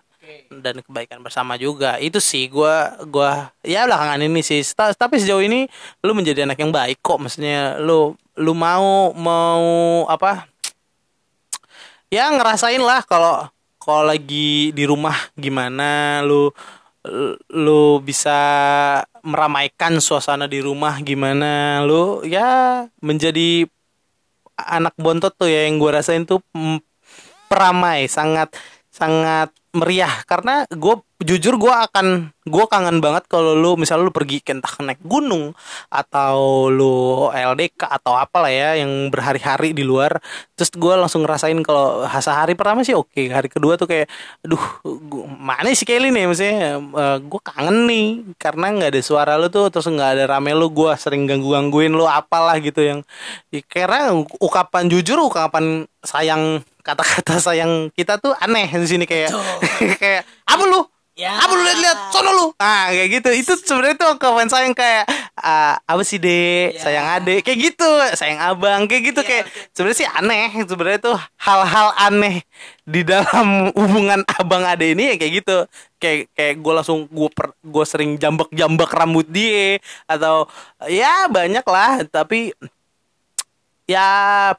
Dan 0.50 0.82
kebaikan 0.82 1.22
bersama 1.22 1.54
juga. 1.54 2.02
Itu 2.02 2.18
sih 2.18 2.50
gua 2.50 2.98
gua 3.06 3.54
ya 3.62 3.86
belakangan 3.86 4.24
ini 4.26 4.42
sih. 4.42 4.66
Ta- 4.74 4.96
tapi 4.98 5.22
sejauh 5.22 5.44
ini 5.44 5.70
lu 6.02 6.18
menjadi 6.18 6.50
anak 6.50 6.58
yang 6.58 6.74
baik 6.74 6.98
kok. 7.04 7.22
Maksudnya 7.22 7.78
lu 7.78 8.18
lu 8.36 8.54
mau 8.56 9.16
mau 9.16 9.66
apa? 10.12 10.48
Ya 12.12 12.32
ngerasain 12.32 12.80
lah 12.80 13.04
kalau 13.08 13.48
kalau 13.80 14.04
lagi 14.08 14.72
di 14.72 14.84
rumah 14.88 15.16
gimana 15.36 16.22
lu 16.24 16.50
lu 17.54 18.02
bisa 18.02 18.40
meramaikan 19.22 20.02
suasana 20.02 20.50
di 20.50 20.60
rumah 20.60 21.00
gimana. 21.02 21.84
Lu 21.86 22.26
ya 22.26 22.86
menjadi 23.00 23.68
anak 24.56 24.96
bontot 24.96 25.36
tuh 25.36 25.52
ya 25.52 25.68
yang 25.68 25.78
gue 25.78 25.92
rasain 25.92 26.24
tuh 26.24 26.40
mm, 26.56 26.80
peramai 27.52 28.08
sangat 28.08 28.56
sangat 28.90 29.52
meriah. 29.76 30.24
Karena 30.24 30.64
gue 30.72 30.96
jujur 31.24 31.56
gue 31.56 31.72
akan 31.72 32.28
gue 32.44 32.66
kangen 32.68 33.00
banget 33.00 33.26
kalau 33.32 33.56
lu 33.56 33.80
misalnya 33.80 34.06
lu 34.06 34.14
pergi 34.14 34.44
entah 34.52 34.70
naik 34.84 35.00
gunung 35.02 35.56
atau 35.88 36.68
lu 36.68 37.32
LDK 37.32 37.88
atau 37.88 38.20
apalah 38.20 38.52
ya 38.52 38.76
yang 38.76 39.08
berhari-hari 39.10 39.72
di 39.72 39.82
luar. 39.82 40.20
Terus 40.60 40.76
gue 40.76 40.94
langsung 40.96 41.24
ngerasain 41.24 41.58
kalau 41.64 42.04
hari 42.08 42.54
pertama 42.54 42.84
sih 42.84 42.94
oke 42.94 43.32
hari 43.32 43.48
kedua 43.48 43.80
tuh 43.80 43.88
kayak 43.88 44.12
aduh 44.44 44.62
gua, 44.84 45.26
mana 45.28 45.72
sih 45.72 45.88
Kelly 45.88 46.12
nih? 46.12 46.28
Maksudnya 46.28 46.80
gue 47.24 47.42
kangen 47.42 47.78
nih 47.88 48.08
karena 48.36 48.66
nggak 48.76 48.92
ada 48.94 49.02
suara 49.02 49.34
lu 49.40 49.48
tuh 49.48 49.72
terus 49.72 49.88
nggak 49.88 50.20
ada 50.20 50.24
rame 50.30 50.52
lu 50.52 50.68
gue 50.70 50.92
sering 51.00 51.26
ganggu 51.26 51.56
gangguin 51.56 51.96
lu 51.96 52.06
apalah 52.06 52.60
gitu 52.60 52.84
yang 52.84 53.00
ya, 53.50 53.64
karena 53.66 54.14
ukapan 54.38 54.92
jujur 54.92 55.18
ukapan 55.26 55.90
sayang 56.06 56.62
kata-kata 56.86 57.42
sayang 57.42 57.90
kita 57.98 58.22
tuh 58.22 58.38
aneh 58.38 58.70
di 58.70 58.86
sini 58.86 59.10
kayak 59.10 59.34
kayak 60.02 60.22
apa 60.46 60.64
lu? 60.70 60.86
Ya. 61.16 61.32
apa 61.32 61.56
lu 61.56 61.64
lihat-lihat? 61.64 62.12
Sono 62.12 62.32
lu. 62.36 62.46
Ah 62.60 62.92
kayak 62.92 63.08
gitu. 63.08 63.30
Itu 63.32 63.56
sebenarnya 63.56 63.96
tuh 63.96 64.20
kawan 64.20 64.52
sayang 64.52 64.76
kayak 64.76 65.08
ah, 65.40 65.80
apa 65.88 66.04
sih 66.04 66.20
dek? 66.20 66.76
Ya. 66.76 66.82
sayang 66.84 67.08
adek 67.08 67.40
kayak 67.40 67.60
gitu. 67.72 67.88
Sayang 68.20 68.44
abang. 68.44 68.84
Kayak 68.84 69.16
gitu 69.16 69.22
Ya, 69.24 69.28
kayak 69.32 69.44
oke. 69.48 69.60
sebenarnya 69.72 69.98
sih 70.04 70.10
aneh. 70.12 70.48
Sebenarnya 70.68 71.00
tuh 71.00 71.16
hal-hal 71.40 71.88
aneh 71.96 72.44
di 72.84 73.08
dalam 73.08 73.48
hubungan 73.80 74.28
abang 74.28 74.68
ade 74.68 74.92
ini 74.92 75.08
ya 75.08 75.16
kayak 75.16 75.34
gitu. 75.40 75.58
Kayak 76.04 76.36
kayak 76.36 76.56
gue 76.60 76.74
langsung 76.76 77.08
gue 77.08 77.30
per 77.32 77.56
gue 77.64 77.86
sering 77.88 78.20
jambak 78.20 78.52
jambak 78.52 78.92
rambut 78.92 79.24
dia 79.32 79.80
atau 80.12 80.52
ya 80.92 81.32
banyak 81.32 81.64
lah 81.64 82.04
tapi 82.12 82.52
ya 83.88 84.08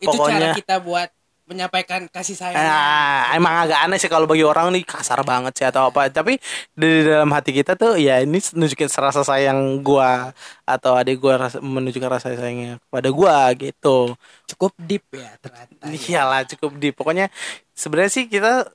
Itu 0.00 0.08
pokoknya 0.08 0.56
cara 0.56 0.56
kita 0.56 0.76
buat 0.80 1.12
menyampaikan 1.46 2.10
kasih 2.10 2.34
sayang. 2.34 2.58
Nah, 2.58 3.30
emang 3.38 3.66
agak 3.66 3.78
aneh 3.86 3.98
sih 4.02 4.10
kalau 4.10 4.26
bagi 4.26 4.42
orang 4.42 4.74
nih 4.74 4.82
kasar 4.82 5.22
banget 5.22 5.54
sih 5.54 5.66
atau 5.66 5.88
apa. 5.94 6.10
Tapi 6.10 6.42
di 6.74 7.06
dalam 7.06 7.30
hati 7.30 7.54
kita 7.54 7.78
tuh 7.78 7.94
ya 7.94 8.18
ini 8.18 8.42
nunjukin 8.42 8.90
rasa 8.90 9.22
sayang 9.22 9.80
gua 9.80 10.34
atau 10.66 10.98
adik 10.98 11.22
gua 11.22 11.46
rasa, 11.46 11.62
menunjukkan 11.62 12.10
rasa 12.10 12.34
sayangnya 12.34 12.82
kepada 12.82 13.08
gua 13.14 13.54
gitu. 13.54 14.18
Cukup 14.50 14.74
deep 14.82 15.06
ya 15.14 15.30
ternyata. 15.38 15.86
ya. 15.86 15.94
Iyalah 15.94 16.42
cukup 16.50 16.70
di. 16.82 16.90
Pokoknya 16.90 17.30
sebenarnya 17.78 18.10
sih 18.10 18.26
kita 18.26 18.66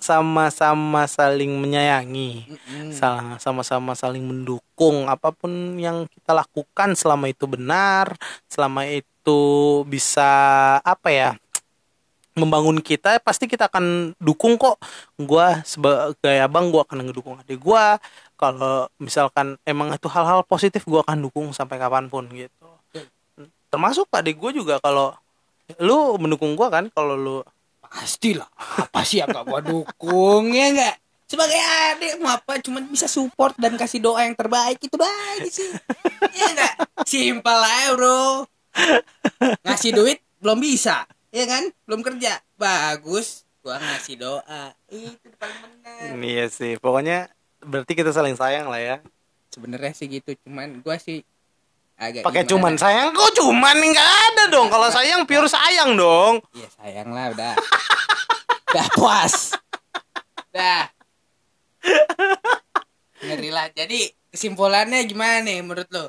sama-sama 0.00 1.04
saling 1.04 1.50
menyayangi. 1.60 2.48
Salah- 2.94 3.36
sama-sama 3.42 3.92
saling 3.92 4.24
mendukung 4.24 5.10
apa 5.10 5.28
pun 5.28 5.76
yang 5.76 6.08
kita 6.08 6.32
lakukan 6.32 6.96
selama 6.96 7.28
itu 7.28 7.44
benar, 7.44 8.16
selama 8.48 8.88
itu 8.88 9.42
bisa 9.84 10.30
apa 10.80 11.10
ya? 11.12 11.30
Membangun 12.40 12.80
kita 12.80 13.20
pasti 13.20 13.44
kita 13.44 13.68
akan 13.68 14.16
dukung 14.16 14.56
kok 14.56 14.80
gua 15.20 15.60
sebagai 15.68 16.36
abang 16.40 16.72
gua 16.72 16.88
akan 16.88 17.04
ngedukung 17.04 17.36
adik 17.36 17.60
gua 17.60 18.00
kalau 18.40 18.88
misalkan 18.96 19.60
emang 19.68 19.92
itu 19.92 20.08
hal-hal 20.08 20.40
positif 20.48 20.88
gua 20.88 21.04
akan 21.04 21.28
dukung 21.28 21.52
sampai 21.52 21.76
kapan 21.76 22.08
pun 22.08 22.24
gitu 22.32 22.68
termasuk 23.68 24.08
adik 24.16 24.40
gua 24.40 24.50
juga 24.50 24.74
kalau 24.80 25.12
lu 25.76 26.16
mendukung 26.16 26.56
gua 26.56 26.72
kan 26.72 26.88
kalau 26.90 27.14
lu 27.14 27.38
Pastilah. 27.90 28.46
Apa 28.78 29.02
sih 29.02 29.18
yang 29.18 29.34
gak 29.34 29.44
gua 29.50 29.58
dukung 29.58 30.54
ya 30.54 30.70
enggak? 30.70 30.96
Sebagai 31.26 31.58
adik 31.58 32.22
mau 32.22 32.38
apa 32.38 32.62
cuman 32.62 32.86
bisa 32.86 33.10
support 33.10 33.54
dan 33.58 33.74
kasih 33.74 33.98
doa 33.98 34.22
yang 34.22 34.38
terbaik 34.38 34.78
itu 34.78 34.94
baik 34.94 35.50
sih. 35.50 35.70
Iya 36.30 36.46
enggak? 36.54 36.74
Simpel 37.02 37.58
aja, 37.58 37.94
Bro. 37.98 38.46
Ngasih 39.66 39.90
duit 39.90 40.18
belum 40.38 40.58
bisa. 40.62 41.02
Iya 41.30 41.44
kan? 41.46 41.62
Belum 41.86 42.02
kerja. 42.02 42.42
Bagus. 42.54 43.46
Gua 43.62 43.76
ngasih 43.76 44.16
doa. 44.18 44.74
Itu 44.90 45.30
paling 45.38 45.58
benar. 45.62 46.16
iya 46.24 46.46
sih 46.48 46.74
pokoknya 46.76 47.28
berarti 47.60 47.92
kita 47.92 48.10
saling 48.10 48.32
sayang 48.34 48.66
lah 48.66 48.80
ya 48.80 48.96
Sebenarnya 49.50 49.92
sih 49.92 50.06
gitu, 50.06 50.32
cuman 50.46 50.80
gua 50.80 50.96
sih 50.96 51.20
agak 52.00 52.24
pakai 52.24 52.48
cuman 52.48 52.80
sayang 52.80 53.12
kok 53.12 53.36
cuman 53.36 53.76
nggak 53.76 54.10
ada 54.32 54.42
dong 54.48 54.72
kalau 54.72 54.88
sayang 54.88 55.28
pure 55.28 55.44
sayang 55.44 55.92
dong 55.92 56.40
Iya 56.56 56.68
sayang 56.72 57.12
lah 57.12 57.28
udah. 57.36 57.52
udah 58.72 58.86
puas. 58.96 59.52
Dah. 60.48 60.88
Ngeri 63.20 63.50
lah. 63.52 63.68
Jadi 63.76 64.08
kesimpulannya 64.32 65.04
gimana 65.04 65.44
nih 65.44 65.60
menurut 65.60 65.88
lo? 65.92 66.08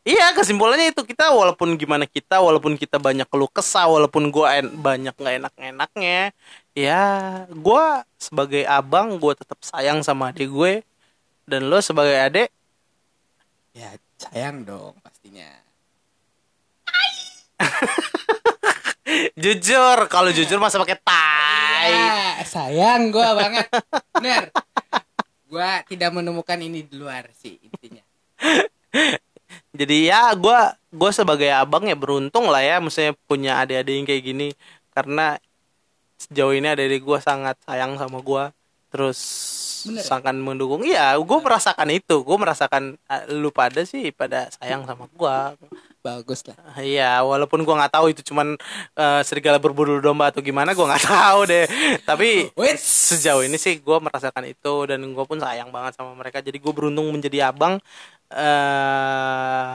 Iya 0.00 0.32
kesimpulannya 0.32 0.96
itu 0.96 1.04
kita 1.04 1.28
walaupun 1.28 1.76
gimana 1.76 2.08
kita 2.08 2.40
walaupun 2.40 2.72
kita 2.80 2.96
banyak 2.96 3.28
keluh 3.28 3.52
kesah 3.52 3.84
walaupun 3.84 4.32
gua 4.32 4.56
en- 4.56 4.72
banyak 4.72 5.12
nggak 5.12 5.34
enak 5.44 5.52
enaknya 5.60 6.32
ya 6.72 7.04
gua 7.52 8.00
sebagai 8.16 8.64
abang 8.64 9.20
gua 9.20 9.36
tetap 9.36 9.60
sayang 9.60 10.00
sama 10.00 10.32
adik 10.32 10.48
gue 10.48 10.80
dan 11.44 11.68
lo 11.68 11.84
sebagai 11.84 12.16
adik 12.16 12.48
Ya 13.70 13.92
sayang 14.16 14.64
dong 14.64 14.96
pastinya. 14.98 15.46
jujur 19.42 19.98
kalau 20.08 20.32
jujur 20.32 20.56
masa 20.56 20.80
pakai 20.80 20.96
tai 20.96 21.92
Ya, 21.92 22.40
sayang 22.42 23.12
gua 23.12 23.36
banget. 23.36 23.68
Bener. 24.16 24.48
Gua 25.44 25.84
tidak 25.84 26.10
menemukan 26.10 26.56
ini 26.56 26.82
di 26.82 26.94
luar 26.96 27.28
sih 27.36 27.60
intinya. 27.60 28.02
jadi 29.70 29.96
ya 30.10 30.22
gua 30.34 30.74
gua 30.90 31.10
sebagai 31.14 31.46
abang 31.54 31.86
ya 31.86 31.94
beruntung 31.94 32.50
lah 32.50 32.62
ya 32.62 32.82
maksudnya 32.82 33.14
punya 33.30 33.62
adik-adik 33.62 33.94
yang 33.94 34.06
kayak 34.06 34.24
gini. 34.26 34.48
Karena 34.90 35.38
sejauh 36.18 36.54
ini 36.54 36.66
adik-adik 36.66 37.02
gua 37.06 37.18
sangat 37.22 37.56
sayang 37.62 37.94
sama 37.94 38.18
gua. 38.18 38.50
Terus 38.90 39.18
Bener 39.86 40.02
ya? 40.02 40.10
sangat 40.10 40.34
mendukung. 40.34 40.82
Iya 40.82 41.14
gue 41.16 41.38
merasakan 41.38 41.88
itu. 41.94 42.26
Gue 42.26 42.36
merasakan 42.36 42.98
ah, 43.06 43.22
lu 43.30 43.54
pada 43.54 43.86
sih 43.86 44.10
pada 44.10 44.50
sayang 44.58 44.84
sama 44.84 45.06
gua 45.14 45.54
Bagus 46.00 46.40
lah. 46.48 46.56
Iya, 46.80 47.20
walaupun 47.20 47.60
gua 47.60 47.76
nggak 47.84 47.92
tahu 47.92 48.08
itu 48.08 48.24
cuman 48.32 48.56
eh, 48.96 49.20
serigala 49.20 49.60
berbulu 49.60 50.00
domba 50.00 50.32
atau 50.32 50.40
gimana, 50.40 50.72
gua 50.72 50.96
nggak 50.96 51.04
tahu 51.12 51.40
deh. 51.44 51.68
Tapi 52.08 52.48
Wait. 52.56 52.80
sejauh 52.80 53.44
ini 53.44 53.60
sih 53.60 53.84
gua 53.84 54.00
merasakan 54.00 54.48
itu 54.48 54.88
dan 54.88 55.04
gua 55.12 55.28
pun 55.28 55.36
sayang 55.36 55.68
banget 55.68 56.00
sama 56.00 56.16
mereka. 56.16 56.40
Jadi 56.40 56.56
gue 56.56 56.72
beruntung 56.72 57.04
menjadi 57.12 57.52
abang, 57.52 57.76
eh 58.32 59.70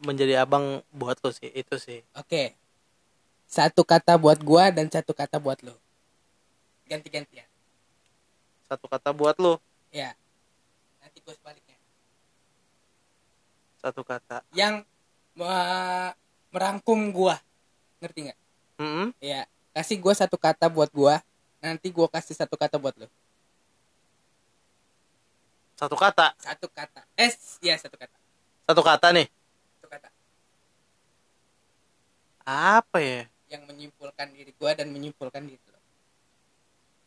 menjadi 0.00 0.48
abang 0.48 0.80
buat 0.96 1.20
lo 1.20 1.28
sih 1.28 1.52
itu 1.52 1.76
sih. 1.76 2.00
Oke. 2.16 2.56
Satu 3.44 3.84
kata 3.84 4.16
buat 4.16 4.40
gua 4.40 4.72
dan 4.72 4.88
satu 4.88 5.12
kata 5.12 5.36
buat 5.36 5.60
lo. 5.60 5.76
Ganti-gantian. 6.88 7.44
Satu 8.64 8.88
kata 8.88 9.12
buat 9.12 9.36
lo, 9.36 9.60
Ya. 9.92 10.16
Nanti 11.04 11.20
gua 11.20 11.36
sebaliknya. 11.36 11.76
satu 13.80 14.04
kata. 14.04 14.40
Yang 14.52 14.84
merangkum 16.50 17.12
gua. 17.14 17.38
Ngerti 18.02 18.28
nggak? 18.28 18.38
Mm-mm. 18.80 19.06
Ya. 19.20 19.44
Kasih 19.76 19.96
gua 20.02 20.12
satu 20.16 20.34
kata 20.40 20.66
buat 20.66 20.90
gua. 20.90 21.22
Nanti 21.60 21.92
gua 21.92 22.08
kasih 22.08 22.34
satu 22.34 22.56
kata 22.56 22.80
buat 22.80 22.96
lo. 22.96 23.06
Satu 25.80 25.96
kata, 25.96 26.36
Satu 26.36 26.68
kata. 26.68 27.00
Eh, 27.16 27.32
ya 27.64 27.72
satu 27.80 27.96
kata. 27.96 28.12
satu 28.68 28.82
kata 28.84 29.16
nih. 29.16 29.26
Satu 29.80 29.88
kata. 29.88 30.08
Apa 32.44 33.00
ya? 33.00 33.24
Yang 33.48 33.62
menyimpulkan 33.64 34.28
diri 34.36 34.52
gua 34.60 34.76
dan 34.76 34.92
menyimpulkan 34.92 35.40
diri 35.48 35.64
lo. 35.72 35.80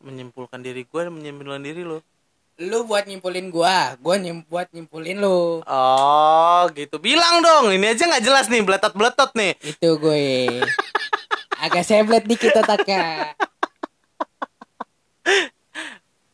Menyimpulkan 0.01 0.59
diri 0.65 0.84
gua 0.89 1.05
dan 1.05 1.13
menyimpulkan 1.13 1.61
diri 1.61 1.86
lo. 1.86 2.01
Lu 2.62 2.86
buat 2.86 3.10
nyimpulin 3.10 3.49
gua, 3.49 3.97
gua 3.97 4.22
nyim 4.22 4.45
buat 4.45 4.70
nyimpulin 4.70 5.18
lu. 5.18 5.66
Oh, 5.66 6.62
gitu. 6.78 7.01
Bilang 7.01 7.41
dong, 7.41 7.74
ini 7.74 7.89
aja 7.89 8.06
nggak 8.06 8.22
jelas 8.22 8.45
nih, 8.45 8.62
beletot-beletot 8.62 9.34
nih. 9.34 9.58
Itu 9.66 9.97
gue. 9.97 10.62
Agak 11.58 11.82
seblet 11.82 12.22
dikit 12.30 12.54
otaknya. 12.54 13.34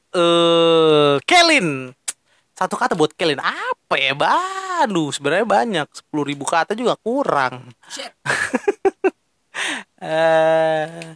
eh 0.09 1.15
Kelin 1.29 1.93
satu 2.57 2.75
kata 2.75 2.97
buat 2.97 3.13
kalian 3.13 3.39
apa 3.39 3.95
ya 3.95 4.17
Aduh 4.83 5.13
sebenarnya 5.13 5.45
banyak 5.45 5.87
sepuluh 5.93 6.25
ribu 6.25 6.43
kata 6.43 6.73
juga 6.73 6.97
kurang 6.97 7.69
Shit. 7.87 8.09
eh 10.01 11.13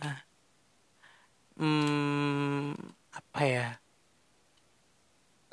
hmm, 1.58 2.78
apa 3.12 3.42
ya 3.44 3.68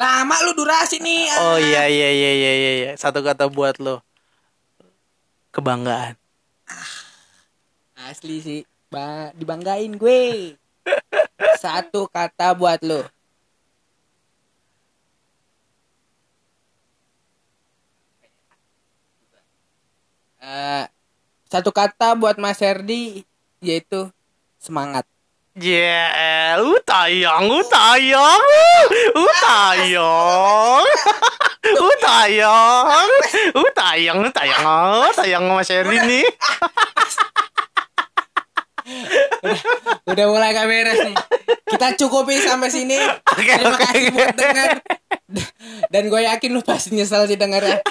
Lama 0.01 0.37
lu 0.49 0.57
durasi 0.57 0.97
nih. 0.97 1.29
ah. 1.29 1.39
oh 1.53 1.59
iya 1.61 1.85
iya 1.93 2.09
iya 2.09 2.31
iya 2.33 2.53
iya 2.57 2.73
iya. 2.81 2.91
satu 2.97 3.21
kata 3.21 3.53
buat 3.53 3.77
lo 3.77 4.01
kebanggaan 5.53 6.17
Asli 8.11 8.43
sih. 8.43 8.61
Ba 8.91 9.31
dibanggain 9.39 9.95
gue. 9.95 10.57
Satu 11.63 12.11
kata 12.11 12.57
buat 12.59 12.81
lu. 12.83 13.05
Eh, 20.41 20.85
satu 21.53 21.71
kata 21.71 22.17
buat 22.17 22.41
Mas 22.41 22.59
Herdi 22.59 23.23
yaitu 23.61 24.09
semangat. 24.57 25.05
Ya, 25.59 26.55
lu 26.63 26.79
tayang, 26.87 27.51
lu 27.51 27.59
tayang, 27.75 28.39
lu 29.19 29.27
tayang, 29.43 30.87
lu 31.75 31.91
tayang, 31.99 33.09
lu 33.59 33.67
tayang, 33.75 34.19
lu 34.23 34.31
tayang, 34.31 34.63
oh, 34.63 35.11
tayang 35.11 35.51
Mas 35.51 35.67
Heri 35.67 35.99
nih. 36.07 36.23
Udah 40.07 40.27
mulai 40.31 40.55
gak 40.55 40.71
beres 40.71 41.03
nih. 41.03 41.19
Kita 41.67 41.99
cukupi 41.99 42.39
sampai 42.39 42.71
sini. 42.71 43.03
Oke, 43.35 43.51
Terima 43.51 43.75
oke, 43.75 43.83
kasih 43.83 44.07
oke. 44.07 44.15
buat 44.15 44.35
denger. 44.39 44.71
Dan 45.91 46.03
gue 46.15 46.21
yakin 46.31 46.51
lu 46.55 46.63
pasti 46.63 46.95
nyesel 46.95 47.27
sih 47.27 47.35
dengernya. 47.35 47.83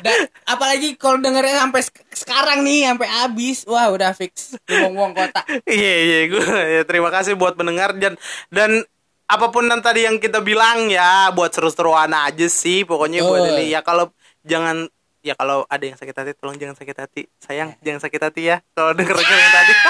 Dan 0.00 0.18
apalagi 0.48 0.96
kalau 0.96 1.20
dengernya 1.20 1.68
sampai 1.68 1.82
sek- 1.84 2.08
sekarang 2.16 2.64
nih, 2.64 2.88
sampai 2.88 3.08
habis. 3.08 3.58
Wah, 3.68 3.92
udah 3.92 4.16
fix. 4.16 4.56
Buang-buang 4.64 5.12
kota. 5.12 5.44
Iya 5.68 5.94
iya 6.00 6.20
gue 6.32 6.44
ya, 6.80 6.82
terima 6.88 7.12
kasih 7.12 7.36
buat 7.36 7.54
pendengar 7.54 7.92
dan 8.00 8.16
dan 8.48 8.82
apa 9.30 9.46
pun 9.54 9.62
yang 9.68 9.78
tadi 9.78 10.08
yang 10.08 10.18
kita 10.18 10.42
bilang 10.42 10.90
ya 10.90 11.30
buat 11.30 11.54
seru-seruan 11.54 12.10
aja 12.10 12.50
sih 12.50 12.82
pokoknya 12.82 13.22
buat 13.22 13.46
Betul. 13.46 13.62
ini 13.62 13.64
ya 13.70 13.80
kalau 13.86 14.10
jangan 14.42 14.90
ya 15.22 15.38
kalau 15.38 15.62
ada 15.70 15.84
yang 15.86 15.94
sakit 15.94 16.10
hati 16.10 16.32
tolong 16.34 16.58
jangan 16.58 16.74
sakit 16.74 16.96
hati 16.98 17.22
sayang 17.38 17.78
jangan 17.78 18.02
sakit 18.02 18.20
hati 18.26 18.42
ya 18.50 18.56
kalau 18.74 18.90
denger 18.90 19.14
denger 19.14 19.38
yang 19.38 19.54
tadi 19.54 19.72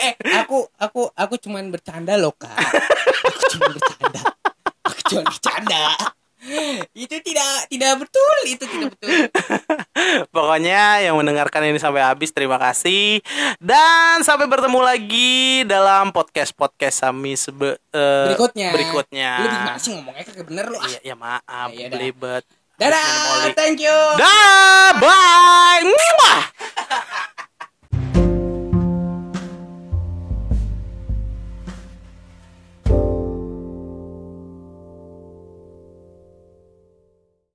Eh, 0.00 0.14
aku 0.40 0.66
aku 0.76 1.08
aku 1.14 1.34
cuman 1.40 1.70
bercanda 1.70 2.18
loh, 2.18 2.34
Kak. 2.34 2.52
Aku 2.52 3.40
cuman 3.56 3.70
bercanda. 3.78 4.20
Aku 4.82 5.00
cuman 5.08 5.24
bercanda. 5.30 5.80
Itu 7.04 7.16
tidak 7.20 7.50
tidak 7.66 7.92
betul, 7.98 8.34
itu 8.46 8.64
tidak 8.64 8.88
betul. 8.92 9.10
Pokoknya 10.34 11.00
yang 11.00 11.14
mendengarkan 11.14 11.64
ini 11.64 11.76
sampai 11.76 12.02
habis 12.02 12.30
terima 12.30 12.56
kasih 12.56 13.20
dan 13.58 14.20
sampai 14.20 14.46
bertemu 14.46 14.80
lagi 14.80 15.32
dalam 15.64 16.10
podcast 16.10 16.50
podcast 16.52 17.00
Sami 17.00 17.34
sebe, 17.34 17.78
eh, 17.90 18.26
Berikutnya. 18.28 18.70
berikutnya. 18.72 19.30
Lu 19.38 19.46
gimana 19.48 19.78
sih 19.78 19.90
ngomongnya 19.92 20.24
kagak 20.24 20.46
bener 20.46 20.64
lu? 20.66 20.76
Ah. 20.76 20.88
Iya 20.88 21.00
ya 21.04 21.14
maaf 21.14 21.68
Ya, 21.70 21.86
yaudah. 21.86 21.92
belibet. 21.92 22.44
Dadah, 22.76 23.52
thank 23.52 23.76
you. 23.76 23.92
Dah 24.16 24.96
bye. 24.96 25.84